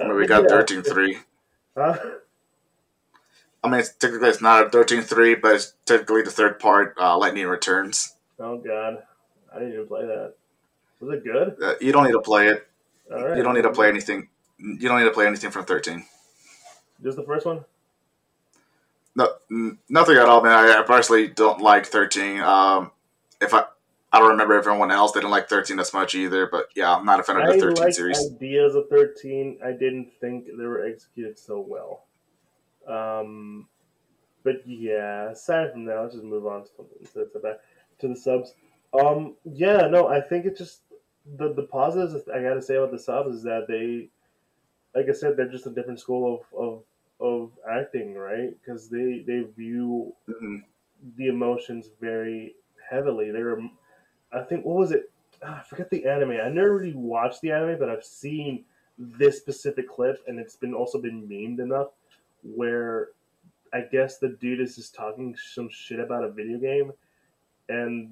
Uh, 0.00 0.14
we 0.14 0.26
got 0.26 0.42
yeah. 0.42 0.48
thirteen 0.48 0.82
three. 0.82 1.18
Huh? 1.76 1.98
I 3.62 3.68
mean, 3.68 3.80
it's, 3.80 3.92
technically 3.92 4.28
it's 4.28 4.40
not 4.40 4.66
a 4.66 4.70
13-3, 4.70 5.40
but 5.40 5.54
it's 5.56 5.74
technically 5.84 6.22
the 6.22 6.30
third 6.30 6.58
part, 6.58 6.94
uh, 6.98 7.16
Lightning 7.18 7.46
Returns. 7.46 8.14
Oh, 8.38 8.56
God. 8.58 9.02
I 9.54 9.58
didn't 9.58 9.74
even 9.74 9.86
play 9.86 10.06
that. 10.06 10.34
Was 11.00 11.16
it 11.18 11.24
good? 11.24 11.56
Uh, 11.62 11.74
you 11.80 11.92
don't 11.92 12.04
need 12.04 12.12
to 12.12 12.20
play 12.20 12.48
it. 12.48 12.66
All 13.12 13.24
right. 13.24 13.36
You 13.36 13.42
don't 13.42 13.54
need 13.54 13.62
to 13.62 13.72
play 13.72 13.88
anything. 13.88 14.28
You 14.58 14.88
don't 14.88 14.98
need 14.98 15.06
to 15.06 15.12
play 15.12 15.26
anything 15.26 15.50
from 15.50 15.64
13. 15.64 16.04
Just 17.02 17.16
the 17.16 17.22
first 17.22 17.46
one? 17.46 17.64
No, 19.16 19.28
n- 19.50 19.78
nothing 19.88 20.16
at 20.16 20.26
all, 20.26 20.42
man. 20.42 20.52
I, 20.52 20.80
I 20.80 20.82
personally 20.82 21.28
don't 21.28 21.60
like 21.60 21.86
13. 21.86 22.40
Um, 22.40 22.92
if 23.40 23.52
I, 23.54 23.64
I 24.12 24.18
don't 24.18 24.30
remember 24.30 24.54
everyone 24.54 24.90
else 24.90 25.12
They 25.12 25.20
didn't 25.20 25.30
like 25.30 25.48
13 25.48 25.78
as 25.80 25.92
much 25.92 26.14
either, 26.14 26.46
but 26.46 26.68
yeah, 26.74 26.94
I'm 26.94 27.04
not 27.04 27.20
a 27.20 27.22
fan 27.22 27.36
of 27.36 27.42
I 27.42 27.54
the 27.56 27.60
13 27.60 27.84
like 27.84 27.94
series. 27.94 28.30
ideas 28.34 28.74
of 28.74 28.88
13. 28.88 29.58
I 29.64 29.72
didn't 29.72 30.12
think 30.20 30.46
they 30.46 30.64
were 30.64 30.84
executed 30.84 31.38
so 31.38 31.60
well. 31.66 32.04
Um, 32.90 33.68
but 34.42 34.66
yeah, 34.66 35.30
aside 35.30 35.72
from 35.72 35.84
that, 35.86 36.00
let's 36.00 36.14
just 36.14 36.24
move 36.24 36.46
on 36.46 36.64
to, 36.64 36.70
to, 37.12 37.26
to, 37.26 37.38
back, 37.38 37.56
to 38.00 38.08
the 38.08 38.16
subs. 38.16 38.54
Um, 38.98 39.36
yeah, 39.44 39.86
no, 39.88 40.08
I 40.08 40.20
think 40.20 40.46
it's 40.46 40.58
just 40.58 40.82
the 41.36 41.52
the 41.52 41.64
positives 41.64 42.28
I 42.28 42.42
got 42.42 42.54
to 42.54 42.62
say 42.62 42.76
about 42.76 42.92
the 42.92 42.98
subs 42.98 43.36
is 43.36 43.42
that 43.44 43.66
they, 43.68 44.08
like 44.98 45.08
I 45.08 45.12
said, 45.12 45.36
they're 45.36 45.48
just 45.48 45.66
a 45.66 45.70
different 45.70 46.00
school 46.00 46.42
of 46.54 46.58
of, 46.58 46.82
of 47.20 47.50
acting, 47.70 48.14
right? 48.14 48.50
Because 48.60 48.88
they 48.88 49.22
they 49.26 49.42
view 49.56 50.14
Mhm. 50.28 50.64
the 51.16 51.28
emotions 51.28 51.90
very 52.00 52.56
heavily. 52.90 53.30
They're, 53.30 53.58
I 54.32 54.42
think, 54.42 54.64
what 54.64 54.76
was 54.76 54.92
it? 54.92 55.10
Ah, 55.42 55.60
I 55.60 55.62
forget 55.64 55.90
the 55.90 56.06
anime. 56.06 56.32
I 56.32 56.48
never 56.48 56.76
really 56.76 56.94
watched 56.94 57.40
the 57.40 57.52
anime, 57.52 57.78
but 57.78 57.88
I've 57.90 58.04
seen 58.04 58.64
this 58.98 59.38
specific 59.38 59.88
clip, 59.88 60.22
and 60.26 60.38
it's 60.38 60.56
been 60.56 60.74
also 60.74 61.00
been 61.00 61.26
memed 61.28 61.60
enough 61.60 61.88
where 62.42 63.08
I 63.72 63.82
guess 63.82 64.18
the 64.18 64.28
dude 64.28 64.60
is 64.60 64.76
just 64.76 64.94
talking 64.94 65.36
some 65.36 65.68
shit 65.70 66.00
about 66.00 66.24
a 66.24 66.30
video 66.30 66.58
game, 66.58 66.92
and 67.68 68.10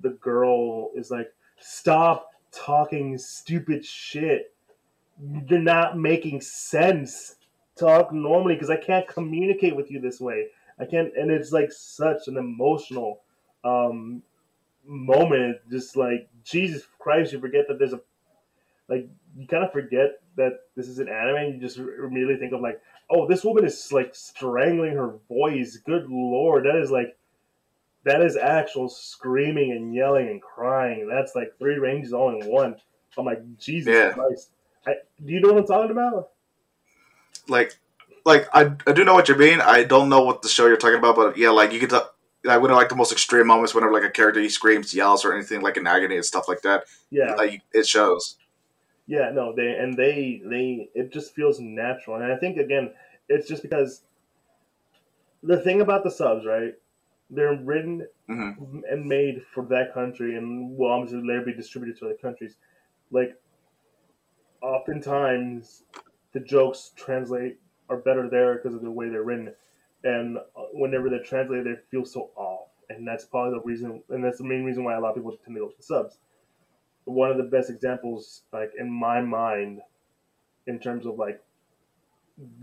the 0.00 0.10
girl 0.10 0.90
is 0.94 1.10
like, 1.10 1.32
"Stop 1.58 2.30
talking 2.52 3.18
stupid 3.18 3.84
shit. 3.84 4.54
You're 5.48 5.58
not 5.58 5.98
making 5.98 6.40
sense. 6.40 7.36
Talk 7.76 8.12
normally, 8.12 8.54
because 8.54 8.70
I 8.70 8.76
can't 8.76 9.06
communicate 9.06 9.76
with 9.76 9.90
you 9.90 10.00
this 10.00 10.20
way. 10.20 10.48
I 10.78 10.84
can't." 10.84 11.14
And 11.16 11.30
it's 11.30 11.52
like 11.52 11.70
such 11.72 12.28
an 12.28 12.36
emotional 12.36 13.20
um, 13.64 14.22
moment. 14.86 15.58
Just 15.70 15.96
like 15.96 16.28
Jesus 16.44 16.86
Christ, 16.98 17.32
you 17.32 17.40
forget 17.40 17.66
that 17.68 17.78
there's 17.78 17.92
a 17.92 18.00
like 18.88 19.08
you 19.36 19.46
kind 19.46 19.64
of 19.64 19.72
forget 19.72 20.20
that 20.36 20.60
this 20.76 20.88
is 20.88 20.98
an 20.98 21.08
anime. 21.08 21.36
And 21.36 21.54
you 21.54 21.60
just 21.60 21.78
immediately 21.78 22.36
think 22.36 22.52
of 22.52 22.60
like, 22.60 22.80
oh, 23.10 23.26
this 23.26 23.44
woman 23.44 23.64
is 23.64 23.92
like 23.92 24.14
strangling 24.14 24.94
her 24.94 25.14
voice. 25.28 25.76
Good 25.78 26.08
lord, 26.08 26.64
that 26.66 26.76
is 26.76 26.90
like 26.90 27.16
that 28.04 28.22
is 28.22 28.36
actual 28.36 28.88
screaming 28.88 29.72
and 29.72 29.94
yelling 29.94 30.28
and 30.28 30.40
crying. 30.40 31.08
That's 31.08 31.34
like 31.34 31.52
three 31.58 31.78
ranges 31.78 32.12
all 32.12 32.30
in 32.30 32.46
one. 32.48 32.76
I'm 33.18 33.26
like, 33.26 33.58
Jesus 33.58 33.92
Yeah. 33.92 34.12
Christ. 34.12 34.50
I, 34.86 34.94
do 35.24 35.32
you 35.32 35.40
know 35.40 35.52
what 35.52 35.58
I'm 35.58 35.66
talking 35.66 35.90
about? 35.90 36.30
Like, 37.48 37.76
like 38.24 38.48
I, 38.54 38.72
I 38.86 38.92
do 38.92 39.04
know 39.04 39.14
what 39.14 39.28
you 39.28 39.34
mean. 39.36 39.60
I 39.60 39.84
don't 39.84 40.08
know 40.08 40.22
what 40.22 40.42
the 40.42 40.48
show 40.48 40.66
you're 40.66 40.76
talking 40.76 40.98
about, 40.98 41.16
but 41.16 41.36
yeah, 41.36 41.50
like 41.50 41.72
you 41.72 41.80
could. 41.80 41.90
T- 41.90 42.48
I 42.48 42.56
would 42.56 42.70
like 42.70 42.88
the 42.88 42.94
most 42.96 43.10
extreme 43.10 43.48
moments 43.48 43.74
whenever 43.74 43.92
like 43.92 44.04
a 44.04 44.10
character 44.10 44.40
he 44.40 44.48
screams, 44.48 44.94
yells, 44.94 45.24
or 45.24 45.34
anything 45.34 45.60
like 45.60 45.76
in 45.76 45.86
agony 45.86 46.16
and 46.16 46.24
stuff 46.24 46.48
like 46.48 46.62
that. 46.62 46.84
Yeah. 47.10 47.34
Like 47.34 47.62
it 47.72 47.86
shows. 47.86 48.36
Yeah, 49.08 49.30
no, 49.32 49.54
they 49.56 49.76
and 49.76 49.98
they 49.98 50.40
they 50.44 50.90
it 50.94 51.12
just 51.12 51.34
feels 51.34 51.58
natural, 51.60 52.16
and 52.22 52.32
I 52.32 52.36
think 52.38 52.58
again, 52.58 52.94
it's 53.28 53.48
just 53.48 53.62
because 53.62 54.04
the 55.42 55.60
thing 55.60 55.80
about 55.80 56.04
the 56.04 56.10
subs, 56.10 56.46
right? 56.46 56.74
They're 57.30 57.56
written 57.56 58.08
hmm 58.28 58.52
and 58.58 59.06
made 59.06 59.44
for 59.44 59.66
that 59.66 59.94
country, 59.94 60.36
and 60.36 60.76
will 60.76 60.90
obviously 60.92 61.22
later 61.26 61.44
be 61.46 61.54
distributed 61.54 61.98
to 62.00 62.06
other 62.06 62.16
countries. 62.16 62.56
Like, 63.10 63.40
oftentimes, 64.62 65.84
the 66.32 66.40
jokes 66.40 66.92
translate 66.96 67.60
are 67.88 67.98
better 67.98 68.28
there 68.28 68.56
because 68.56 68.74
of 68.74 68.82
the 68.82 68.90
way 68.90 69.08
they're 69.08 69.22
written, 69.22 69.54
and 70.04 70.38
uh, 70.38 70.42
whenever 70.72 71.08
they're 71.08 71.22
translated, 71.22 71.66
they 71.66 71.80
feel 71.90 72.04
so 72.04 72.30
off, 72.36 72.70
and 72.88 73.06
that's 73.06 73.24
probably 73.24 73.58
the 73.58 73.64
reason, 73.64 74.02
and 74.10 74.24
that's 74.24 74.38
the 74.38 74.44
main 74.44 74.64
reason 74.64 74.84
why 74.84 74.94
a 74.94 75.00
lot 75.00 75.10
of 75.10 75.16
people 75.16 75.36
tend 75.36 75.56
to 75.56 75.60
go 75.60 75.68
to 75.68 75.76
the 75.76 75.82
subs. 75.82 76.18
One 77.08 77.30
of 77.30 77.36
the 77.38 77.44
best 77.44 77.70
examples, 77.70 78.42
like 78.52 78.72
in 78.78 78.90
my 78.90 79.20
mind, 79.20 79.80
in 80.66 80.78
terms 80.78 81.06
of 81.06 81.18
like 81.18 81.42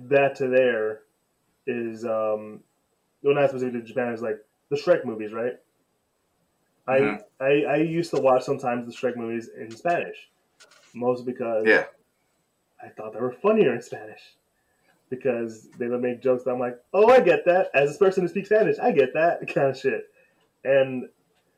that 0.09 0.35
to 0.37 0.47
there, 0.47 1.01
is 1.67 2.05
um, 2.05 2.63
well, 3.23 3.35
not 3.35 3.49
specifically 3.49 3.81
to 3.81 3.87
Japan, 3.87 4.13
is 4.13 4.21
like 4.21 4.37
the 4.69 4.75
Shrek 4.77 5.05
movies, 5.05 5.33
right? 5.33 5.53
I, 6.87 6.97
Mhm. 6.99 7.23
I 7.39 7.63
I 7.63 7.75
used 7.77 8.11
to 8.11 8.21
watch 8.21 8.43
sometimes 8.43 8.85
the 8.85 8.93
Shrek 8.93 9.17
movies 9.17 9.49
in 9.49 9.71
Spanish, 9.71 10.29
mostly 10.93 11.31
because 11.33 11.65
Yeah. 11.67 11.87
I 12.81 12.89
thought 12.89 13.13
they 13.13 13.19
were 13.19 13.31
funnier 13.31 13.73
in 13.73 13.81
Spanish 13.81 14.21
because 15.09 15.69
they 15.79 15.87
would 15.87 16.01
make 16.01 16.21
jokes 16.21 16.43
that 16.43 16.51
I'm 16.51 16.59
like, 16.59 16.79
oh, 16.93 17.07
I 17.09 17.19
get 17.21 17.45
that. 17.45 17.69
As 17.73 17.95
a 17.95 17.99
person 17.99 18.23
who 18.23 18.27
speaks 18.27 18.49
Spanish, 18.49 18.77
I 18.79 18.91
get 18.91 19.13
that 19.13 19.47
kind 19.53 19.69
of 19.69 19.77
shit. 19.77 20.09
And 20.63 21.09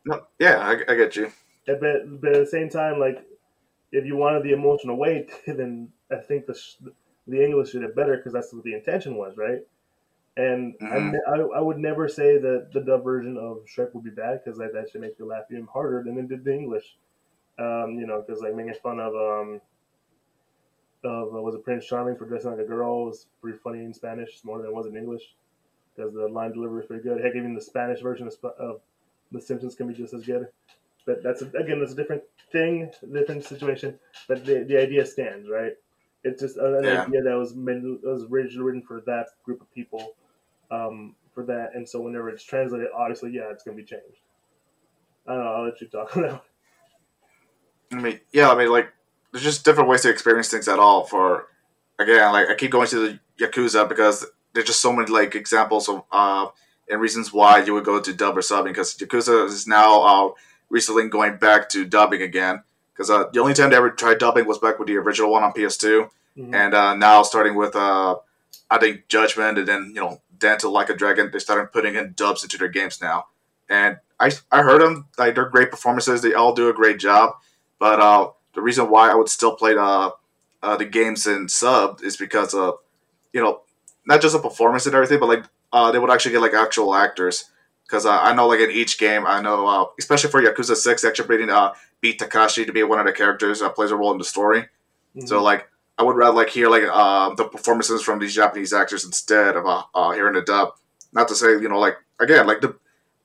No, 0.06 0.28
yeah, 0.40 0.60
I, 0.60 0.92
I 0.92 0.96
get 0.96 1.16
you. 1.16 1.32
But, 1.76 2.22
but 2.22 2.34
at 2.36 2.40
the 2.42 2.48
same 2.48 2.70
time, 2.70 3.00
like, 3.00 3.26
if 3.92 4.06
you 4.06 4.18
wanted 4.18 4.44
the 4.44 4.54
emotional 4.54 4.98
weight, 4.98 5.32
then 5.48 5.92
I 6.12 6.18
think 6.18 6.46
the 6.48 6.56
sh- 6.56 6.78
the 7.28 7.44
English 7.46 7.72
did 7.74 7.84
it 7.84 7.96
better 7.96 8.18
because 8.18 8.34
that's 8.34 8.54
what 8.54 8.64
the 8.64 8.74
intention 8.76 9.16
was, 9.16 9.38
right? 9.38 9.62
And 10.38 10.76
I 10.92 11.00
Mhm. 11.00 11.12
ne- 11.12 11.26
I, 11.28 11.38
I 11.58 11.62
would 11.62 11.78
never 11.80 12.08
say 12.10 12.38
that 12.38 12.72
the 12.74 12.82
dub 12.82 13.04
version 13.04 13.38
of 13.38 13.66
Shrek 13.66 13.94
would 13.94 14.04
be 14.04 14.12
bad 14.12 14.42
because 14.44 14.60
that, 14.60 14.74
that 14.74 14.90
should 14.92 15.02
make 15.02 15.20
you 15.20 15.26
laugh 15.26 15.46
even 15.52 15.68
harder 15.68 16.04
than 16.04 16.18
it 16.20 16.30
did 16.30 16.44
the 16.46 16.54
English. 16.54 16.98
Um, 17.60 18.00
you 18.00 18.08
know, 18.08 18.22
because 18.22 18.42
like 18.42 18.56
making 18.56 18.76
fun 18.82 19.00
of 19.00 19.16
um 19.16 19.62
of 21.04 21.36
uh, 21.36 21.42
was 21.42 21.56
it 21.56 21.64
Prince 21.64 21.86
Charming 21.86 22.18
for 22.18 22.26
dressing 22.26 22.52
like 22.52 22.60
a 22.60 22.66
girl 22.66 23.06
was 23.06 23.28
pretty 23.42 23.58
funny 23.58 23.80
in 23.80 23.94
Spanish 23.94 24.44
more 24.44 24.58
than 24.58 24.68
it 24.68 24.74
was 24.74 24.88
in 24.88 24.98
English 24.98 25.36
because 25.96 26.14
the 26.14 26.28
line 26.28 26.54
delivery 26.54 26.82
is 26.82 26.88
pretty 26.88 27.04
good. 27.04 27.24
Heck, 27.24 27.36
even 27.36 27.56
the 27.56 27.62
Spanish 27.62 28.02
version 28.02 28.28
of, 28.28 28.36
of 28.60 28.82
The 29.32 29.42
Simpsons 29.42 29.76
can 29.76 29.88
be 29.88 29.94
just 29.94 30.14
as 30.14 30.26
good. 30.26 30.48
But 31.08 31.24
that's 31.24 31.42
a, 31.42 31.48
again, 31.52 31.80
that's 31.80 31.94
a 31.94 31.96
different 31.96 32.24
thing, 32.52 32.92
different 33.14 33.46
situation. 33.46 34.00
But 34.28 34.46
the, 34.46 34.66
the 34.66 34.80
idea 34.80 35.06
stands, 35.08 35.50
right? 35.50 35.74
It's 36.26 36.42
just 36.42 36.58
an 36.58 36.76
Yeah. 36.84 37.04
idea 37.08 37.24
that 37.24 37.36
was 37.38 37.56
meant, 37.56 38.04
was 38.04 38.26
originally 38.32 38.66
written 38.66 38.84
for 38.84 39.02
that 39.08 39.28
group 39.46 39.62
of 39.62 39.74
people, 39.74 40.16
um, 40.72 41.16
for 41.34 41.46
that. 41.46 41.76
And 41.76 41.90
so 41.90 42.02
whenever 42.02 42.30
it's 42.30 42.44
translated, 42.44 42.90
obviously, 42.96 43.32
yeah, 43.32 43.52
it's 43.52 43.64
gonna 43.64 43.78
be 43.78 43.86
changed. 43.86 44.22
I 45.28 45.34
don't 45.36 45.44
know. 45.46 45.54
I'll 45.54 45.66
let 45.66 45.82
you 45.82 45.88
talk 45.88 46.16
now. 46.18 46.44
I 47.92 47.96
mean, 48.02 48.20
yeah, 48.34 48.50
I 48.52 48.58
mean, 48.58 48.72
like, 48.72 48.92
there's 49.32 49.44
just 49.44 49.66
different 49.66 49.90
ways 49.90 50.02
to 50.02 50.10
experience 50.10 50.50
things 50.50 50.68
at 50.68 50.80
all. 50.80 51.06
For 51.06 51.48
again, 52.00 52.32
like, 52.34 52.50
I 52.50 52.56
keep 52.56 52.72
going 52.72 52.88
to 52.90 53.00
the 53.00 53.20
Yakuza 53.46 53.88
because 53.88 54.26
there's 54.54 54.68
just 54.68 54.82
so 54.82 54.94
many 54.94 55.12
like 55.12 55.36
examples 55.36 55.90
of 55.90 56.04
uh 56.12 56.48
and 56.90 57.02
reasons 57.02 57.34
why 57.34 57.64
you 57.64 57.74
would 57.74 57.86
go 57.86 58.02
to 58.02 58.14
dub 58.14 58.38
or 58.38 58.42
subbing 58.42 58.68
because 58.70 58.96
Yakuza 58.98 59.46
is 59.48 59.68
now 59.68 60.02
uh 60.02 60.32
recently 60.70 61.08
going 61.10 61.38
back 61.38 61.70
to 61.70 61.86
dubbing 61.86 62.22
again 62.22 62.64
because 62.94 63.10
uh, 63.10 63.26
the 63.32 63.40
only 63.40 63.54
time 63.54 63.70
they 63.70 63.76
ever 63.76 63.92
tried 63.92 64.18
dubbing 64.18 64.46
was 64.48 64.58
back 64.58 64.80
with 64.80 64.88
the 64.88 64.98
original 64.98 65.32
one 65.32 65.44
on 65.44 65.54
PS2, 65.54 66.10
Mhm. 66.38 66.54
and 66.54 66.74
uh, 66.74 66.94
now 66.96 67.24
starting 67.24 67.56
with 67.56 67.76
uh 67.76 68.16
I 68.70 68.78
think 68.80 69.08
Judgment 69.08 69.58
and 69.58 69.68
then 69.68 69.92
you 69.96 70.02
know 70.02 70.22
Dan 70.38 70.58
to 70.60 70.70
Like 70.70 70.90
a 70.90 70.96
Dragon, 70.96 71.30
they 71.32 71.40
started 71.40 71.72
putting 71.72 71.96
in 71.96 72.14
dubs 72.16 72.44
into 72.44 72.58
their 72.58 72.68
games 72.68 73.02
now, 73.02 73.28
and 73.70 73.98
I 74.20 74.32
I 74.52 74.62
heard 74.62 74.82
them 74.82 75.06
like 75.18 75.36
they're 75.36 75.50
great 75.50 75.72
performances. 75.72 76.22
They 76.22 76.34
all 76.34 76.54
do 76.54 76.70
a 76.70 76.74
great 76.74 77.00
job, 77.00 77.36
but 77.80 78.00
uh, 78.00 78.30
the 78.54 78.62
reason 78.62 78.90
why 78.90 79.10
I 79.12 79.16
would 79.16 79.30
still 79.30 79.56
play 79.56 79.74
the 79.74 80.14
uh, 80.64 80.76
the 80.78 80.86
games 80.86 81.26
in 81.28 81.48
sub 81.50 82.02
is 82.04 82.18
because 82.18 82.54
of 82.54 82.80
you 83.34 83.42
know 83.42 83.62
not 84.06 84.22
just 84.22 84.34
the 84.34 84.40
performance 84.42 84.86
and 84.86 84.96
everything, 84.96 85.20
but 85.20 85.30
like 85.30 85.44
uh, 85.74 85.92
they 85.92 86.00
would 86.00 86.10
actually 86.12 86.32
get 86.34 86.42
like 86.42 86.54
actual 86.54 86.94
actors. 86.96 87.46
Because 87.88 88.06
uh, 88.06 88.20
I 88.20 88.34
know, 88.34 88.48
like 88.48 88.60
in 88.60 88.70
each 88.72 88.98
game, 89.00 89.26
I 89.26 89.42
know, 89.42 89.66
uh, 89.66 89.86
especially 89.98 90.30
for 90.30 90.42
Yakuza 90.42 90.76
Six, 90.76 91.06
actually 91.06 91.28
bringing 91.28 91.50
uh, 91.50 91.74
Beat 92.02 92.20
Takeshi 92.20 92.66
to 92.66 92.74
be 92.74 92.84
one 92.84 93.00
of 93.00 93.06
the 93.06 93.14
characters 93.14 93.62
that 93.62 93.76
plays 93.76 93.92
a 93.92 93.96
role 93.96 94.12
in 94.12 94.18
the 94.18 94.26
story. 94.26 94.68
Mhm. 95.16 95.28
So 95.28 95.42
like 95.42 95.70
I 95.98 96.04
would 96.04 96.16
rather 96.18 96.36
like 96.36 96.50
hear 96.50 96.70
like 96.70 96.84
uh, 96.92 97.34
the 97.36 97.46
performances 97.46 98.02
from 98.04 98.20
these 98.20 98.36
Japanese 98.36 98.74
actors 98.74 99.06
instead 99.06 99.56
of 99.56 99.66
uh, 99.66 99.84
uh, 99.96 100.12
hearing 100.12 100.34
the 100.34 100.42
dub. 100.42 100.74
Not 101.14 101.28
to 101.30 101.36
say 101.36 101.52
you 101.52 101.70
know 101.70 101.80
like 101.80 101.96
again 102.20 102.46
like 102.46 102.62
the 102.62 102.76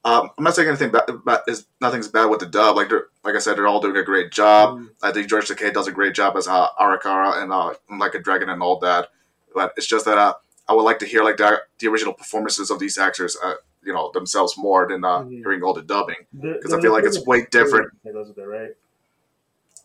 um, 0.04 0.30
I'm 0.36 0.44
not 0.44 0.54
saying 0.56 0.68
anything 0.68 0.90
bad, 0.90 1.04
But 1.24 1.44
is 1.46 1.66
nothing's 1.80 2.08
bad 2.08 2.26
with 2.26 2.40
the 2.40 2.46
dub. 2.46 2.76
Like 2.76 2.88
they're 2.88 3.06
like 3.24 3.34
I 3.34 3.38
said, 3.40 3.56
they're 3.56 3.68
all 3.68 3.80
doing 3.80 3.96
a 3.96 4.02
great 4.04 4.30
job. 4.32 4.78
Mhm. 4.78 4.90
I 5.02 5.12
think 5.12 5.28
George 5.28 5.48
Takei 5.48 5.72
does 5.72 5.86
a 5.88 5.92
great 5.92 6.14
job 6.14 6.36
as 6.36 6.46
uh, 6.48 6.68
Arakawa 6.80 7.42
and 7.42 7.52
uh, 7.52 7.74
Like 7.90 8.14
a 8.14 8.20
Dragon 8.20 8.48
and 8.48 8.62
all 8.62 8.78
that. 8.78 9.08
But 9.54 9.74
it's 9.76 9.86
just 9.86 10.04
that 10.06 10.18
uh, 10.18 10.34
I 10.68 10.72
would 10.74 10.82
like 10.82 10.98
to 11.00 11.06
hear 11.06 11.22
like 11.22 11.36
the, 11.36 11.62
the 11.78 11.88
original 11.88 12.14
performances 12.14 12.70
of 12.70 12.78
these 12.78 12.96
actors, 12.96 13.36
uh, 13.44 13.54
you 13.84 13.92
know, 13.92 14.10
themselves 14.12 14.56
more 14.56 14.86
than 14.88 15.04
uh, 15.04 15.20
Mhm. 15.20 15.38
hearing 15.38 15.62
all 15.62 15.74
the 15.74 15.82
dubbing. 15.82 16.26
Because 16.40 16.72
I 16.72 16.80
feel 16.80 16.92
like 16.92 17.04
it's 17.04 17.24
way 17.26 17.46
different 17.50 17.90
that 18.04 18.12
goes 18.12 18.30
it, 18.30 18.40
right? 18.42 18.70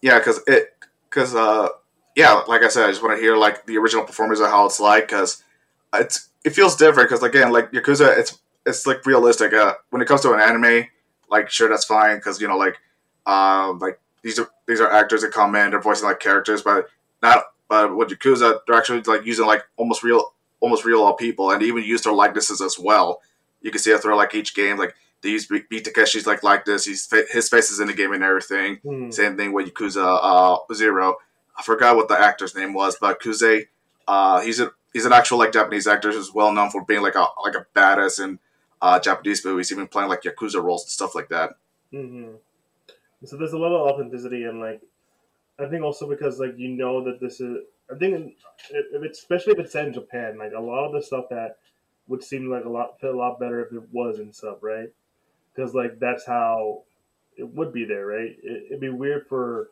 yeah, 0.02 0.20
because 0.20 0.40
it, 0.48 0.76
because 1.10 1.36
uh, 1.36 1.70
yeah, 2.16 2.42
like 2.48 2.64
I 2.64 2.68
said, 2.68 2.86
I 2.86 2.90
just 2.92 3.02
want 3.04 3.16
to 3.18 3.22
hear 3.22 3.36
like 3.38 3.66
the 3.66 3.78
original 3.78 4.04
performers 4.04 4.40
of 4.40 4.48
how 4.48 4.66
it's 4.66 4.80
like, 4.80 5.08
because 5.08 5.44
it's 5.94 6.30
it 6.44 6.52
feels 6.52 6.76
different. 6.76 7.10
Because 7.10 7.24
again, 7.24 7.52
like 7.52 7.72
Yakuza, 7.72 8.18
it's 8.18 8.38
it's 8.66 8.86
like 8.86 9.06
realistic. 9.06 9.54
Uh, 9.54 9.76
when 9.90 10.02
it 10.02 10.08
comes 10.08 10.22
to 10.22 10.34
an 10.34 10.40
anime, 10.40 10.86
like 11.30 11.50
sure 11.50 11.70
that's 11.70 11.86
fine, 11.86 12.18
because 12.18 12.40
you 12.42 12.48
know 12.48 12.58
like, 12.58 12.78
um, 13.26 13.80
like 13.80 14.00
these 14.24 14.40
are 14.40 14.50
these 14.68 14.82
are 14.82 14.92
actors 14.92 15.22
that 15.22 15.32
come 15.32 15.56
in, 15.56 15.72
they're 15.72 15.82
voicing 15.82 16.08
like 16.08 16.20
characters, 16.20 16.62
but 16.62 16.88
not. 17.22 17.46
But 17.70 17.96
with 17.98 18.10
Yakuza, 18.10 18.60
they're 18.66 18.78
actually 18.78 19.02
like 19.02 19.26
using 19.26 19.46
like 19.46 19.64
almost 19.76 20.02
real, 20.04 20.34
almost 20.62 20.86
real 20.86 21.04
uh, 21.06 21.14
people, 21.14 21.52
and 21.52 21.62
even 21.64 21.84
use 21.84 22.02
their 22.04 22.14
likenesses 22.14 22.62
as 22.62 22.78
well. 22.80 23.22
You 23.62 23.72
can 23.72 23.80
see 23.80 23.96
through 23.98 24.16
like 24.16 24.36
each 24.36 24.56
game, 24.56 24.78
like 24.78 24.96
they 25.22 25.30
use 25.30 25.48
Beat 25.48 25.70
Takeshi's 25.70 26.28
like 26.28 26.44
like 26.44 26.66
this. 26.66 26.86
He's 26.86 27.10
his 27.32 27.50
face 27.50 27.72
is 27.72 27.80
in 27.80 27.88
the 27.88 27.94
game 27.94 28.14
and 28.14 28.24
everything. 28.24 28.80
Mhm. 28.86 29.14
Same 29.14 29.36
thing 29.36 29.54
with 29.54 29.74
Yakuza 29.74 30.20
uh, 30.22 30.74
Zero. 30.74 31.18
I 31.58 31.64
forgot 31.64 31.96
what 31.96 32.08
the 32.08 32.20
actor's 32.20 32.56
name 32.56 32.74
was, 32.74 32.98
but 33.02 33.20
Kuze, 33.20 33.68
uh, 34.08 34.42
he's 34.42 34.60
a 34.60 34.72
he's 34.94 35.06
an 35.06 35.14
actual 35.14 35.40
like 35.40 35.54
Japanese 35.54 35.88
actor 35.88 36.12
who's 36.12 36.34
well 36.34 36.52
known 36.52 36.70
for 36.70 36.86
being 36.86 37.02
like 37.02 37.16
a 37.16 37.26
like 37.44 37.56
a 37.56 37.66
badass 37.76 38.24
in 38.24 38.40
uh, 38.82 39.00
Japanese 39.00 39.44
movies, 39.44 39.72
even 39.72 39.88
playing 39.88 40.10
like 40.10 40.22
Yakuza 40.22 40.62
roles 40.62 40.84
and 40.84 40.92
stuff 40.92 41.16
like 41.16 41.30
that. 41.30 41.52
hmm 41.92 42.36
So 43.26 43.38
there's 43.38 43.54
a 43.54 43.58
lot 43.58 43.74
of 43.74 43.92
authenticity 43.92 44.44
and 44.44 44.60
like, 44.60 44.82
I 45.60 45.66
think 45.66 45.82
also 45.84 46.08
because 46.08 46.40
like 46.40 46.54
you 46.58 46.70
know 46.70 47.04
that 47.04 47.20
this 47.20 47.42
is. 47.42 47.58
I 47.92 47.98
think 47.98 48.34
especially 49.10 49.54
if 49.54 49.60
it's 49.60 49.72
set 49.72 49.88
in 49.88 49.94
Japan, 49.94 50.38
like 50.38 50.52
a 50.52 50.60
lot 50.60 50.86
of 50.86 50.92
the 50.92 51.02
stuff 51.02 51.26
that 51.30 51.58
would 52.08 52.24
seemed 52.24 52.50
like 52.50 52.66
a 52.66 52.70
lot 52.70 53.00
fit 53.00 53.14
a 53.14 53.18
lot 53.18 53.40
better 53.40 53.66
if 53.66 53.74
it 53.74 53.90
was 53.92 54.20
in 54.20 54.34
sub, 54.34 54.64
right? 54.64 54.90
Because 55.54 55.74
like 55.74 56.00
that's 56.00 56.26
how 56.26 56.84
it 57.38 57.48
would 57.48 57.74
be 57.74 57.86
there, 57.86 58.06
right? 58.06 58.38
It, 58.44 58.64
it'd 58.68 58.80
be 58.82 58.90
weird 58.90 59.28
for 59.28 59.70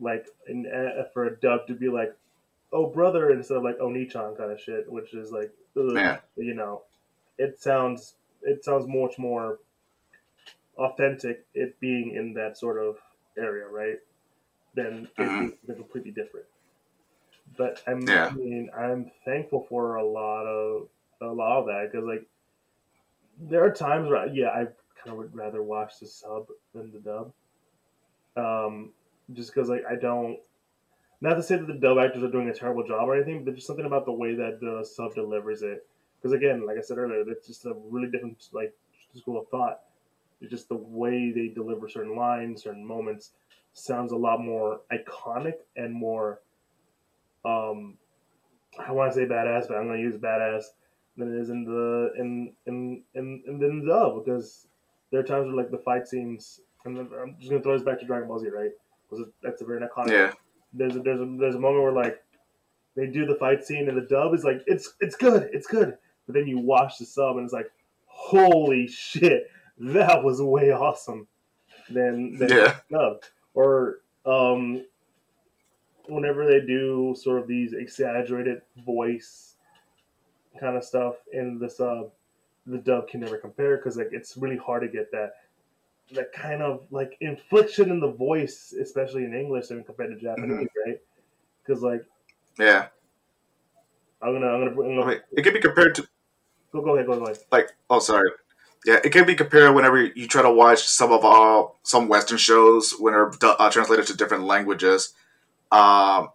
like 0.00 0.26
an, 0.46 0.66
uh, 0.66 1.04
for 1.12 1.26
a 1.26 1.36
dub 1.36 1.66
to 1.68 1.74
be 1.74 1.88
like, 1.88 2.16
"Oh 2.72 2.88
brother," 2.90 3.30
instead 3.30 3.56
of 3.58 3.64
like 3.64 3.80
"Oni-chan" 3.80 4.36
kind 4.36 4.52
of 4.52 4.60
shit, 4.60 4.90
which 4.90 5.14
is 5.14 5.32
like, 5.32 5.52
Yeah. 5.74 6.20
you 6.36 6.54
know, 6.54 6.82
it 7.38 7.58
sounds 7.60 8.16
it 8.42 8.64
sounds 8.64 8.86
much 8.86 9.18
more 9.18 9.58
authentic 10.76 11.46
it 11.54 11.78
being 11.80 12.14
in 12.14 12.34
that 12.34 12.56
sort 12.58 12.78
of 12.82 12.98
area, 13.36 13.66
right? 13.66 13.98
Than 14.74 15.04
it 15.18 15.18
Mhm. 15.18 15.58
being 15.66 15.76
completely 15.78 16.10
different. 16.12 16.46
But 17.56 17.82
I'm, 17.86 18.06
Yeah. 18.06 18.26
I 18.26 18.32
mean, 18.32 18.70
I'm 18.76 19.10
thankful 19.24 19.66
for 19.68 19.96
a 19.96 20.04
lot 20.04 20.46
of 20.46 20.88
a 21.20 21.26
lot 21.26 21.60
of 21.60 21.66
that 21.66 21.90
because 21.90 22.06
like 22.06 22.26
there 23.38 23.64
are 23.64 23.70
times 23.70 24.08
where 24.08 24.26
yeah, 24.28 24.48
I 24.48 24.64
kind 25.02 25.10
of 25.10 25.16
would 25.16 25.34
rather 25.34 25.62
watch 25.62 25.98
the 26.00 26.06
sub 26.06 26.46
than 26.74 26.92
the 26.92 26.98
dub. 26.98 27.32
Um, 28.36 28.92
just 29.32 29.54
because 29.54 29.68
like 29.68 29.84
I 29.90 29.96
don't. 29.96 30.38
Not 31.22 31.34
to 31.34 31.42
say 31.42 31.56
that 31.56 31.66
the 31.66 31.74
dub 31.74 31.96
actors 31.96 32.22
are 32.22 32.30
doing 32.30 32.50
a 32.50 32.54
terrible 32.54 32.86
job 32.86 33.08
or 33.08 33.14
anything, 33.14 33.42
but 33.42 33.54
just 33.54 33.66
something 33.66 33.86
about 33.86 34.04
the 34.04 34.12
way 34.12 34.34
that 34.34 34.60
the 34.60 34.84
sub 34.84 35.14
delivers 35.14 35.62
it. 35.62 35.86
Because 36.20 36.34
again, 36.34 36.66
like 36.66 36.76
I 36.76 36.82
said 36.82 36.98
earlier, 36.98 37.24
it's 37.28 37.46
just 37.46 37.64
a 37.64 37.74
really 37.88 38.10
different 38.10 38.48
like 38.52 38.74
school 39.14 39.40
of 39.40 39.48
thought. 39.48 39.80
It's 40.40 40.50
just 40.50 40.68
the 40.68 40.76
way 40.76 41.32
they 41.34 41.48
deliver 41.48 41.88
certain 41.88 42.16
lines, 42.16 42.64
certain 42.64 42.84
moments, 42.84 43.30
sounds 43.72 44.12
a 44.12 44.16
lot 44.16 44.40
more 44.40 44.80
iconic 44.92 45.54
and 45.76 45.92
more. 45.92 46.40
Um, 47.46 47.94
I 48.78 48.92
want 48.92 49.12
to 49.12 49.18
say 49.18 49.24
badass, 49.24 49.68
but 49.68 49.78
I'm 49.78 49.86
going 49.86 50.02
to 50.02 50.02
use 50.02 50.20
badass 50.20 50.64
than 51.16 51.34
it 51.34 51.40
is 51.40 51.50
in 51.50 51.64
the 51.64 52.12
in 52.18 52.52
in 52.66 53.02
in 53.14 53.42
in 53.46 53.58
the 53.58 53.86
dub 53.86 54.24
because 54.24 54.66
there 55.10 55.20
are 55.20 55.24
times 55.24 55.46
where 55.46 55.56
like 55.56 55.70
the 55.70 55.78
fight 55.78 56.06
scenes, 56.06 56.60
and 56.84 56.98
I'm 56.98 57.36
just 57.38 57.50
going 57.50 57.62
to 57.62 57.64
throw 57.64 57.74
this 57.76 57.84
back 57.84 58.00
to 58.00 58.06
Dragon 58.06 58.28
Ball 58.28 58.38
Z, 58.38 58.48
right? 58.48 58.70
Because 59.08 59.26
that's 59.42 59.62
a 59.62 59.64
very 59.64 59.80
iconic 59.80 60.10
Yeah, 60.12 60.32
there's 60.72 60.96
a, 60.96 61.00
there's 61.00 61.20
a, 61.20 61.36
there's 61.38 61.54
a 61.54 61.60
moment 61.60 61.82
where 61.84 61.92
like 61.92 62.22
they 62.96 63.06
do 63.06 63.26
the 63.26 63.34
fight 63.36 63.64
scene 63.64 63.88
and 63.88 63.96
the 63.96 64.06
dub 64.06 64.34
is 64.34 64.44
like 64.44 64.62
it's 64.66 64.94
it's 65.00 65.16
good 65.16 65.48
it's 65.52 65.66
good 65.66 65.96
but 66.26 66.34
then 66.34 66.46
you 66.46 66.58
watch 66.58 66.98
the 66.98 67.04
sub 67.04 67.36
and 67.36 67.44
it's 67.44 67.52
like 67.52 67.70
holy 68.06 68.86
shit 68.88 69.50
that 69.78 70.24
was 70.24 70.40
way 70.40 70.70
awesome 70.72 71.28
than, 71.90 72.36
than 72.38 72.48
Yeah. 72.50 72.76
dub 72.90 73.22
or 73.54 73.98
um 74.24 74.84
whenever 76.08 76.46
they 76.46 76.60
do 76.64 77.14
sort 77.18 77.40
of 77.40 77.48
these 77.48 77.72
exaggerated 77.72 78.62
voice 78.84 79.55
kind 80.56 80.76
of 80.76 80.84
stuff 80.84 81.16
in 81.32 81.58
the 81.58 81.68
sub 81.68 82.10
the 82.66 82.78
dub 82.78 83.08
can 83.08 83.20
never 83.20 83.38
compare 83.38 83.76
because 83.76 83.96
like 83.96 84.08
it's 84.12 84.36
really 84.36 84.56
hard 84.56 84.82
to 84.82 84.88
get 84.88 85.10
that 85.12 85.34
that 86.12 86.32
kind 86.32 86.62
of 86.62 86.86
like 86.90 87.16
infliction 87.20 87.90
in 87.90 88.00
the 88.00 88.10
voice, 88.10 88.72
especially 88.80 89.24
in 89.24 89.34
English 89.34 89.70
and 89.70 89.84
compared 89.84 90.14
to 90.14 90.20
Japanese, 90.20 90.68
right? 90.86 91.00
Because 91.64 91.82
like 91.82 92.04
Yeah. 92.58 92.88
I'm 94.22 94.32
gonna 94.32 94.46
I'm 94.46 94.60
gonna, 94.60 94.70
I'm 94.70 94.96
gonna 94.96 95.06
mean, 95.06 95.20
it 95.36 95.42
can 95.42 95.52
be 95.52 95.60
compared 95.60 95.94
to 95.96 96.08
go 96.72 96.80
go 96.80 96.94
ahead 96.94 97.06
go 97.06 97.12
ahead. 97.12 97.38
like 97.52 97.70
oh 97.90 97.98
sorry 97.98 98.30
yeah 98.84 98.98
it 99.04 99.10
can 99.10 99.26
be 99.26 99.34
compared 99.34 99.74
whenever 99.74 100.02
you 100.02 100.26
try 100.26 100.42
to 100.42 100.50
watch 100.50 100.82
some 100.86 101.12
of 101.12 101.24
uh 101.24 101.68
some 101.82 102.08
western 102.08 102.38
shows 102.38 102.92
when 102.98 103.12
they're 103.12 103.30
uh, 103.42 103.70
translated 103.70 104.06
to 104.06 104.16
different 104.16 104.44
languages 104.44 105.12
um 105.70 106.30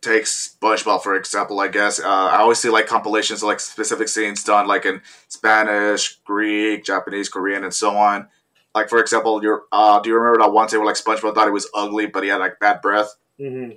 take 0.00 0.24
spongebob 0.24 1.02
for 1.02 1.16
example 1.16 1.58
i 1.60 1.68
guess. 1.68 1.98
Uh, 1.98 2.06
i 2.06 2.36
always 2.36 2.58
see 2.58 2.68
like 2.68 2.86
compilations 2.86 3.42
of 3.42 3.48
like 3.48 3.60
specific 3.60 4.08
scenes 4.08 4.44
done 4.44 4.66
like 4.66 4.84
in 4.84 5.00
spanish 5.28 6.16
greek 6.24 6.84
japanese 6.84 7.28
korean 7.28 7.64
and 7.64 7.74
so 7.74 7.96
on. 7.96 8.28
Like 8.74 8.88
for 8.88 9.00
example 9.00 9.42
your 9.42 9.64
uh 9.72 10.00
do 10.00 10.10
you 10.10 10.16
remember 10.16 10.44
that 10.44 10.52
one 10.52 10.68
scene 10.68 10.80
where 10.80 10.86
like 10.86 10.96
spongebob 10.96 11.34
thought 11.34 11.46
he 11.46 11.50
was 11.50 11.68
ugly 11.74 12.06
but 12.06 12.22
he 12.22 12.28
had 12.28 12.36
like 12.38 12.60
bad 12.60 12.80
breath? 12.82 13.16
Hmm 13.38 13.70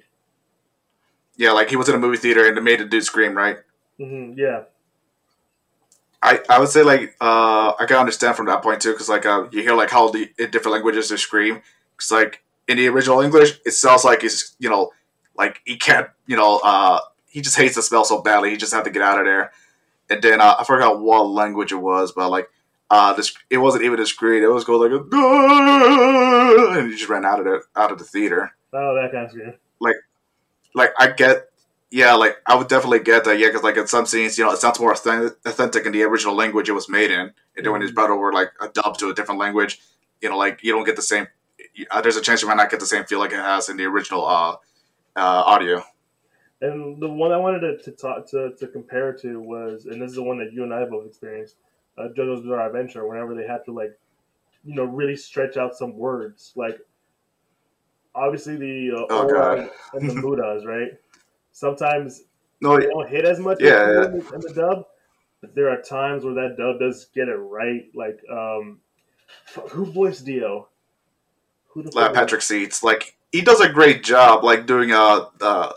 yeah 1.37 1.51
like 1.53 1.69
he 1.69 1.77
was 1.77 1.87
in 1.89 1.95
a 1.95 1.99
movie 1.99 2.17
theater 2.17 2.47
and 2.47 2.57
it 2.57 2.61
made 2.61 2.79
the 2.79 2.85
dude 2.85 3.03
scream 3.03 3.35
right? 3.35 3.57
Hmm 3.97 4.33
Yeah, 4.35 4.63
I, 6.21 6.41
I 6.49 6.59
would 6.59 6.69
say 6.69 6.83
like 6.83 7.15
uh, 7.21 7.73
I 7.79 7.85
can 7.87 7.97
understand 7.97 8.35
from 8.35 8.45
that 8.47 8.61
point 8.61 8.81
too 8.81 8.91
because 8.91 9.09
like 9.09 9.25
uh, 9.25 9.47
you 9.51 9.61
hear 9.61 9.73
like 9.73 9.89
how 9.89 10.09
the 10.09 10.29
in 10.37 10.51
different 10.51 10.73
languages 10.73 11.09
they 11.09 11.17
scream. 11.17 11.61
Because 11.95 12.11
like 12.11 12.43
in 12.67 12.77
the 12.77 12.87
original 12.87 13.21
English 13.21 13.59
it 13.65 13.71
sounds 13.71 14.03
like 14.03 14.21
he's 14.21 14.55
you 14.59 14.69
know 14.69 14.91
like 15.39 15.61
he 15.65 15.77
can't 15.77 16.09
you 16.27 16.37
know 16.37 16.59
uh, 16.63 16.99
he 17.27 17.41
just 17.41 17.57
hates 17.57 17.75
the 17.75 17.81
smell 17.81 18.05
so 18.05 18.21
badly 18.21 18.51
he 18.51 18.57
just 18.57 18.73
had 18.73 18.83
to 18.83 18.91
get 18.91 19.01
out 19.01 19.19
of 19.19 19.25
there. 19.25 19.51
And 20.11 20.21
then 20.21 20.41
uh, 20.41 20.55
I 20.59 20.63
forgot 20.63 20.99
what 20.99 21.27
language 21.27 21.71
it 21.71 21.77
was 21.77 22.11
but 22.11 22.29
like 22.29 22.49
uh, 22.91 23.13
this 23.13 23.33
it 23.49 23.57
wasn't 23.57 23.83
even 23.83 23.99
a 23.99 24.05
scream 24.05 24.43
it 24.43 24.47
was 24.47 24.63
going 24.63 24.91
like 24.91 25.01
a 25.01 25.03
and 26.79 26.91
he 26.91 26.97
just 26.97 27.09
ran 27.09 27.25
out 27.25 27.39
of 27.39 27.45
the 27.45 27.61
out 27.75 27.91
of 27.91 27.97
the 27.97 28.03
theater. 28.03 28.51
Oh 28.73 28.95
that 28.95 29.11
kind 29.11 29.25
of 29.25 29.55
Like, 29.79 29.95
like 30.75 30.91
I 30.99 31.11
get, 31.11 31.49
yeah, 31.91 32.13
like 32.13 32.37
I 32.45 32.55
would 32.55 32.67
definitely 32.67 32.99
get 32.99 33.23
that, 33.25 33.39
yeah, 33.39 33.47
because 33.47 33.63
like 33.63 33.77
in 33.77 33.87
some 33.87 34.05
scenes, 34.05 34.37
you 34.37 34.45
know, 34.45 34.51
it 34.51 34.59
sounds 34.59 34.79
more 34.79 34.93
authentic, 34.93 35.85
in 35.85 35.91
the 35.91 36.03
original 36.03 36.35
language 36.35 36.69
it 36.69 36.73
was 36.73 36.89
made 36.89 37.11
in, 37.11 37.31
and 37.55 37.65
then 37.65 37.71
when 37.71 37.81
it's 37.81 37.91
brought 37.91 38.11
over 38.11 38.31
like 38.31 38.51
a 38.61 38.69
dub 38.69 38.97
to 38.97 39.09
a 39.09 39.13
different 39.13 39.39
language, 39.39 39.79
you 40.21 40.29
know, 40.29 40.37
like 40.37 40.63
you 40.63 40.71
don't 40.71 40.85
get 40.85 40.95
the 40.95 41.01
same. 41.01 41.27
Uh, 41.89 42.01
there's 42.01 42.17
a 42.17 42.21
chance 42.21 42.41
you 42.41 42.47
might 42.47 42.57
not 42.57 42.69
get 42.69 42.79
the 42.79 42.85
same 42.85 43.05
feel 43.05 43.19
like 43.19 43.31
it 43.31 43.37
has 43.37 43.69
in 43.69 43.77
the 43.77 43.85
original 43.85 44.25
uh, 44.25 44.55
uh, 45.19 45.43
audio. 45.45 45.83
And 46.61 47.01
the 47.01 47.07
one 47.09 47.31
I 47.31 47.37
wanted 47.37 47.59
to, 47.61 47.77
to 47.83 47.91
talk 47.91 48.29
to, 48.31 48.51
to 48.57 48.67
compare 48.67 49.13
to 49.13 49.39
was, 49.39 49.85
and 49.85 50.01
this 50.01 50.09
is 50.09 50.15
the 50.15 50.23
one 50.23 50.37
that 50.39 50.51
you 50.51 50.63
and 50.63 50.73
I 50.73 50.83
both 50.85 51.05
experienced, 51.05 51.55
uh, 51.97 52.07
JoJo's 52.17 52.41
Bizarre 52.41 52.67
Adventure. 52.67 53.07
Whenever 53.07 53.33
they 53.35 53.47
had 53.47 53.63
to 53.65 53.71
like, 53.71 53.97
you 54.65 54.75
know, 54.75 54.83
really 54.83 55.15
stretch 55.15 55.55
out 55.55 55.75
some 55.75 55.97
words, 55.97 56.51
like 56.55 56.79
obviously 58.13 58.57
the 58.57 58.91
uh, 58.93 59.05
Oh, 59.09 59.69
and 59.93 60.09
the 60.09 60.13
Mudas, 60.15 60.65
right? 60.65 60.91
Sometimes 61.51 62.23
No, 62.61 62.77
they 62.77 62.87
don't 62.87 63.09
hit 63.09 63.25
as 63.25 63.39
much 63.39 63.59
Yeah, 63.61 63.67
as 63.67 63.95
yeah. 63.95 64.05
in, 64.05 64.19
the, 64.19 64.33
in 64.33 64.41
the 64.41 64.53
dub, 64.53 64.85
but 65.41 65.55
there 65.55 65.69
are 65.69 65.81
times 65.81 66.25
where 66.25 66.33
that 66.33 66.57
dub 66.57 66.79
does 66.79 67.05
get 67.15 67.29
it 67.29 67.35
right. 67.35 67.85
Like, 67.95 68.19
um, 68.29 68.79
who 69.69 69.85
voiced 69.85 70.25
Dio? 70.25 70.67
Who 71.67 71.83
the 71.83 71.91
Patrick 72.13 72.41
Seitz, 72.41 72.83
like 72.83 73.15
he 73.31 73.41
does 73.41 73.61
a 73.61 73.69
great 73.69 74.03
job, 74.03 74.43
like 74.43 74.65
doing 74.65 74.91
uh, 74.91 75.25
uh 75.41 75.71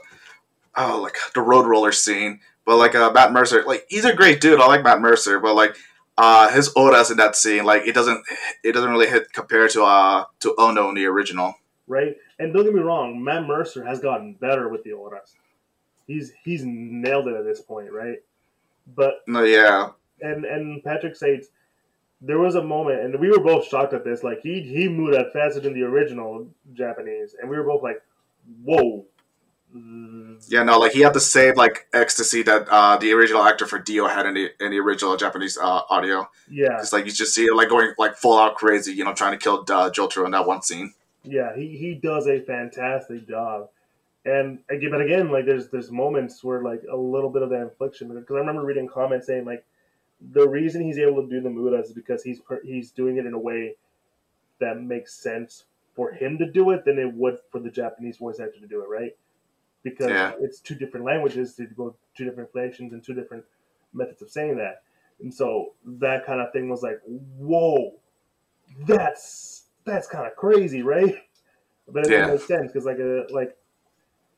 oh 0.77 1.01
like 1.03 1.17
the 1.35 1.41
road 1.41 1.67
roller 1.67 1.93
scene, 1.93 2.41
but 2.65 2.77
like 2.77 2.95
uh, 2.95 3.11
Matt 3.13 3.33
Mercer, 3.33 3.63
like 3.67 3.87
he's 3.89 4.05
a 4.05 4.15
great 4.15 4.41
dude. 4.41 4.61
I 4.61 4.67
like 4.67 4.83
Matt 4.85 5.01
Mercer, 5.01 5.39
but 5.41 5.55
like 5.55 5.77
uh 6.19 6.51
his 6.51 6.73
oras 6.75 7.11
in 7.11 7.17
that 7.17 7.37
scene, 7.37 7.65
like 7.65 7.87
it 7.87 7.95
doesn't 7.95 8.25
it 8.63 8.73
doesn't 8.73 8.91
really 8.91 9.09
hit 9.09 9.33
compared 9.33 9.71
to 9.71 9.85
uh 9.85 10.25
to 10.41 10.55
Ono 10.59 10.89
in 10.89 10.95
the 10.95 11.07
original. 11.07 11.55
right? 11.87 12.17
And 12.39 12.53
don't 12.53 12.65
get 12.65 12.75
me 12.75 12.81
wrong, 12.81 13.23
Matt 13.23 13.47
Mercer 13.47 13.85
has 13.85 14.01
gotten 14.01 14.35
better 14.35 14.69
with 14.69 14.83
the 14.85 14.91
Oras. 14.91 15.35
He's 16.07 16.33
he's 16.45 16.63
nailed 16.65 17.29
it 17.29 17.37
at 17.37 17.45
this 17.45 17.61
point, 17.61 17.93
right? 17.93 18.19
But 18.97 19.23
No, 19.27 19.43
yeah, 19.45 19.91
and 20.21 20.45
and 20.45 20.83
Patrick 20.83 21.15
Seitz, 21.17 21.49
there 22.25 22.39
was 22.39 22.55
a 22.55 22.63
moment, 22.63 23.01
and 23.01 23.19
we 23.19 23.31
were 23.31 23.41
both 23.41 23.67
shocked 23.67 23.93
at 23.93 24.05
this. 24.05 24.23
Like 24.23 24.41
he 24.43 24.63
he 24.63 24.89
moved 24.89 25.15
that 25.15 25.33
faster 25.33 25.61
than 25.61 25.75
the 25.75 25.83
original 25.83 26.47
Japanese, 26.73 27.35
and 27.41 27.51
we 27.51 27.57
were 27.57 27.65
both 27.65 27.83
like, 27.83 28.01
"Whoa!" 28.65 29.05
Yeah, 30.49 30.65
no, 30.65 30.79
like 30.79 30.93
he 30.93 31.01
had 31.01 31.15
the 31.15 31.21
same 31.21 31.55
like 31.55 31.87
ecstasy 31.95 32.43
that 32.43 32.69
uh 32.69 32.97
the 32.99 33.13
original 33.13 33.43
actor 33.43 33.67
for 33.67 33.79
Dio 33.79 34.07
had 34.07 34.27
in 34.27 34.35
the 34.35 34.51
in 34.61 34.71
the 34.71 34.79
original 34.79 35.17
Japanese 35.17 35.57
uh, 35.57 35.81
audio. 35.89 36.29
Yeah, 36.51 36.79
It's 36.79 36.93
like 36.93 37.07
you 37.07 37.13
just 37.13 37.35
see 37.35 37.45
it 37.45 37.55
like 37.57 37.69
going 37.69 37.93
like 37.99 38.17
full 38.17 38.39
out 38.39 38.55
crazy, 38.57 38.93
you 38.93 39.05
know, 39.05 39.15
trying 39.15 39.33
to 39.33 39.39
kill 39.39 39.61
uh, 39.61 39.91
Jotaro 39.91 40.27
in 40.27 40.33
that 40.33 40.47
one 40.47 40.63
scene. 40.63 40.93
yeah, 41.25 41.55
he 41.57 41.77
he 41.77 41.95
does 41.95 42.27
a 42.27 42.41
fantastic 42.41 43.27
job. 43.27 43.69
And 44.25 44.61
again, 44.71 44.91
but 44.91 45.01
again, 45.01 45.31
like 45.31 45.47
there's 45.47 45.69
there's 45.69 45.91
moments 45.91 46.45
where 46.45 46.63
like 46.63 46.83
a 46.91 46.97
little 46.97 47.31
bit 47.31 47.43
of 47.43 47.51
that 47.51 47.63
infliction 47.63 48.09
because 48.09 48.37
I 48.37 48.41
remember 48.41 48.65
reading 48.65 48.89
comments 48.89 49.27
saying 49.27 49.45
like 49.47 49.65
the 50.31 50.49
reason 50.49 50.83
he's 50.83 50.99
able 50.99 51.23
to 51.23 51.29
do 51.29 51.41
the 51.41 51.49
mudas 51.49 51.85
is 51.85 51.93
because 51.93 52.23
he's 52.23 52.41
he's 52.65 52.91
doing 52.91 53.17
it 53.17 53.27
in 53.27 53.35
a 53.35 53.39
way 53.39 53.75
that 54.61 54.81
makes 54.81 55.15
sense 55.15 55.65
for 55.95 56.13
him 56.13 56.39
to 56.39 56.51
do 56.51 56.71
it 56.71 56.85
than 56.85 56.99
it 56.99 57.13
would 57.13 57.39
for 57.51 57.59
the 57.61 57.71
Japanese 57.71 58.17
voice 58.19 58.41
actor 58.41 58.61
to 58.61 58.67
do 58.67 58.83
it, 58.83 58.89
right? 58.89 59.17
Because 59.83 60.11
Yeah. 60.11 60.33
it's 60.41 60.61
two 60.61 60.75
different 60.75 61.05
languages, 61.05 61.55
to 61.57 61.67
go 61.67 61.97
two 62.17 62.25
different 62.25 62.49
inflections 62.49 62.93
and 62.93 63.03
two 63.03 63.15
different 63.15 63.45
methods 63.93 64.23
of 64.23 64.31
saying 64.31 64.57
that, 64.57 64.83
and 65.21 65.33
so 65.35 65.75
that 65.85 66.25
kind 66.25 66.41
of 66.41 66.53
thing 66.53 66.69
was 66.69 66.83
like, 66.83 67.01
whoa, 67.05 67.95
that's 68.87 69.65
that's 69.85 70.07
kind 70.07 70.27
of 70.27 70.37
crazy, 70.37 70.83
right? 70.83 71.17
But 71.89 72.05
it 72.05 72.11
Yeah. 72.11 72.27
makes 72.27 72.47
sense 72.47 72.73
because 72.73 72.87
like 72.87 72.99
a 72.99 73.27
like 73.31 73.57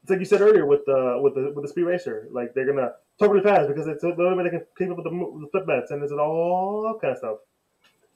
it's 0.02 0.10
like 0.10 0.18
you 0.18 0.24
said 0.24 0.40
earlier 0.40 0.66
with 0.66 0.84
the 0.86 1.18
with 1.22 1.34
the 1.34 1.52
with 1.54 1.62
the 1.64 1.68
speed 1.68 1.84
racer, 1.84 2.26
like 2.30 2.54
they're 2.54 2.66
gonna 2.66 2.92
talk 3.18 3.30
really 3.30 3.42
fast 3.44 3.68
because 3.68 3.86
it's 3.86 4.02
the 4.02 4.08
only 4.18 4.36
way 4.36 4.44
they 4.44 4.50
can 4.58 4.66
keep 4.76 4.90
up 4.90 4.96
with 4.96 5.04
the, 5.04 5.10
the 5.10 5.48
flip 5.50 5.66
bets 5.66 5.90
and 5.90 6.02
it's 6.02 6.12
all 6.12 6.98
kind 7.00 7.12
of 7.12 7.18
stuff. 7.18 7.38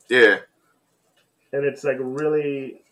Yeah, 0.09 0.40
And 1.53 1.64
it's 1.64 1.84
like 1.84 1.96
really, 2.01 2.84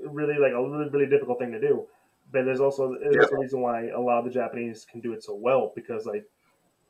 really 0.00 0.38
like 0.38 0.52
a 0.52 0.62
really 0.68 0.90
really 0.90 1.06
difficult 1.06 1.38
thing 1.38 1.52
to 1.52 1.60
do. 1.60 1.86
But 2.30 2.44
there's 2.44 2.60
also 2.60 2.96
there's 2.98 3.30
Yeah. 3.30 3.30
a 3.30 3.36
reason 3.36 3.60
why 3.60 3.88
a 3.88 4.00
lot 4.00 4.18
of 4.18 4.24
the 4.24 4.30
Japanese 4.30 4.84
can 4.84 5.00
do 5.00 5.12
it 5.12 5.22
so 5.22 5.34
well 5.34 5.72
because 5.74 6.06
like 6.06 6.24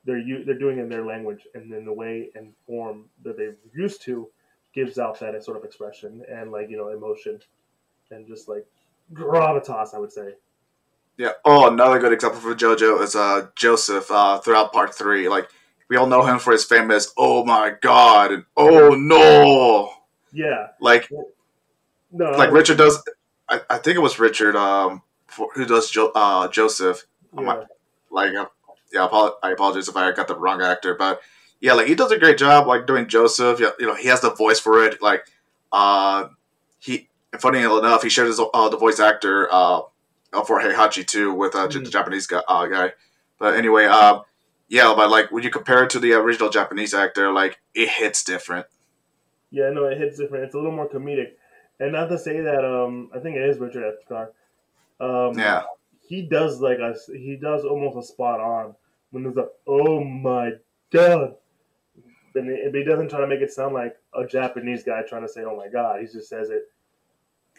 they're 0.05 0.22
they're 0.45 0.59
doing 0.59 0.78
it 0.78 0.82
in 0.82 0.88
their 0.88 1.07
language 1.07 1.47
and 1.55 1.72
in 1.72 1.84
the 1.84 1.93
way 1.93 2.30
and 2.34 2.55
form 2.66 3.11
that 3.22 3.36
they're 3.36 3.57
used 3.74 4.03
to 4.05 4.30
gives 4.74 4.99
out 4.99 5.20
that 5.20 5.43
sort 5.45 5.57
of 5.57 5.64
expression 5.64 6.24
and 6.30 6.53
like 6.53 6.70
you 6.70 6.76
know 6.76 6.90
emotion 6.90 7.40
and 8.11 8.26
just 8.26 8.49
like 8.49 8.66
gravitas, 9.12 9.95
I 9.95 9.99
would 9.99 10.12
say. 10.12 10.34
Yeah. 11.17 11.33
Oh, 11.45 11.69
another 11.71 11.99
good 11.99 12.13
example 12.13 12.41
for 12.41 12.55
JoJo 12.55 13.03
is 13.03 13.15
uh 13.15 13.49
Joseph 13.57 14.11
uh 14.11 14.39
throughout 14.41 14.73
part 14.73 14.95
three. 14.95 15.29
Like 15.29 15.49
we 15.89 15.97
all 15.97 16.07
know 16.07 16.23
him 16.25 16.39
for 16.39 16.53
his 16.53 16.65
famous 16.65 17.13
"Oh 17.17 17.45
my 17.45 17.75
God" 17.81 18.33
and 18.33 18.45
"Oh 18.57 18.91
no." 18.95 19.93
Yeah, 20.33 20.69
Like 20.81 21.11
no, 22.11 22.31
like 22.33 22.49
I- 22.49 22.53
Richard 22.53 22.79
does. 22.79 23.03
I, 23.49 23.61
I 23.69 23.79
think 23.79 23.97
it 23.97 24.01
was 24.01 24.19
Richard 24.19 24.57
um 24.57 25.03
for, 25.27 25.49
who 25.55 25.65
does 25.67 25.91
jo- 25.91 26.13
uh 26.15 26.49
Joseph. 26.49 27.05
yeah. 27.39 27.65
like 28.11 28.35
uh, 28.35 28.47
yeah 28.93 29.07
i 29.43 29.51
apologize 29.53 29.89
if 29.89 29.97
i 29.97 30.13
got 30.13 30.29
the 30.29 30.37
wrong 30.39 30.61
actor 30.61 30.95
but 30.95 31.23
yeah 31.61 31.73
like 31.73 31.87
he 31.87 31.95
does 31.95 32.13
a 32.13 32.19
great 32.19 32.37
job 32.37 32.67
like 32.67 32.87
doing 32.87 33.09
joseph 33.09 33.59
yeah, 33.59 33.71
you 33.79 33.87
know 33.87 33.95
he 33.95 34.07
has 34.09 34.21
the 34.21 34.31
voice 34.35 34.61
for 34.61 34.85
it 34.85 35.01
like 35.01 35.25
uh 35.73 36.27
he 36.79 37.09
funny 37.41 37.61
enough 37.61 38.03
he 38.03 38.11
shared 38.11 38.27
his 38.29 38.39
uh, 38.39 38.69
the 38.69 38.77
voice 38.77 39.01
actor 39.01 39.49
uh, 39.51 39.81
for 40.47 40.61
heihachi 40.61 41.07
too 41.07 41.33
with 41.35 41.55
uh, 41.55 41.68
Mhm. 41.68 41.85
the 41.85 41.91
japanese 41.91 42.26
guy, 42.26 42.43
uh, 42.49 42.66
guy 42.66 42.93
but 43.39 43.55
anyway 43.55 43.85
um 43.85 44.22
yeah 44.68 44.93
but 44.97 45.11
like 45.11 45.30
when 45.30 45.43
you 45.43 45.51
compare 45.51 45.85
it 45.85 45.91
to 45.91 45.99
the 45.99 46.12
original 46.14 46.49
japanese 46.49 46.95
actor 46.95 47.30
like 47.33 47.61
it 47.74 47.89
hits 47.89 48.24
different 48.24 48.66
Yeah, 49.51 49.68
no, 49.70 49.85
it 49.85 49.99
hits 49.99 50.16
different. 50.18 50.45
It's 50.47 50.55
a 50.55 50.59
little 50.59 50.72
more 50.72 50.89
comedic, 50.89 51.33
and 51.78 51.93
not 51.93 52.09
to 52.09 52.16
say 52.16 52.41
that 52.41 52.64
um, 52.64 53.11
I 53.14 53.18
think 53.18 53.37
it 53.37 53.43
is 53.51 53.59
Richard 53.59 53.85
Epcar. 53.85 54.28
Um, 54.99 55.39
yeah 55.39 55.62
he 56.01 56.22
does 56.22 56.61
like 56.61 56.78
a 56.78 56.95
he 57.14 57.37
does 57.37 57.64
almost 57.64 57.97
a 57.99 58.03
spot 58.03 58.41
on 58.41 58.74
when 59.11 59.22
there's 59.24 59.37
a 59.37 59.49
oh 59.66 60.03
my 60.03 60.53
god, 60.91 61.35
and 62.35 62.72
but 62.72 62.78
he 62.78 62.85
doesn't 62.85 63.11
try 63.11 63.20
to 63.20 63.26
make 63.26 63.41
it 63.43 63.53
sound 63.53 63.74
like 63.74 63.95
a 64.14 64.26
Japanese 64.26 64.83
guy 64.85 65.03
trying 65.03 65.22
to 65.22 65.28
say 65.28 65.43
oh 65.45 65.57
my 65.57 65.68
god. 65.68 66.01
He 66.01 66.07
just 66.07 66.28
says 66.30 66.49
it 66.49 66.62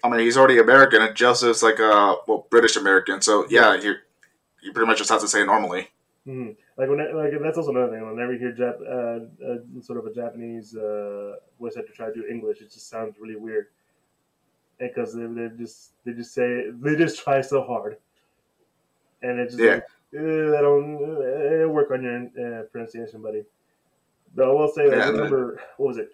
I 0.03 0.09
mean, 0.09 0.19
he's 0.19 0.37
already 0.37 0.59
American, 0.59 1.01
and 1.01 1.15
Joseph's 1.15 1.63
like 1.63 1.79
a 1.79 2.15
well 2.27 2.45
British 2.49 2.75
American. 2.75 3.21
So 3.21 3.45
yeah, 3.49 3.73
you 3.75 3.95
you 4.61 4.73
pretty 4.73 4.87
much 4.87 4.97
just 4.97 5.09
have 5.09 5.21
to 5.21 5.27
say 5.27 5.41
it 5.41 5.45
normally. 5.45 5.89
hmm 6.25 6.49
Like 6.77 6.89
when 6.89 6.99
like 7.15 7.31
that's 7.41 7.57
also 7.57 7.71
another 7.71 7.91
thing. 7.93 8.05
Whenever 8.09 8.33
you 8.33 8.39
hear 8.39 8.51
Jap- 8.53 8.81
uh, 8.81 9.45
uh, 9.45 9.81
sort 9.81 9.99
of 9.99 10.05
a 10.05 10.13
Japanese 10.13 10.75
uh, 10.75 11.35
voice 11.59 11.77
actor 11.77 11.93
try 11.93 12.07
to 12.07 12.13
do 12.13 12.25
English, 12.29 12.61
it 12.61 12.71
just 12.71 12.89
sounds 12.89 13.15
really 13.19 13.35
weird. 13.37 13.67
Because 14.79 15.13
they, 15.13 15.25
they 15.25 15.49
just 15.57 15.91
they 16.03 16.11
just 16.13 16.33
say 16.33 16.69
they 16.71 16.95
just 16.95 17.23
try 17.23 17.39
so 17.41 17.61
hard, 17.63 17.97
and 19.21 19.39
it's 19.39 19.53
just 19.55 19.63
Yeah. 19.63 19.75
like 19.75 19.83
eh, 20.15 20.57
I 20.57 20.61
don't 20.61 20.95
eh, 21.61 21.65
work 21.65 21.91
on 21.91 22.03
your 22.03 22.59
uh, 22.59 22.63
pronunciation, 22.63 23.21
buddy. 23.21 23.43
But 24.35 24.47
I 24.49 24.51
will 24.51 24.67
say, 24.67 24.87
like, 24.87 24.97
Yeah, 24.97 25.03
I 25.03 25.07
and 25.07 25.15
then- 25.15 25.23
remember 25.31 25.61
what 25.77 25.87
was 25.87 25.97
it, 25.99 26.11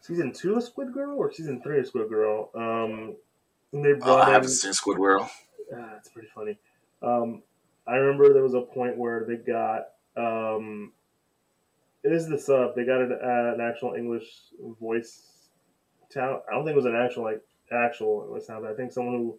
season 0.00 0.32
two 0.32 0.56
of 0.56 0.64
Squid 0.64 0.92
Girl 0.92 1.16
or 1.16 1.32
season 1.32 1.60
three 1.62 1.80
of 1.80 1.86
Squid 1.86 2.08
Girl? 2.08 2.50
Um, 2.54 3.16
and 3.72 3.84
they 3.84 3.92
Oh, 3.92 3.96
brought 3.96 4.20
I 4.22 4.28
in 4.28 4.32
haven't 4.34 4.50
seen 4.50 4.72
Squidward. 4.72 5.28
Ah, 5.74 5.94
it's 5.98 6.08
pretty 6.08 6.28
funny. 6.34 6.58
Um, 7.02 7.42
I 7.86 7.96
remember 7.96 8.32
there 8.32 8.42
was 8.42 8.54
a 8.54 8.60
point 8.60 8.96
where 8.96 9.24
they 9.24 9.36
got 9.36 9.88
um, 10.16 10.92
it 12.02 12.12
is 12.12 12.28
the 12.28 12.38
sub. 12.38 12.74
They 12.74 12.84
got 12.84 13.00
an, 13.02 13.12
uh, 13.12 13.54
an 13.54 13.60
actual 13.60 13.94
English 13.94 14.26
voice 14.80 15.22
talent. 16.10 16.42
I 16.48 16.54
don't 16.54 16.64
think 16.64 16.74
it 16.74 16.76
was 16.76 16.86
an 16.86 16.96
actual 16.96 17.24
like 17.24 17.42
actual 17.70 18.24
English. 18.26 18.44
But 18.48 18.64
I 18.64 18.74
think 18.74 18.92
someone 18.92 19.14
who 19.16 19.38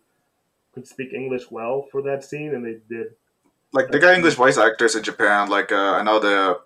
could 0.73 0.87
speak 0.87 1.13
English 1.13 1.49
well 1.49 1.87
for 1.91 2.01
that 2.03 2.23
scene, 2.23 2.53
and 2.53 2.65
they 2.65 2.77
did. 2.89 3.07
Like 3.71 3.89
they 3.91 3.99
got 3.99 4.15
English 4.15 4.35
voice 4.35 4.57
actors 4.57 4.95
in 4.95 5.03
Japan. 5.03 5.49
Like 5.49 5.71
uh, 5.71 5.93
I 5.93 6.03
know 6.03 6.19
the 6.19 6.59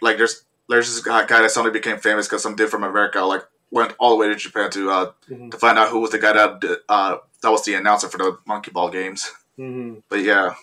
like 0.00 0.16
there's 0.16 0.44
there's 0.70 0.88
this 0.88 1.02
guy 1.04 1.26
guy 1.26 1.42
that 1.42 1.50
suddenly 1.50 1.78
became 1.78 1.98
famous 1.98 2.26
because 2.26 2.42
some 2.42 2.56
dude 2.56 2.70
from 2.70 2.84
America 2.84 3.20
like 3.20 3.42
went 3.70 3.94
all 3.98 4.10
the 4.10 4.16
way 4.16 4.28
to 4.28 4.36
Japan 4.36 4.70
to 4.70 4.90
uh, 4.90 5.12
Mhm. 5.28 5.50
to 5.50 5.58
find 5.58 5.78
out 5.78 5.90
who 5.90 6.00
was 6.00 6.10
the 6.10 6.18
guy 6.18 6.32
that 6.32 6.80
uh, 6.88 7.18
that 7.42 7.50
was 7.50 7.64
the 7.64 7.74
announcer 7.74 8.08
for 8.08 8.18
the 8.18 8.38
Monkey 8.46 8.70
Ball 8.70 8.90
games. 8.90 9.30
hmm 9.56 9.94
But 10.08 10.20
yeah, 10.22 10.54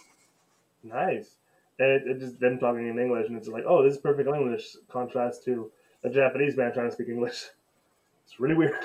Nice. 0.83 1.35
And 1.79 1.89
it, 1.91 2.07
it 2.07 2.19
just 2.19 2.39
them 2.39 2.57
talking 2.57 2.87
in 2.87 2.97
English, 2.97 3.27
and 3.27 3.37
it's 3.37 3.47
like, 3.47 3.63
oh, 3.67 3.83
this 3.83 3.93
is 3.95 3.99
perfect 3.99 4.27
English 4.27 4.75
contrast 4.89 5.43
to 5.45 5.71
a 6.03 6.09
Japanese 6.09 6.57
man 6.57 6.73
trying 6.73 6.87
to 6.89 6.93
speak 6.93 7.09
English. 7.09 7.45
It's 8.25 8.39
really 8.41 8.55
weird. 8.55 8.75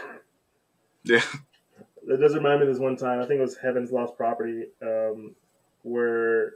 yeah, 1.05 1.21
It 2.07 2.21
does 2.21 2.35
remind 2.37 2.61
me 2.61 2.67
of 2.67 2.73
this 2.73 2.81
one 2.81 2.97
time. 2.97 3.19
I 3.21 3.27
think 3.27 3.39
it 3.39 3.43
was 3.43 3.57
Heaven's 3.57 3.91
Lost 3.91 4.17
Property, 4.17 4.67
um, 4.81 5.35
where 5.83 6.55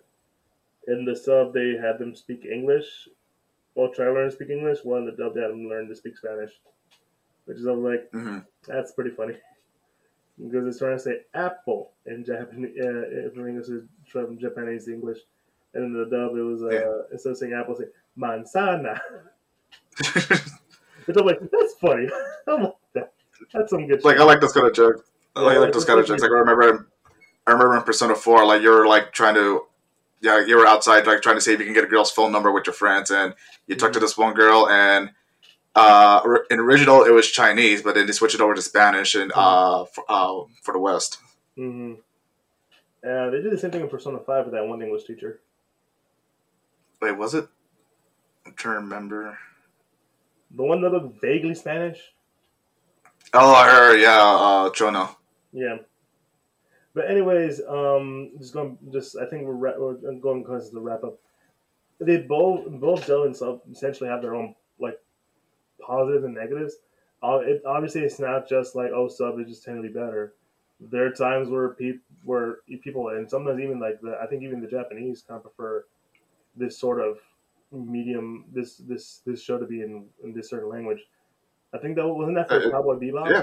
in 0.87 1.05
the 1.05 1.17
sub 1.17 1.53
they 1.53 1.71
had 1.81 1.99
them 1.99 2.15
speak 2.15 2.45
English, 2.45 3.09
while 3.77 3.93
trying 3.93 4.09
to 4.09 4.15
learn 4.15 4.31
to 4.31 4.35
speak 4.35 4.51
English. 4.51 4.79
One 4.85 5.05
the 5.07 5.13
dub 5.13 5.35
they 5.35 5.43
had 5.43 5.51
them 5.51 5.69
learn 5.69 5.87
to 5.89 5.95
speak 5.95 6.17
Spanish, 6.17 6.51
which 7.45 7.59
is 7.59 7.67
I 7.67 7.73
was 7.73 7.85
like, 7.93 8.11
hmm 8.11 8.39
that's 8.67 8.91
pretty 8.93 9.11
funny 9.11 9.35
because 10.45 10.67
it's 10.67 10.79
trying 10.79 10.97
to 10.97 11.03
say 11.03 11.21
apple 11.35 11.93
in 12.07 12.25
Japanese. 12.25 12.75
Uh, 12.81 13.31
from 13.35 13.49
English 13.49 13.69
is 13.69 13.85
from 14.11 14.39
Japanese 14.39 14.87
to 14.87 14.95
English, 14.95 15.19
and 15.75 15.85
in 15.85 15.93
the 15.93 16.07
dub 16.07 16.37
it 16.37 16.43
was 16.43 16.63
uh, 16.63 16.71
Yeah. 16.71 17.03
instead 17.13 17.31
of 17.31 17.37
saying 17.37 17.53
apple, 17.53 17.77
say 17.77 17.85
manzana. 18.19 18.99
Which 21.07 21.17
I'm 21.17 21.27
like, 21.27 21.39
that's 21.41 21.75
funny. 21.81 22.09
Like 22.49 22.73
that. 22.95 23.13
That's 23.53 23.71
some 23.71 23.87
good. 23.87 24.03
like 24.05 24.15
shit. 24.15 24.21
I 24.23 24.25
like 24.25 24.41
those 24.41 24.53
kind 24.53 24.67
of 24.67 24.73
jokes. 24.75 25.03
I 25.35 25.41
like, 25.41 25.53
Yeah, 25.55 25.59
like 25.59 25.65
like 25.67 25.73
those 25.75 25.85
kind 25.85 25.99
of 26.01 26.07
jokes. 26.07 26.23
Like 26.23 26.31
I 26.31 26.35
remember, 26.35 26.89
I 27.47 27.51
remember 27.53 27.77
in 27.77 27.83
Persona 27.83 28.15
Four, 28.15 28.47
like 28.47 28.63
you're 28.63 28.87
like 28.87 29.13
trying 29.13 29.35
to, 29.35 29.67
yeah, 30.21 30.45
you 30.45 30.57
were 30.57 30.67
outside 30.67 31.07
like 31.07 31.23
trying 31.23 31.37
to 31.37 31.41
see 31.41 31.53
if 31.53 31.59
you 31.59 31.65
can 31.65 31.75
get 31.75 31.85
a 31.85 31.89
girl's 31.89 32.11
phone 32.11 32.33
number 32.33 32.51
with 32.53 32.67
your 32.67 32.75
friends, 32.75 33.11
and 33.11 33.35
you 33.67 33.77
talked 33.77 33.95
to 33.95 34.01
this 34.01 34.17
one 34.17 34.35
girl, 34.35 34.69
and 34.69 35.11
uh, 35.75 36.21
in 36.51 36.59
original 36.59 37.05
it 37.05 37.11
was 37.13 37.31
Chinese, 37.31 37.83
but 37.83 37.95
then 37.95 38.07
they 38.07 38.13
switched 38.13 38.35
it 38.35 38.41
over 38.41 38.55
to 38.55 38.63
Spanish, 38.63 39.15
and 39.15 39.33
uh, 39.35 39.85
for, 39.85 40.05
uh, 40.09 40.45
for 40.63 40.73
the 40.73 40.81
West. 40.81 41.19
Mm-hmm. 41.59 42.01
Uh, 43.07 43.31
they 43.31 43.43
did 43.43 43.53
the 43.53 43.59
same 43.59 43.71
thing 43.71 43.83
in 43.83 43.89
Persona 43.89 44.19
Five 44.19 44.47
with 44.47 44.55
that 44.55 44.67
one 44.67 44.83
English 44.83 45.05
teacher. 45.05 45.41
Wait, 47.01 47.13
was 47.13 47.35
it? 47.35 47.47
I'm 48.47 48.55
trying 48.55 48.77
to 48.77 48.81
remember. 48.81 49.39
The 50.51 50.63
one 50.63 50.81
that 50.83 50.91
looked 50.91 51.21
vaguely 51.21 51.55
Spanish. 51.55 51.99
Oh, 53.35 53.65
her, 53.65 53.97
yeah, 53.97 54.19
uh, 54.19 54.71
Chono. 54.71 55.17
Yeah. 55.53 55.79
But 56.97 57.11
anyways, 57.11 57.61
um, 57.69 58.31
just 58.39 58.55
going, 58.55 58.79
just 58.91 59.19
I 59.19 59.27
think 59.27 59.45
we're, 59.47 59.53
ra- 59.53 59.79
we're 59.79 60.15
going 60.15 60.43
close 60.43 60.71
to 60.71 60.75
the 60.75 60.81
wrap 60.81 61.05
up. 61.05 61.19
They 62.01 62.17
both 62.17 62.67
both 62.81 63.07
Dell 63.07 63.25
and 63.25 63.37
Sub 63.37 63.61
essentially 63.71 64.09
have 64.09 64.23
their 64.23 64.35
own 64.35 64.55
like 64.81 64.99
positives 65.79 66.25
and 66.25 66.35
negatives. 66.35 66.77
Uh, 67.23 67.41
it 67.45 67.63
obviously 67.67 68.01
it's 68.01 68.19
not 68.19 68.49
just 68.49 68.75
like 68.75 68.93
oh 68.95 69.09
Sub 69.09 69.39
is 69.39 69.47
just 69.47 69.63
technically 69.63 69.91
better. 69.91 70.33
There 70.81 71.07
are 71.07 71.11
times 71.11 71.51
where 71.51 71.69
people 71.71 72.01
where 72.25 72.57
people 72.83 73.09
and 73.11 73.29
sometimes 73.29 73.61
even 73.61 73.79
like 73.79 74.01
the 74.01 74.19
I 74.23 74.27
think 74.27 74.43
even 74.43 74.63
the 74.63 74.67
Japanese 74.67 75.23
kind 75.29 75.37
of 75.37 75.43
prefer 75.45 75.85
this 76.57 76.79
sort 76.79 77.01
of 77.01 77.19
medium 77.73 78.47
this 78.55 78.77
this 78.79 79.21
this 79.27 79.43
show 79.43 79.59
to 79.59 79.67
be 79.67 79.83
in, 79.83 80.07
in 80.25 80.33
this 80.33 80.49
certain 80.49 80.71
language. 80.71 81.01
I 81.75 81.79
think 81.79 81.97
that 81.97 82.07
wasn't 82.09 82.37
that 82.37 82.49
for 82.49 82.57
Uh, 82.67 82.71
Cowboy 82.71 82.95
Bebop. 82.99 83.31
yeah. 83.31 83.43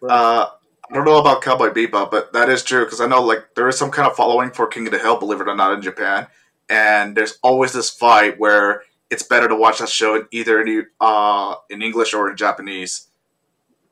Or- 0.00 0.10
Uh, 0.10 0.46
I 0.90 0.94
don't 0.94 1.04
know 1.04 1.18
about 1.18 1.42
Cowboy 1.42 1.70
Bebop, 1.70 2.10
but 2.10 2.32
that 2.32 2.48
is 2.48 2.62
true 2.62 2.84
because 2.84 3.00
I 3.00 3.06
know 3.06 3.22
like 3.22 3.54
there 3.54 3.68
is 3.68 3.78
some 3.78 3.90
kind 3.90 4.08
of 4.08 4.16
following 4.16 4.50
for 4.50 4.66
King 4.66 4.86
of 4.86 4.92
the 4.92 4.98
Hill, 4.98 5.18
believe 5.18 5.40
it 5.40 5.48
or 5.48 5.56
not, 5.56 5.72
in 5.72 5.82
Japan, 5.82 6.26
and 6.68 7.16
there's 7.16 7.38
always 7.42 7.72
this 7.72 7.90
fight 7.90 8.38
where 8.38 8.82
it's 9.10 9.22
better 9.22 9.48
to 9.48 9.54
watch 9.54 9.78
that 9.78 9.88
show 9.88 10.16
in 10.16 10.26
either 10.30 10.60
in 10.60 10.86
uh 11.00 11.54
in 11.70 11.82
English 11.82 12.14
or 12.14 12.30
in 12.30 12.36
Japanese. 12.36 13.08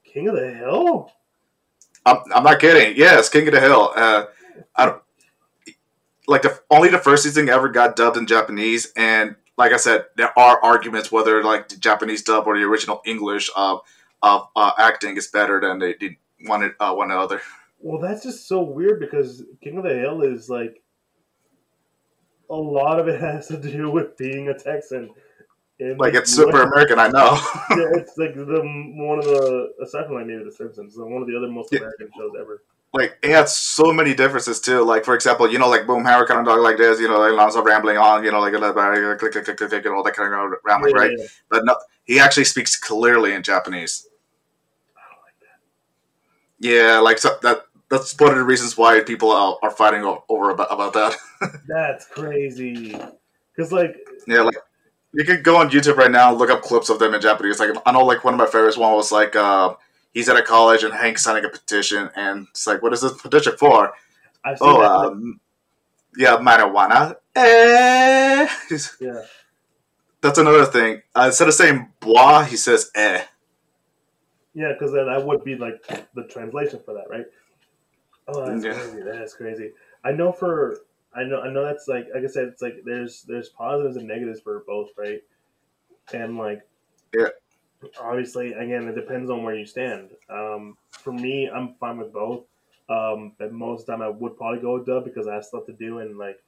King 0.04 0.28
of 0.28 0.36
the 0.36 0.52
Hill. 0.52 1.12
I'm, 2.04 2.18
I'm 2.34 2.44
not 2.44 2.58
kidding. 2.58 2.96
Yes, 2.96 3.28
King 3.28 3.46
of 3.48 3.54
the 3.54 3.60
Hill. 3.60 3.92
Uh, 3.94 4.24
I 4.74 4.86
don't, 4.86 5.02
like 6.26 6.42
the 6.42 6.58
only 6.70 6.88
the 6.88 6.98
first 6.98 7.24
season 7.24 7.48
ever 7.48 7.68
got 7.68 7.96
dubbed 7.96 8.16
in 8.16 8.26
Japanese, 8.26 8.92
and 8.96 9.36
like 9.56 9.72
I 9.72 9.76
said, 9.76 10.06
there 10.16 10.36
are 10.38 10.62
arguments 10.62 11.12
whether 11.12 11.42
like 11.44 11.68
the 11.68 11.76
Japanese 11.76 12.22
dub 12.22 12.46
or 12.46 12.58
the 12.58 12.64
original 12.64 13.02
English 13.04 13.50
of 13.54 13.80
of 14.22 14.48
uh, 14.56 14.72
acting 14.78 15.16
is 15.16 15.28
better 15.28 15.60
than 15.60 15.78
they 15.78 15.94
did 15.94 16.16
one 16.46 16.74
uh, 16.80 16.94
one 16.94 17.10
another. 17.10 17.40
Well, 17.78 18.00
that's 18.00 18.22
just 18.22 18.46
so 18.46 18.62
weird 18.62 19.00
because 19.00 19.42
King 19.62 19.78
of 19.78 19.84
the 19.84 19.94
Hill 19.94 20.22
is 20.22 20.48
like 20.50 20.82
a 22.50 22.54
lot 22.54 22.98
of 22.98 23.08
it 23.08 23.20
has 23.20 23.48
to 23.48 23.56
do 23.56 23.90
with 23.90 24.16
being 24.16 24.48
a 24.48 24.54
Texan. 24.58 25.10
And 25.78 25.98
Like 25.98 26.12
it's 26.14 26.30
super 26.30 26.62
American, 26.62 26.98
I 26.98 27.08
know. 27.08 27.40
yeah, 27.70 27.98
it's 28.00 28.18
like 28.18 28.34
the 28.34 28.60
one 28.96 29.18
of 29.18 29.24
the 29.24 29.72
aside 29.82 30.06
from 30.06 30.16
like 30.16 30.26
maybe 30.26 30.44
The 30.44 30.52
Simpsons, 30.52 30.94
one 30.98 31.22
of 31.22 31.28
the 31.28 31.36
other 31.36 31.48
most 31.48 31.72
Yeah. 31.72 31.78
American 31.78 32.10
shows 32.18 32.32
ever. 32.38 32.62
like 32.92 33.18
it 33.22 33.30
has 33.30 33.56
so 33.56 33.92
many 33.92 34.12
differences 34.14 34.60
too. 34.60 34.82
Like 34.84 35.04
for 35.06 35.14
example, 35.14 35.50
you 35.50 35.58
know, 35.58 35.68
like 35.70 35.82
Boomhauer 35.82 36.26
kind 36.26 36.40
of 36.40 36.44
dog 36.46 36.60
like 36.60 36.76
this, 36.76 37.00
you 37.00 37.08
know, 37.08 37.18
like 37.18 37.32
Lonzo 37.32 37.62
rambling 37.62 37.96
on, 37.96 38.24
you 38.24 38.30
know, 38.30 38.40
like 38.40 38.52
uh, 38.52 39.16
click 39.16 39.32
click 39.32 39.44
click 39.46 39.56
click 39.56 39.70
click 39.70 39.84
and 39.86 39.94
all 39.94 40.02
that 40.02 40.14
kind 40.14 40.34
of 40.34 40.58
rambling, 40.66 40.92
Yeah, 40.96 41.00
right? 41.02 41.12
yeah. 41.18 41.26
But 41.48 41.64
no, 41.64 41.76
he 42.04 42.18
actually 42.18 42.44
speaks 42.44 42.76
clearly 42.78 43.32
in 43.32 43.42
Japanese. 43.42 44.06
I 44.96 45.00
don't 45.14 45.22
like 45.22 45.38
that. 45.40 45.60
Yeah, 46.60 46.98
like 46.98 47.18
so 47.18 47.36
that. 47.42 47.62
That's 47.90 48.16
one 48.20 48.30
of 48.30 48.36
the 48.36 48.44
reasons 48.44 48.78
why 48.78 49.00
people 49.00 49.32
are, 49.32 49.58
are 49.64 49.70
fighting 49.72 50.04
over 50.28 50.50
about, 50.50 50.68
about 50.70 50.92
that. 50.92 51.16
That's 51.66 52.06
crazy. 52.06 52.96
Because 53.52 53.72
like 53.72 53.96
yeah, 54.28 54.42
like 54.42 54.54
you 55.12 55.24
could 55.24 55.42
go 55.42 55.56
on 55.56 55.70
YouTube 55.70 55.96
right 55.96 56.10
now 56.10 56.32
look 56.32 56.50
up 56.50 56.62
clips 56.62 56.88
of 56.88 57.00
them 57.00 57.14
in 57.14 57.20
Japanese. 57.20 57.58
Like 57.58 57.70
I 57.84 57.90
know, 57.90 58.04
like 58.04 58.22
one 58.22 58.34
of 58.34 58.38
my 58.38 58.46
favorites 58.46 58.76
one 58.76 58.94
was 58.94 59.10
like 59.10 59.34
uh, 59.34 59.74
he's 60.12 60.28
at 60.28 60.36
a 60.36 60.42
college 60.42 60.84
and 60.84 60.94
Hank's 60.94 61.24
signing 61.24 61.44
a 61.44 61.48
petition, 61.48 62.10
and 62.14 62.46
it's 62.50 62.66
like, 62.66 62.82
what 62.82 62.92
is 62.92 63.00
this 63.00 63.20
petition 63.20 63.56
for? 63.56 63.92
Oh, 64.60 64.82
um, 64.82 65.40
yeah, 66.16 66.36
marijuana. 66.36 67.16
Eh. 67.34 68.48
Yeah. 69.00 69.22
That's 70.22 70.38
another 70.38 70.66
thing. 70.66 71.02
Uh, 71.14 71.24
instead 71.26 71.48
of 71.48 71.54
saying 71.54 71.88
bois, 71.98 72.44
he 72.44 72.56
says 72.56 72.90
eh. 72.94 73.24
Yeah, 74.54 74.72
because 74.72 74.92
then 74.92 75.06
that 75.06 75.24
would 75.24 75.44
be 75.44 75.56
like 75.56 75.82
the 76.14 76.24
translation 76.24 76.80
for 76.84 76.94
that, 76.94 77.08
right? 77.08 77.26
Oh, 78.28 78.46
that's 78.46 78.64
Yeah. 78.64 78.72
crazy. 78.72 79.02
That's 79.02 79.34
crazy. 79.34 79.72
I 80.04 80.12
know 80.12 80.32
for 80.32 80.78
I 81.14 81.24
know 81.24 81.40
I 81.40 81.50
know 81.50 81.64
that's 81.64 81.88
like 81.88 82.06
like 82.14 82.24
I 82.24 82.26
said, 82.26 82.48
it's 82.48 82.62
like 82.62 82.82
there's 82.84 83.22
there's 83.22 83.48
positives 83.50 83.96
and 83.96 84.06
negatives 84.08 84.40
for 84.40 84.64
both, 84.66 84.90
right? 84.96 85.20
And 86.12 86.36
like 86.36 86.62
Yeah. 87.14 87.28
obviously 88.00 88.52
again 88.52 88.88
it 88.88 88.94
depends 88.94 89.30
on 89.30 89.42
where 89.42 89.54
you 89.54 89.66
stand. 89.66 90.10
Um, 90.28 90.76
for 90.90 91.12
me, 91.12 91.48
I'm 91.48 91.74
fine 91.74 91.98
with 91.98 92.12
both. 92.12 92.44
Um, 92.88 93.34
but 93.38 93.52
most 93.52 93.82
of 93.82 93.86
the 93.86 93.92
time 93.92 94.02
I 94.02 94.08
would 94.08 94.36
probably 94.36 94.60
go 94.60 94.74
with 94.78 94.86
dub 94.86 95.04
because 95.04 95.28
I 95.28 95.34
have 95.34 95.44
stuff 95.44 95.66
to 95.66 95.72
do 95.72 95.98
and 95.98 96.18
like 96.18 96.42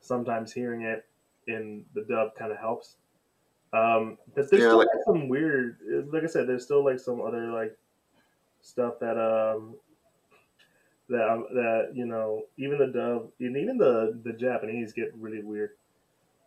sometimes 0.00 0.52
hearing 0.52 0.82
it 0.82 1.04
in 1.46 1.84
the 1.94 2.04
dub 2.08 2.34
kind 2.36 2.52
of 2.52 2.58
helps. 2.58 2.96
Um, 3.74 4.18
but 4.34 4.48
there's 4.50 4.62
Yeah, 4.62 4.68
still 4.68 4.78
like- 4.78 4.88
like 4.94 5.04
some 5.04 5.28
weird, 5.28 5.78
like 6.12 6.22
I 6.22 6.26
said, 6.26 6.46
there's 6.46 6.64
still 6.64 6.84
like 6.84 7.00
some 7.00 7.20
other 7.20 7.50
like 7.50 7.76
stuff 8.60 8.98
that 9.00 9.18
um 9.18 9.74
that 11.08 11.28
um, 11.28 11.46
that 11.52 11.90
you 11.92 12.06
know 12.06 12.44
even 12.56 12.78
the 12.78 12.86
dub 12.86 13.30
and 13.40 13.56
even 13.56 13.76
the 13.76 14.18
the 14.22 14.32
Japanese 14.32 14.92
get 14.92 15.12
really 15.18 15.42
weird 15.42 15.70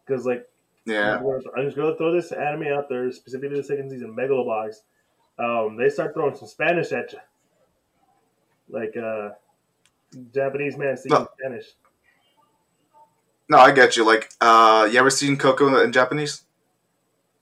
because 0.06 0.26
like 0.26 0.50
Yeah. 0.86 1.18
I'm, 1.20 1.42
I'm 1.56 1.66
just 1.66 1.76
gonna 1.78 1.96
throw 1.96 2.12
this 2.14 2.32
anime 2.32 2.68
out 2.68 2.88
there 2.90 3.12
specifically 3.12 3.58
the 3.58 3.64
second 3.64 3.90
season 3.92 4.16
Megalobox. 4.16 4.82
Um, 5.38 5.76
they 5.76 5.90
start 5.90 6.14
throwing 6.16 6.36
some 6.36 6.48
Spanish 6.48 6.92
at 6.92 7.14
you. 7.14 7.20
like 8.70 8.96
uh, 8.98 9.30
Japanese 10.34 10.78
man 10.78 10.98
speaking 10.98 11.20
No. 11.20 11.28
Spanish. 11.40 11.66
No, 13.50 13.60
I 13.60 13.72
get 13.72 13.96
you. 13.96 14.06
Like, 14.06 14.30
uh, 14.42 14.90
you 14.92 14.98
ever 15.00 15.10
seen 15.10 15.38
Coco 15.38 15.82
in 15.82 15.92
Japanese? 15.94 16.44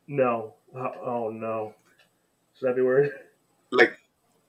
No. 0.08 0.53
Oh, 0.76 0.91
oh 1.06 1.30
no. 1.30 1.74
Should 2.58 2.70
that 2.70 2.76
be 2.76 2.82
weird? 2.82 3.12
Like, 3.72 3.97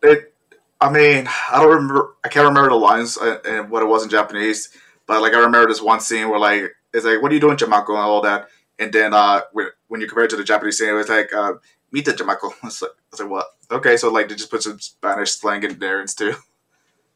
it. 0.02 0.34
I 0.80 0.90
mean, 0.90 1.28
I 1.50 1.60
don't 1.60 1.74
remember. 1.74 2.16
I 2.24 2.28
can't 2.28 2.46
remember 2.46 2.70
the 2.70 2.76
lines 2.76 3.16
uh, 3.16 3.38
and 3.48 3.70
what 3.70 3.82
it 3.82 3.86
was 3.86 4.02
in 4.02 4.10
Japanese, 4.10 4.68
but 5.06 5.22
like 5.22 5.32
I 5.32 5.38
remember 5.38 5.68
this 5.68 5.80
one 5.80 6.00
scene 6.00 6.28
where 6.28 6.38
like 6.38 6.70
it's 6.92 7.06
like, 7.06 7.22
"What 7.22 7.32
are 7.32 7.34
you 7.34 7.40
doing, 7.40 7.56
Jamako?" 7.56 7.90
and 7.90 7.98
all 7.98 8.20
that. 8.22 8.48
And 8.78 8.92
then 8.92 9.14
uh, 9.14 9.40
when 9.52 9.68
when 9.88 10.00
you 10.00 10.06
compare 10.06 10.24
it 10.24 10.30
to 10.30 10.36
the 10.36 10.44
Japanese 10.44 10.78
scene, 10.78 10.90
it 10.90 10.92
was 10.92 11.08
like, 11.08 11.32
uh, 11.32 11.54
"Meet 11.92 12.04
the 12.04 12.12
Jamako." 12.12 12.52
It's 12.64 12.82
like, 12.82 12.90
it's 13.10 13.20
like 13.20 13.30
what? 13.30 13.46
Okay, 13.70 13.96
so 13.96 14.10
like 14.12 14.28
they 14.28 14.34
just 14.34 14.50
put 14.50 14.62
some 14.62 14.78
Spanish 14.78 15.32
slang 15.32 15.62
in 15.62 15.78
there 15.78 16.00
and 16.00 16.08
too. 16.08 16.34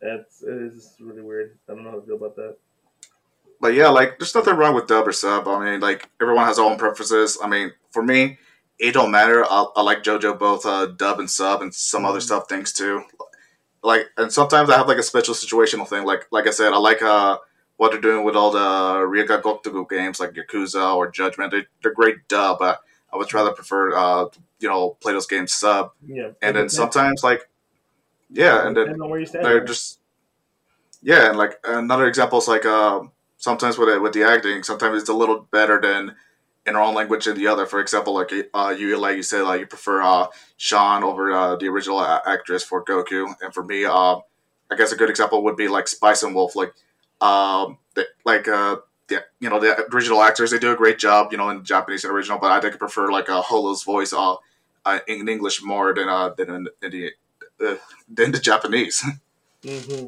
That's 0.01 0.43
it 0.43 0.63
is 0.63 0.95
really 0.99 1.23
weird. 1.23 1.59
I 1.69 1.75
don't 1.75 1.85
know 1.85 1.91
how 1.91 2.01
to 2.01 2.07
feel 2.07 2.17
about 2.17 2.37
that. 2.37 2.57
But 3.61 3.75
yeah, 3.75 3.89
like 3.89 4.19
there's 4.19 4.35
nothing 4.35 4.57
wrong 4.57 4.75
with 4.75 4.87
dub 4.87 5.07
or 5.07 5.13
sub. 5.13 5.47
I 5.47 5.63
mean, 5.73 5.81
like 5.81 6.09
everyone 6.21 6.47
has 6.47 6.57
their 6.57 6.65
own 6.65 6.79
preferences. 6.79 7.37
I 7.43 7.47
mean, 7.47 7.73
for 7.91 8.03
me, 8.03 8.39
it 8.79 8.93
don't 8.93 9.11
matter. 9.11 9.45
I, 9.45 9.67
I 9.77 9.83
like 9.83 10.03
JoJo 10.03 10.39
both 10.39 10.65
uh, 10.67 10.87
dub 10.87 11.19
and 11.21 11.31
sub 11.31 11.63
and 11.63 11.75
some 11.75 12.05
other 12.05 12.19
Mhm. 12.19 12.23
stuff 12.23 12.49
things 12.49 12.73
too. 12.73 13.03
Like, 13.83 14.07
and 14.17 14.33
sometimes 14.33 14.71
I 14.71 14.77
have 14.77 14.89
like 14.89 14.99
a 14.99 15.03
special 15.03 15.35
situational 15.35 15.89
thing. 15.89 16.05
Like, 16.05 16.27
like 16.31 16.47
I 16.47 16.51
said, 16.51 16.73
I 16.73 16.79
like 16.79 17.03
uh 17.03 17.39
what 17.79 17.93
they're 17.93 18.01
doing 18.01 18.25
with 18.27 18.37
all 18.37 18.51
the 18.51 18.59
Ryuga 19.07 19.41
Gotoku 19.41 19.89
games 19.89 20.21
like 20.21 20.33
Yakuza 20.35 20.95
or 20.97 21.11
Judgment. 21.11 21.51
They, 21.51 21.65
they're 21.83 21.95
great 21.95 22.29
dub, 22.29 22.59
but 22.59 22.81
I 23.13 23.17
would 23.17 23.33
rather 23.33 23.53
prefer 23.53 23.95
uh 23.97 24.27
you 24.61 24.69
know 24.69 24.91
play 25.01 25.13
those 25.15 25.27
games 25.27 25.55
sub. 25.55 25.93
Yeah. 26.07 26.33
And 26.43 26.57
then 26.57 26.69
sometimes 26.69 27.25
like 27.25 27.49
yeah, 28.31 28.67
and 28.67 28.77
then 28.77 28.85
depends 28.85 29.03
on 29.03 29.11
where 29.11 29.21
you 29.21 29.27
stand. 29.27 29.45
they're 29.45 29.65
just 29.65 29.99
yeah 31.03 31.29
and 31.29 31.39
like 31.39 31.59
another 31.65 32.07
example 32.07 32.39
is 32.39 32.49
like 32.49 32.65
uh, 32.67 33.01
sometimes 33.39 33.79
with 33.79 33.89
it, 33.89 34.01
with 34.03 34.13
the 34.13 34.23
acting 34.25 34.63
sometimes 34.63 35.01
it's 35.01 35.09
a 35.11 35.15
little 35.15 35.49
better 35.51 35.81
than 35.81 36.15
in 36.67 36.77
our 36.77 36.83
own 36.83 36.95
language 36.95 37.25
than 37.25 37.37
the 37.37 37.47
other 37.47 37.67
for 37.67 37.81
example 37.81 38.15
like 38.15 38.31
uh, 38.55 38.75
you 38.77 38.97
like 38.99 39.17
you 39.17 39.23
said 39.23 39.43
like 39.43 39.61
you 39.61 39.67
prefer 39.67 40.03
uh, 40.03 40.27
sean 40.57 41.03
over 41.03 41.33
uh, 41.33 41.57
the 41.57 41.67
original 41.67 42.01
a- 42.01 42.23
actress 42.27 42.63
for 42.65 42.85
goku 42.85 43.33
and 43.41 43.55
for 43.55 43.65
me 43.65 43.85
um, 43.85 44.23
i 44.71 44.77
guess 44.77 44.93
a 44.93 44.97
good 44.97 45.11
example 45.11 45.43
would 45.43 45.57
be 45.57 45.69
like 45.69 45.89
spice 45.89 46.23
and 46.23 46.35
wolf 46.35 46.55
like 46.57 46.75
um, 47.21 47.79
the, 47.95 48.07
like 48.25 48.49
uh, 48.49 48.77
the, 49.09 49.25
you 49.41 49.51
know 49.51 49.61
the 49.61 49.87
original 49.93 50.23
actors 50.23 50.51
they 50.51 50.59
do 50.59 50.73
a 50.73 50.77
great 50.77 50.99
job 50.99 51.33
you 51.33 51.39
know 51.39 51.51
in 51.51 51.65
japanese 51.65 52.05
and 52.05 52.13
original 52.13 52.39
but 52.39 52.53
i 52.53 52.61
think 52.61 52.75
i 52.75 52.77
prefer 52.77 53.11
like 53.11 53.29
uh, 53.29 53.43
holo's 53.43 53.83
voice 53.83 54.13
uh, 54.13 54.35
uh, 54.85 54.99
in 55.09 55.29
english 55.29 55.63
more 55.63 55.95
than 55.95 56.09
uh, 56.09 56.31
than 56.31 56.51
in, 56.51 56.69
in 56.83 56.91
the 56.91 57.11
uh, 57.67 57.77
than 58.09 58.33
the 58.33 58.39
japanese 58.39 59.05
hmm 59.65 60.07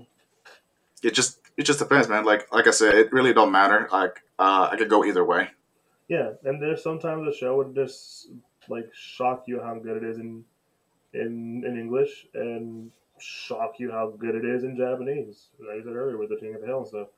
it 1.03 1.15
just 1.15 1.39
it 1.57 1.65
just 1.65 1.79
depends, 1.79 2.09
man. 2.09 2.25
Like 2.25 2.53
like 2.53 2.67
I 2.67 2.71
said, 2.71 2.95
it 2.95 3.13
really 3.13 3.33
don't 3.33 3.53
matter. 3.53 3.89
Like 3.93 4.23
uh, 4.39 4.69
I 4.73 4.77
could 4.77 4.89
go 4.89 5.05
either 5.05 5.25
way. 5.25 5.51
Yeah, 6.09 6.33
and 6.45 6.61
there's 6.61 6.83
sometimes 6.83 7.27
a 7.27 7.37
show 7.37 7.57
would 7.57 7.75
just 7.75 8.29
like 8.69 8.91
shock 8.95 9.45
you 9.47 9.61
how 9.61 9.75
good 9.75 10.03
it 10.03 10.05
is 10.05 10.19
in 10.19 10.45
in 11.15 11.65
in 11.67 11.79
English 11.79 12.27
and 12.35 12.91
shock 13.19 13.75
you 13.79 13.91
how 13.91 14.11
good 14.11 14.35
it 14.35 14.45
is 14.45 14.65
in 14.65 14.77
Japanese. 14.77 15.49
Like 15.59 15.81
I 15.81 15.85
said 15.85 15.95
earlier 15.95 16.19
with 16.19 16.31
the 16.31 16.37
King 16.37 16.55
of 16.55 16.61
the 16.61 16.67
Hill 16.67 16.79
and 16.79 16.89
stuff. 16.89 17.09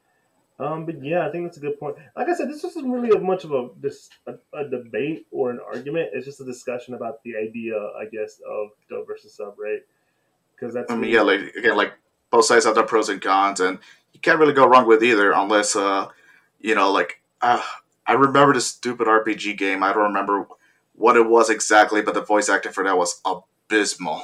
Um, 0.59 0.87
but 0.87 1.03
yeah, 1.03 1.27
I 1.27 1.33
think 1.33 1.45
that's 1.45 1.57
a 1.57 1.61
good 1.61 1.81
point. 1.81 1.97
Like 2.17 2.29
I 2.29 2.35
said, 2.35 2.49
this 2.49 2.63
isn't 2.63 2.89
really 2.89 3.11
a 3.11 3.19
much 3.19 3.43
of 3.45 3.53
a 3.53 3.69
this 3.81 4.09
a, 4.27 4.35
a 4.57 4.69
debate 4.69 5.27
or 5.33 5.51
an 5.51 5.59
argument. 5.67 6.11
It's 6.13 6.27
just 6.27 6.41
a 6.41 6.45
discussion 6.45 6.95
about 6.95 7.23
the 7.25 7.37
idea, 7.37 7.77
I 7.77 8.05
guess, 8.05 8.41
of 8.49 8.69
dub 8.89 9.07
versus 9.07 9.35
sub, 9.35 9.59
right? 9.59 9.81
Because 10.55 10.75
that's 10.75 10.93
I 10.93 10.97
mean, 10.97 11.11
yeah, 11.11 11.23
like 11.23 11.41
again, 11.57 11.77
like 11.77 11.95
both 12.31 12.45
sides 12.45 12.67
have 12.67 12.77
their 12.77 12.85
pros 12.85 13.09
and 13.09 13.21
cons, 13.21 13.59
and 13.59 13.81
you 14.13 14.21
can't 14.21 14.39
really 14.39 14.53
go 14.53 14.67
wrong 14.67 14.87
with 14.87 15.03
either, 15.03 15.33
unless 15.33 15.75
uh, 15.75 16.09
you 16.61 16.77
know, 16.77 16.93
like 16.93 17.21
uh, 17.41 17.61
I 18.07 18.13
remember 18.13 18.55
this 18.55 18.67
stupid 18.67 19.07
RPG 19.07 19.57
game. 19.57 19.83
I 19.83 19.93
don't 19.93 20.05
remember 20.05 20.47
what 20.95 21.17
it 21.17 21.27
was 21.29 21.51
exactly, 21.51 22.03
but 22.03 22.15
the 22.15 22.21
voice 22.23 22.49
acting 22.49 22.73
for 22.73 22.85
that 22.85 22.97
was 22.99 23.21
abysmal. 23.25 24.23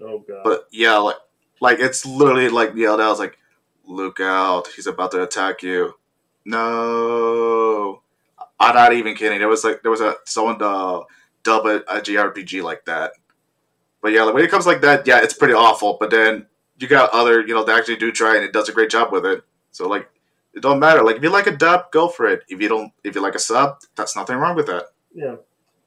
oh 0.00 0.18
god, 0.26 0.42
But 0.44 0.66
yeah, 0.70 0.96
like 0.98 1.16
like 1.60 1.78
it's 1.80 2.04
literally 2.06 2.48
like 2.48 2.74
yelled 2.74 3.00
out, 3.00 3.18
like, 3.18 3.38
"Look 3.84 4.20
out! 4.20 4.68
He's 4.68 4.86
about 4.86 5.12
to 5.12 5.22
attack 5.22 5.62
you!" 5.62 5.94
No, 6.44 8.02
I'm 8.60 8.74
not 8.74 8.92
even 8.92 9.14
kidding. 9.16 9.38
There 9.38 9.48
was 9.48 9.64
like 9.64 9.82
there 9.82 9.90
was 9.90 10.00
a 10.00 10.16
someone 10.24 10.62
uh, 10.62 11.00
dub 11.42 11.66
a, 11.66 11.76
a 11.88 12.00
JRPG 12.00 12.62
like 12.62 12.84
that. 12.86 13.12
But 14.02 14.12
yeah, 14.12 14.22
like 14.22 14.34
when 14.34 14.44
it 14.44 14.50
comes 14.50 14.66
like 14.66 14.82
that, 14.82 15.06
yeah, 15.06 15.20
it's 15.22 15.34
pretty 15.34 15.54
awful. 15.54 15.96
But 15.98 16.10
then 16.10 16.46
you 16.78 16.86
got 16.88 17.10
other, 17.10 17.40
you 17.40 17.54
know, 17.54 17.64
they 17.64 17.72
actually 17.72 17.96
do 17.96 18.12
try 18.12 18.36
and 18.36 18.44
it 18.44 18.52
does 18.52 18.68
a 18.68 18.72
great 18.72 18.90
job 18.90 19.10
with 19.10 19.26
it. 19.26 19.42
So 19.72 19.88
like, 19.88 20.08
it 20.56 20.62
don't 20.62 20.80
matter. 20.80 21.04
Like 21.04 21.16
if 21.16 21.22
you 21.22 21.30
like 21.30 21.46
a 21.46 21.56
dub, 21.56 21.92
go 21.92 22.08
for 22.08 22.26
it. 22.26 22.42
If 22.48 22.60
you 22.60 22.68
don't, 22.68 22.92
if 23.04 23.14
you 23.14 23.20
like 23.20 23.34
a 23.34 23.38
sub, 23.38 23.78
that's 23.94 24.16
nothing 24.16 24.36
wrong 24.38 24.56
with 24.56 24.66
that. 24.66 24.86
Yeah, 25.14 25.36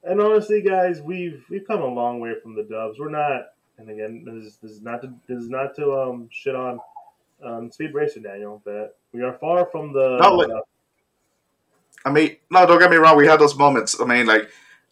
and 0.04 0.22
honestly, 0.22 0.62
guys, 0.62 1.02
we've 1.02 1.44
we've 1.50 1.68
come 1.68 1.82
a 1.82 1.88
long 1.88 2.20
way 2.20 2.36
from 2.42 2.56
the 2.56 2.64
Dubs. 2.64 3.00
We're 3.00 3.10
not, 3.10 3.48
and 3.78 3.90
again, 3.90 4.24
this 4.26 4.46
is, 4.46 4.58
this 4.62 4.72
is 4.72 4.82
not 4.82 5.02
to 5.02 5.14
this 5.28 5.40
is 5.40 5.50
not 5.50 5.76
to 5.76 6.00
um 6.00 6.30
shit 6.32 6.56
on 6.56 6.80
um 7.44 7.72
Speed 7.72 7.94
Racer 7.94 8.20
Daniel, 8.20 8.62
but 8.64 8.98
we 9.12 9.24
are 9.24 9.34
far 9.34 9.66
from 9.66 9.92
the. 9.92 10.20
No, 10.22 10.36
like- 10.36 10.50
uh, 10.50 10.62
I 12.06 12.12
mean, 12.12 12.38
no, 12.50 12.66
don't 12.66 12.80
get 12.80 12.92
me 12.92 12.98
wrong. 12.98 13.18
We 13.18 13.28
had 13.28 13.42
those 13.42 13.58
moments. 13.58 14.00
I 14.00 14.06
mean, 14.06 14.26
like, 14.26 14.50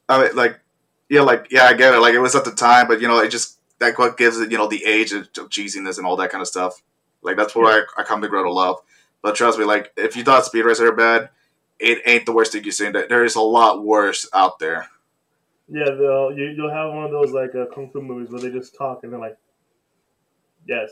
I 0.10 0.24
mean, 0.24 0.36
like, 0.36 0.60
yeah, 1.08 1.22
like, 1.22 1.48
yeah, 1.50 1.64
I 1.64 1.74
get 1.74 1.94
it. 1.94 2.00
Like, 2.00 2.14
it 2.14 2.20
was 2.20 2.36
at 2.36 2.44
the 2.44 2.52
time, 2.52 2.88
but 2.88 3.00
you 3.00 3.08
know, 3.08 3.20
it 3.20 3.30
just 3.30 3.60
that 3.80 3.98
what 3.98 4.18
gives 4.18 4.40
it, 4.40 4.52
you 4.52 4.58
know, 4.58 4.68
the 4.68 4.84
age 4.84 5.14
of 5.14 5.32
cheesiness 5.32 5.98
and 5.98 6.06
all 6.06 6.18
that 6.18 6.32
kind 6.32 6.42
of 6.42 6.48
stuff. 6.48 6.82
Like, 7.22 7.38
that's 7.38 7.56
what 7.56 7.74
I, 7.74 8.02
I 8.02 8.04
come 8.04 8.22
to 8.22 8.28
grow 8.28 8.44
to 8.44 8.52
love. 8.52 8.78
But 9.22 9.36
trust 9.36 9.58
me, 9.60 9.66
like, 9.66 9.92
if 9.98 10.16
you 10.16 10.24
thought 10.24 10.46
Speed 10.46 10.64
Racer 10.64 10.88
are 10.88 10.96
bad, 10.96 11.30
it 11.80 12.02
ain't 12.06 12.26
the 12.26 12.32
worst 12.32 12.52
thing 12.54 12.64
you've 12.64 12.74
seen. 12.76 12.92
There 12.94 13.26
is 13.26 13.36
a 13.36 13.42
lot 13.42 13.84
worse 13.84 14.28
out 14.34 14.60
there. 14.60 14.90
yeah, 15.68 15.86
they'll, 15.86 16.32
you 16.32 16.46
you'll 16.56 16.72
have 16.74 16.94
one 16.94 17.04
of 17.06 17.12
those 17.12 17.32
like 17.32 17.54
uh, 17.56 17.66
kung 17.74 17.90
fu 17.92 18.02
movies 18.02 18.30
where 18.32 18.42
they 18.42 18.50
just 18.52 18.76
talk 18.76 19.04
and 19.04 19.12
they're 19.12 19.20
like, 19.20 19.38
yes. 20.68 20.90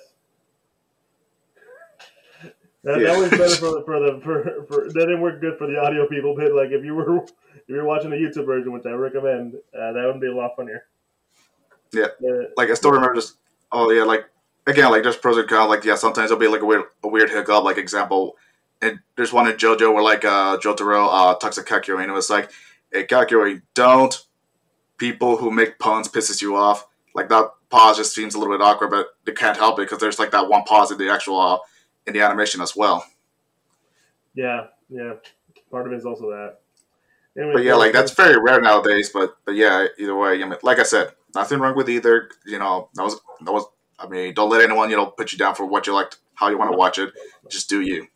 That, 2.84 3.00
Yeah. 3.00 3.14
that 3.14 3.20
was 3.20 3.30
better 3.32 3.56
for 3.56 3.72
the 3.72 3.84
for 3.86 4.00
the 4.00 4.22
for, 4.24 4.66
for 4.68 4.84
that 4.94 4.94
didn't 4.94 5.22
work 5.22 5.42
good 5.42 5.58
for 5.58 5.66
the 5.68 5.80
audio 5.80 6.08
people, 6.08 6.36
but 6.36 6.52
like 6.54 6.70
if 6.72 6.84
you 6.84 6.94
were 6.94 7.24
if 7.24 7.32
you're 7.68 7.86
watching 7.86 8.12
the 8.12 8.16
YouTube 8.18 8.46
version, 8.46 8.72
which 8.72 8.86
I 8.86 8.92
recommend, 8.92 9.56
uh, 9.56 9.92
that 9.94 10.04
would 10.06 10.20
be 10.22 10.28
a 10.28 10.36
lot 10.36 10.56
funnier. 10.56 10.86
Yeah. 11.92 12.08
Uh, 12.24 12.50
Like, 12.58 12.70
I 12.70 12.74
still 12.74 12.92
remember 12.92 13.16
just, 13.16 13.38
oh 13.72 13.90
yeah, 13.92 14.04
like 14.04 14.26
again, 14.68 14.92
like 14.92 15.04
there's 15.04 15.18
pros 15.18 15.38
and 15.38 15.48
cons. 15.48 15.70
Like, 15.70 15.84
yeah, 15.84 15.96
sometimes 15.96 16.30
there'll 16.30 16.40
be 16.40 16.48
like 16.48 16.62
a 16.62 16.66
weird, 16.66 16.84
a 17.04 17.08
weird 17.08 17.30
hiccup. 17.30 17.64
Like, 17.64 17.78
example, 17.78 18.38
and 18.82 19.00
there's 19.16 19.34
one 19.34 19.48
in 19.48 19.54
JoJo 19.56 19.94
where 19.94 20.04
like 20.04 20.26
uh, 20.26 20.58
Jotaro 20.58 21.08
uh, 21.10 21.36
talks 21.36 21.56
to 21.56 21.62
Kakyoin, 21.62 22.02
and 22.04 22.12
it 22.12 22.14
was 22.14 22.30
like, 22.30 22.52
hey, 22.92 23.06
Kakyoin, 23.06 23.62
don't 23.74 24.22
people 24.98 25.38
who 25.38 25.52
make 25.52 25.80
puns 25.80 26.08
pisses 26.08 26.42
you 26.42 26.56
off. 26.56 26.88
Like 27.14 27.30
that 27.30 27.50
pause 27.70 27.98
just 27.98 28.14
seems 28.14 28.36
a 28.36 28.40
little 28.40 28.54
bit 28.58 28.64
awkward, 28.64 28.90
but 28.90 29.08
they 29.26 29.32
can't 29.32 29.58
help 29.58 29.80
it 29.80 29.84
because 29.84 30.00
there's 30.00 30.20
like 30.20 30.32
that 30.32 30.50
one 30.50 30.64
pause 30.64 30.92
in 30.92 30.98
the 30.98 31.10
actual 31.10 31.40
uh, 31.40 31.58
in 32.06 32.14
the 32.14 32.22
animation 32.22 32.62
as 32.62 32.76
well. 32.76 33.06
Yeah, 34.34 34.68
yeah. 34.90 35.14
Part 35.72 35.88
of 35.88 35.94
it 35.94 35.98
is 35.98 36.06
also 36.06 36.30
that. 36.30 36.60
Anyway, 37.38 37.54
But 37.54 37.64
yeah, 37.64 37.76
like 37.76 37.94
that's 37.94 38.12
very 38.12 38.40
rare 38.40 38.62
nowadays. 38.62 39.10
But 39.14 39.38
but 39.46 39.56
yeah, 39.56 39.88
either 39.98 40.16
way, 40.16 40.42
I 40.42 40.48
mean, 40.48 40.58
like 40.64 40.80
I 40.80 40.84
said, 40.84 41.12
nothing 41.34 41.60
wrong 41.60 41.76
with 41.76 41.90
either. 41.90 42.30
You 42.46 42.60
know, 42.60 42.90
that 42.96 43.04
was 43.04 43.20
that 43.44 43.52
was. 43.52 43.66
I 43.98 44.08
mean, 44.08 44.34
don't 44.34 44.50
let 44.50 44.62
anyone 44.62 44.90
you 44.90 44.98
know 44.98 45.08
put 45.08 45.32
you 45.32 45.38
down 45.38 45.56
for 45.56 45.66
what 45.66 45.88
you 45.88 45.94
like, 45.94 46.14
how 46.34 46.50
you 46.50 46.58
want 46.58 46.72
to 46.72 46.78
watch 46.78 46.98
it. 46.98 47.14
Just 47.50 47.70
do 47.70 47.82
you. 47.82 48.08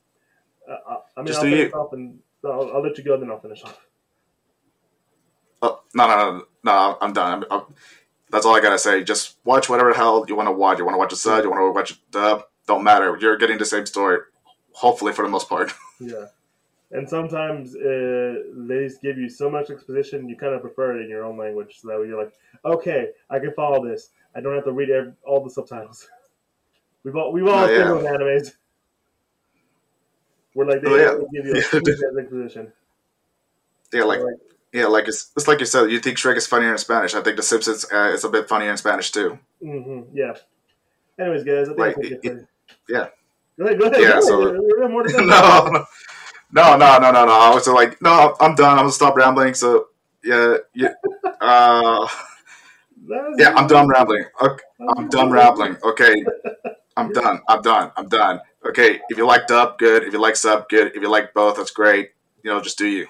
Uh, 0.68 0.74
uh, 0.88 0.98
I 1.16 1.22
mean, 1.22 1.28
Just 1.28 1.40
I'll 1.40 1.50
do 1.50 1.56
you. 1.56 1.72
off 1.72 1.94
and 1.94 2.20
I'll, 2.44 2.72
I'll 2.74 2.84
let 2.84 2.98
you 2.98 3.04
go, 3.04 3.18
then 3.18 3.30
I'll 3.30 3.40
finish 3.40 3.64
off. 3.64 3.80
Oh, 5.62 5.82
no, 5.94 6.08
no, 6.08 6.16
no, 6.16 6.46
no, 6.64 6.98
I'm 7.02 7.14
done. 7.14 7.44
I'm, 7.44 7.46
I'm, 7.52 7.62
that's 8.32 8.46
all 8.46 8.56
I 8.56 8.62
gotta 8.62 8.78
say. 8.78 9.04
Just 9.04 9.38
watch 9.44 9.70
whatever 9.70 9.92
the 9.92 9.98
hell 9.98 10.26
you 10.28 10.36
want 10.36 10.48
to 10.48 10.54
watch. 10.54 10.78
You 10.78 10.86
want 10.86 10.96
to 10.96 11.00
watch 11.00 11.14
a 11.14 11.16
sub, 11.16 11.44
you 11.44 11.50
want 11.50 11.62
to 11.62 11.72
watch 11.72 11.92
a 11.92 11.96
dub. 12.12 12.44
Don't 12.68 12.84
matter. 12.84 13.18
You're 13.20 13.38
getting 13.38 13.58
the 13.58 13.66
same 13.66 13.86
story, 13.86 14.20
hopefully 14.72 15.14
for 15.14 15.24
the 15.24 15.30
most 15.30 15.50
part. 15.50 15.74
Yeah. 16.02 16.28
And 16.92 17.08
sometimes 17.08 17.76
uh, 17.76 18.36
they 18.56 18.86
just 18.88 19.02
give 19.02 19.18
you 19.18 19.30
so 19.30 19.50
much 19.50 19.70
exposition, 19.70 20.30
you 20.30 20.38
kind 20.38 20.56
of 20.56 20.62
prefer 20.62 20.98
it 20.98 21.04
in 21.04 21.10
your 21.10 21.26
own 21.26 21.38
language. 21.38 21.78
So 21.82 21.90
that 21.90 22.00
way 22.00 22.08
you're 22.08 22.18
like, 22.18 22.34
okay, 22.66 23.10
I 23.30 23.38
can 23.40 23.54
follow 23.54 23.86
this. 23.86 24.10
I 24.36 24.42
don't 24.42 24.56
have 24.56 24.66
to 24.66 24.72
read 24.72 24.90
every, 24.90 25.14
all 25.26 25.44
the 25.44 25.50
subtitles. 25.50 26.08
We've 27.04 27.16
all 27.16 27.32
we've 27.32 27.48
all 27.48 27.64
Oh, 27.64 27.68
seen 27.68 27.76
yeah. 27.78 27.84
those 27.86 28.04
animes. 28.04 28.56
Where 30.54 30.68
like 30.68 30.82
they 30.82 30.90
Oh, 30.90 30.96
yeah. 30.96 31.42
give 31.42 31.46
you 31.46 31.54
a 31.54 31.58
exposition. 32.22 32.74
Yeah, 33.94 34.04
like 34.04 34.20
Like, 34.20 34.36
yeah, 34.74 34.86
like 34.88 35.08
it's, 35.08 35.32
it's 35.38 35.48
like 35.48 35.60
you 35.62 35.66
said. 35.66 35.90
You 35.92 36.00
think 36.00 36.18
Shrek 36.18 36.36
is 36.36 36.46
funnier 36.46 36.72
in 36.72 36.78
Spanish. 36.78 37.16
I 37.16 37.22
think 37.22 37.38
The 37.38 37.44
Simpsons 37.44 37.86
uh, 37.92 38.12
is 38.14 38.24
a 38.24 38.30
bit 38.30 38.48
funnier 38.50 38.70
in 38.70 38.78
Spanish 38.78 39.12
too. 39.12 39.40
hmm 39.64 40.02
yeah. 40.14 40.34
Anyways, 41.18 41.44
guys, 41.44 41.70
I 41.70 41.74
think 41.74 41.80
Like, 41.80 41.98
it- 42.00 42.20
it 42.24 42.48
yeah. 42.88 43.08
Go 43.58 43.66
ahead, 43.66 43.80
go 43.80 43.86
ahead. 43.88 44.02
Yeah, 44.02 44.12
go 44.16 44.22
so- 44.22 44.42
ahead. 44.48 44.60
We 44.62 44.82
have 44.82 44.92
more 44.92 45.04
to 45.04 45.12
no, 45.26 45.86
no, 46.52 46.78
no, 46.78 47.00
no, 47.00 47.12
no, 47.12 47.26
no. 47.26 47.32
I 47.32 47.54
was 47.54 47.68
like, 47.68 48.02
no, 48.02 48.36
I'm 48.40 48.56
done. 48.56 48.72
I'm 48.72 48.78
gonna 48.84 48.92
stop 48.92 49.16
rambling. 49.16 49.54
So 49.54 49.88
yeah, 50.24 50.58
yeah, 50.74 50.94
uh, 51.42 52.08
yeah. 53.38 53.54
I'm 53.56 53.68
done 53.68 53.88
rambling. 53.88 54.26
Okay, 54.42 54.64
oh, 54.82 54.94
I'm 54.98 55.10
done 55.10 55.32
rambling. 55.32 55.78
Okay, 55.84 56.24
I'm 56.98 57.12
done. 57.12 57.42
I'm 57.48 57.62
done. 57.62 57.92
I'm 57.98 58.08
done. 58.08 58.40
Okay, 58.66 59.00
if 59.10 59.18
you 59.18 59.26
like 59.26 59.48
dub, 59.48 59.78
good. 59.78 60.04
If 60.04 60.14
you 60.14 60.20
like 60.20 60.36
sub, 60.36 60.70
good. 60.70 60.96
If 60.96 61.02
you 61.02 61.10
like 61.10 61.34
both, 61.34 61.58
that's 61.58 61.72
great. 61.72 62.12
You 62.44 62.52
know, 62.52 62.62
just 62.62 62.78
do 62.78 62.88
you. 62.88 63.08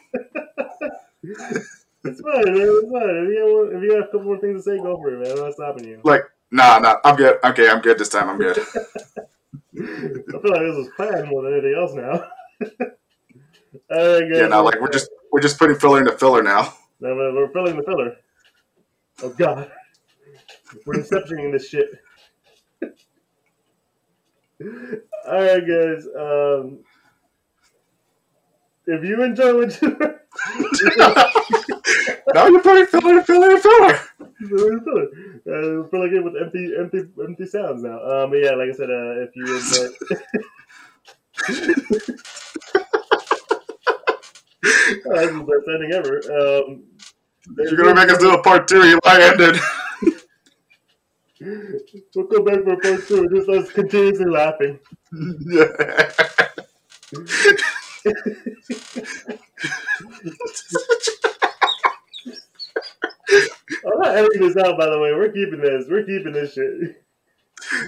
It's 2.03 2.21
fine, 2.21 2.45
man. 2.45 2.55
It's 2.55 2.91
fine. 2.91 3.09
If 3.09 3.29
you, 3.29 3.71
have, 3.71 3.75
if 3.75 3.83
you 3.83 3.95
have 3.95 4.03
a 4.03 4.05
couple 4.07 4.23
more 4.23 4.39
things 4.39 4.63
to 4.63 4.71
say, 4.71 4.77
go 4.77 4.97
for 4.97 5.13
it, 5.13 5.19
man. 5.19 5.37
I'm 5.37 5.43
not 5.45 5.53
stopping 5.53 5.85
you. 5.85 5.99
Like, 6.03 6.21
nah, 6.49 6.79
nah. 6.79 6.95
I'm 7.03 7.15
good. 7.15 7.37
Okay, 7.43 7.69
I'm 7.69 7.81
good 7.81 7.97
this 7.97 8.09
time. 8.09 8.29
I'm 8.29 8.37
good. 8.37 8.57
I 9.77 9.81
feel 9.81 10.51
like 10.51 10.61
this 10.61 10.75
was 10.75 10.89
planned 10.95 11.27
more 11.29 11.43
than 11.43 11.53
anything 11.53 11.75
else 11.77 11.93
now. 11.93 12.25
All 13.91 14.13
right, 14.13 14.21
guys. 14.21 14.39
Yeah, 14.39 14.47
now 14.47 14.63
like 14.63 14.79
we're 14.79 14.89
just 14.89 15.09
we're 15.31 15.41
just 15.41 15.59
putting 15.59 15.77
filler 15.77 15.99
into 15.99 16.11
filler 16.13 16.41
now. 16.41 16.73
No, 16.99 17.13
no, 17.13 17.33
we're 17.33 17.51
filling 17.51 17.77
the 17.77 17.83
filler. 17.83 18.15
Oh 19.21 19.29
God, 19.29 19.71
we're 20.85 20.95
inceptioning 20.95 21.51
this 21.51 21.69
shit. 21.69 21.87
All 25.27 25.41
right, 25.41 25.65
guys. 25.65 26.05
Um, 26.17 26.79
if 28.87 29.03
you 29.03 29.21
enjoy 29.23 29.57
what 29.57 29.81
you 29.81 29.89
now 32.33 32.47
you're 32.47 32.61
putting 32.61 32.85
filler 32.87 33.21
filler 33.23 33.57
filler. 33.57 33.99
Filler, 34.39 34.79
filler. 34.79 35.05
Uh, 35.05 35.07
we're 35.45 35.87
filling 35.87 36.15
it 36.15 36.23
with 36.23 36.35
empty, 36.41 36.73
empty, 36.77 37.03
empty 37.21 37.45
sounds 37.45 37.83
now. 37.83 37.99
Um, 37.99 38.29
but 38.31 38.37
yeah, 38.37 38.51
like 38.51 38.69
I 38.69 38.73
said, 38.73 38.89
uh, 38.89 39.19
if 39.21 39.35
you 39.35 39.45
enjoy. 39.45 39.89
is 45.21 45.31
the 45.31 45.45
best 45.47 45.67
ending 45.73 45.93
ever. 45.93 46.15
Um, 46.39 46.83
You're 47.57 47.77
gonna 47.77 47.95
make 47.95 48.09
us 48.09 48.19
do 48.19 48.33
a 48.33 48.41
part 48.41 48.67
two. 48.67 48.87
You 48.87 48.99
might 49.05 49.21
ended. 49.21 49.59
We'll 51.41 52.27
go 52.27 52.43
back 52.43 52.63
for 52.63 52.77
part 52.77 53.07
two. 53.07 53.27
Just 53.33 53.49
us 53.49 53.71
continuously 53.71 54.25
laughing. 54.25 54.79
yeah. 55.45 55.65
I'm 63.85 63.99
not 63.99 64.15
editing 64.17 64.47
this 64.47 64.57
out, 64.57 64.77
by 64.77 64.89
the 64.89 64.99
way. 64.99 65.13
We're 65.13 65.31
keeping 65.31 65.61
this. 65.61 65.85
We're 65.89 66.03
keeping 66.03 66.33
this 66.33 66.53
shit. 66.53 67.03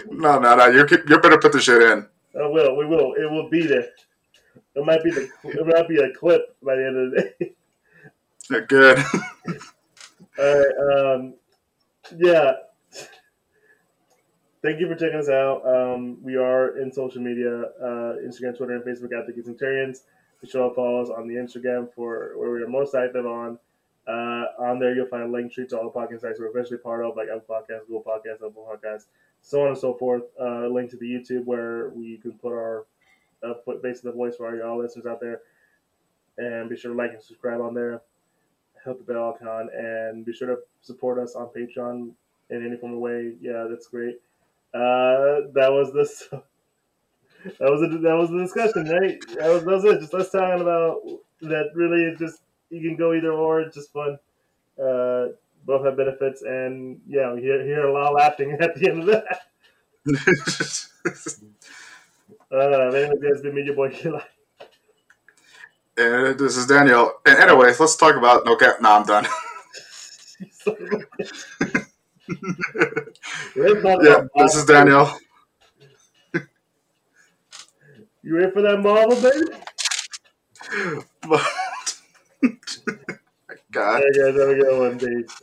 No, 0.10 0.40
no, 0.40 0.56
no. 0.56 0.68
You 0.68 0.86
you 1.08 1.20
better 1.20 1.38
put 1.38 1.52
the 1.52 1.60
shit 1.60 1.82
in. 1.82 2.08
I 2.40 2.48
will. 2.48 2.76
We 2.78 2.86
will. 2.86 3.14
It 3.14 3.30
will 3.30 3.50
be 3.50 3.66
there. 3.66 3.90
It 4.76 4.86
might 4.86 5.04
be 5.04 5.12
the. 5.12 5.30
It 5.44 5.68
might 5.68 5.88
be 5.88 5.98
a 5.98 6.14
clip 6.14 6.56
by 6.64 6.76
the 6.76 6.86
end 6.88 6.98
of 6.98 7.12
the 7.12 7.34
day. 7.40 8.66
Good. 8.68 8.98
All 10.40 10.60
right. 10.60 11.16
Um, 11.16 11.34
yeah. 12.18 12.54
Thank 14.64 14.80
you 14.80 14.88
for 14.88 14.96
checking 14.96 15.18
us 15.18 15.28
out. 15.30 15.66
Um, 15.66 16.24
we 16.24 16.36
are 16.36 16.78
in 16.78 16.92
social 16.92 17.20
media, 17.20 17.64
uh, 17.82 18.18
Instagram, 18.24 18.56
Twitter, 18.56 18.76
and 18.76 18.84
Facebook 18.84 19.12
at 19.18 19.26
the 19.26 19.34
Geek 19.34 19.46
Centurions. 19.46 20.04
Be 20.40 20.48
sure 20.48 20.70
to 20.70 20.76
follow 20.76 21.02
us 21.02 21.10
on 21.10 21.28
the 21.28 21.34
Instagram 21.36 21.92
for 21.96 22.34
where 22.38 22.52
we 22.52 22.62
are 22.62 22.68
most 22.68 22.94
active 22.94 23.26
on. 23.26 23.58
Uh, 24.08 24.46
on 24.60 24.78
there, 24.78 24.94
you'll 24.94 25.08
find 25.08 25.24
a 25.24 25.28
link 25.28 25.52
tree 25.52 25.66
to 25.66 25.80
all 25.80 25.86
the 25.86 26.00
podcast 26.00 26.22
sites 26.22 26.40
we're 26.40 26.48
eventually 26.48 26.78
part 26.78 27.04
of, 27.04 27.16
like 27.16 27.28
Apple 27.28 27.56
Podcasts, 27.56 27.88
Google 27.88 28.04
Podcasts, 28.04 28.48
Apple 28.48 28.68
Podcasts, 28.70 29.06
so 29.42 29.62
on 29.64 29.70
and 29.70 29.78
so 29.78 29.96
forth. 29.96 30.24
Uh, 30.40 30.68
link 30.68 30.92
to 30.92 30.98
the 30.98 31.06
YouTube 31.06 31.46
where 31.46 31.90
we 31.90 32.18
can 32.18 32.34
put 32.34 32.52
our 32.52 32.86
uh, 33.44 33.54
put 33.66 33.82
the 33.82 34.12
voice 34.12 34.36
for 34.36 34.48
all 34.48 34.56
your 34.56 34.84
listeners 34.84 35.08
out 35.08 35.20
there. 35.20 35.42
And 36.38 36.70
be 36.70 36.78
sure 36.78 36.92
to 36.92 36.98
like 36.98 37.14
and 37.14 37.22
subscribe 37.22 37.62
on 37.62 37.74
there. 37.74 38.02
Help 38.84 39.00
the 39.00 39.12
bell 39.12 39.36
icon, 39.36 39.70
and 39.74 40.24
be 40.24 40.34
sure 40.34 40.48
to 40.48 40.58
support 40.82 41.18
us 41.18 41.36
on 41.36 41.48
Patreon 41.48 42.12
in 42.52 42.66
any 42.66 42.78
form 42.78 42.94
of 42.94 43.00
way. 43.00 43.34
Yeah, 43.42 43.66
that's 43.68 43.88
great. 43.88 44.20
Uh, 44.74 45.52
that 45.54 45.70
was 45.72 45.94
this. 45.94 46.28
That 47.60 47.72
was 47.72 47.82
a, 47.82 47.88
that 47.88 48.14
was 48.16 48.30
the 48.30 48.38
discussion, 48.38 48.88
right? 48.88 49.20
That 49.40 49.50
was, 49.50 49.64
that 49.64 49.72
was 49.72 49.86
it. 49.86 50.00
Just 50.00 50.14
us 50.14 50.30
talking 50.30 50.62
about 50.62 51.02
that. 51.42 51.72
Really, 51.74 52.04
it's 52.04 52.20
just 52.20 52.44
you 52.70 52.88
can 52.88 52.96
go 52.96 53.14
either 53.14 53.32
or. 53.32 53.62
It's 53.62 53.76
just 53.76 53.92
fun. 53.92 54.20
Uh, 54.80 55.30
both 55.66 55.84
have 55.86 55.98
benefits, 55.98 56.44
and 56.44 57.02
yeah, 57.08 57.34
we 57.34 57.42
hear, 57.42 57.64
hear 57.64 57.88
a 57.88 57.94
lot 57.94 58.10
of 58.10 58.16
laughing 58.16 58.52
at 58.62 58.76
the 58.76 58.90
end 58.90 59.00
of 59.02 59.06
that. 59.08 59.42
Uh, 62.54 62.58
anyway, 62.58 63.10
guys, 63.22 63.42
been 63.42 63.56
me, 63.56 63.64
your 63.64 63.74
boy 63.74 63.88
and 65.98 66.38
this 66.38 66.58
is 66.58 66.68
Daniel. 66.68 67.14
And 67.26 67.38
anyways, 67.38 67.80
let's 67.80 67.96
talk 67.96 68.16
about 68.16 68.46
no 68.46 68.56
cap. 68.56 68.82
No, 68.82 68.92
I'm 68.92 69.06
done. 69.06 69.28
yeah, 73.56 74.22
this 74.38 74.56
is 74.56 74.66
Daniel. 74.66 75.10
You 78.24 78.38
ready 78.38 78.52
for 78.52 78.62
that 78.62 78.80
Marvel, 78.82 79.20
baby? 79.22 79.48
God. 83.72 84.02
Hey 84.02 84.20
guys, 84.20 84.40
have 84.40 84.50
a 84.50 84.56
good 84.56 84.80
one, 84.80 85.00
peace. 85.00 85.42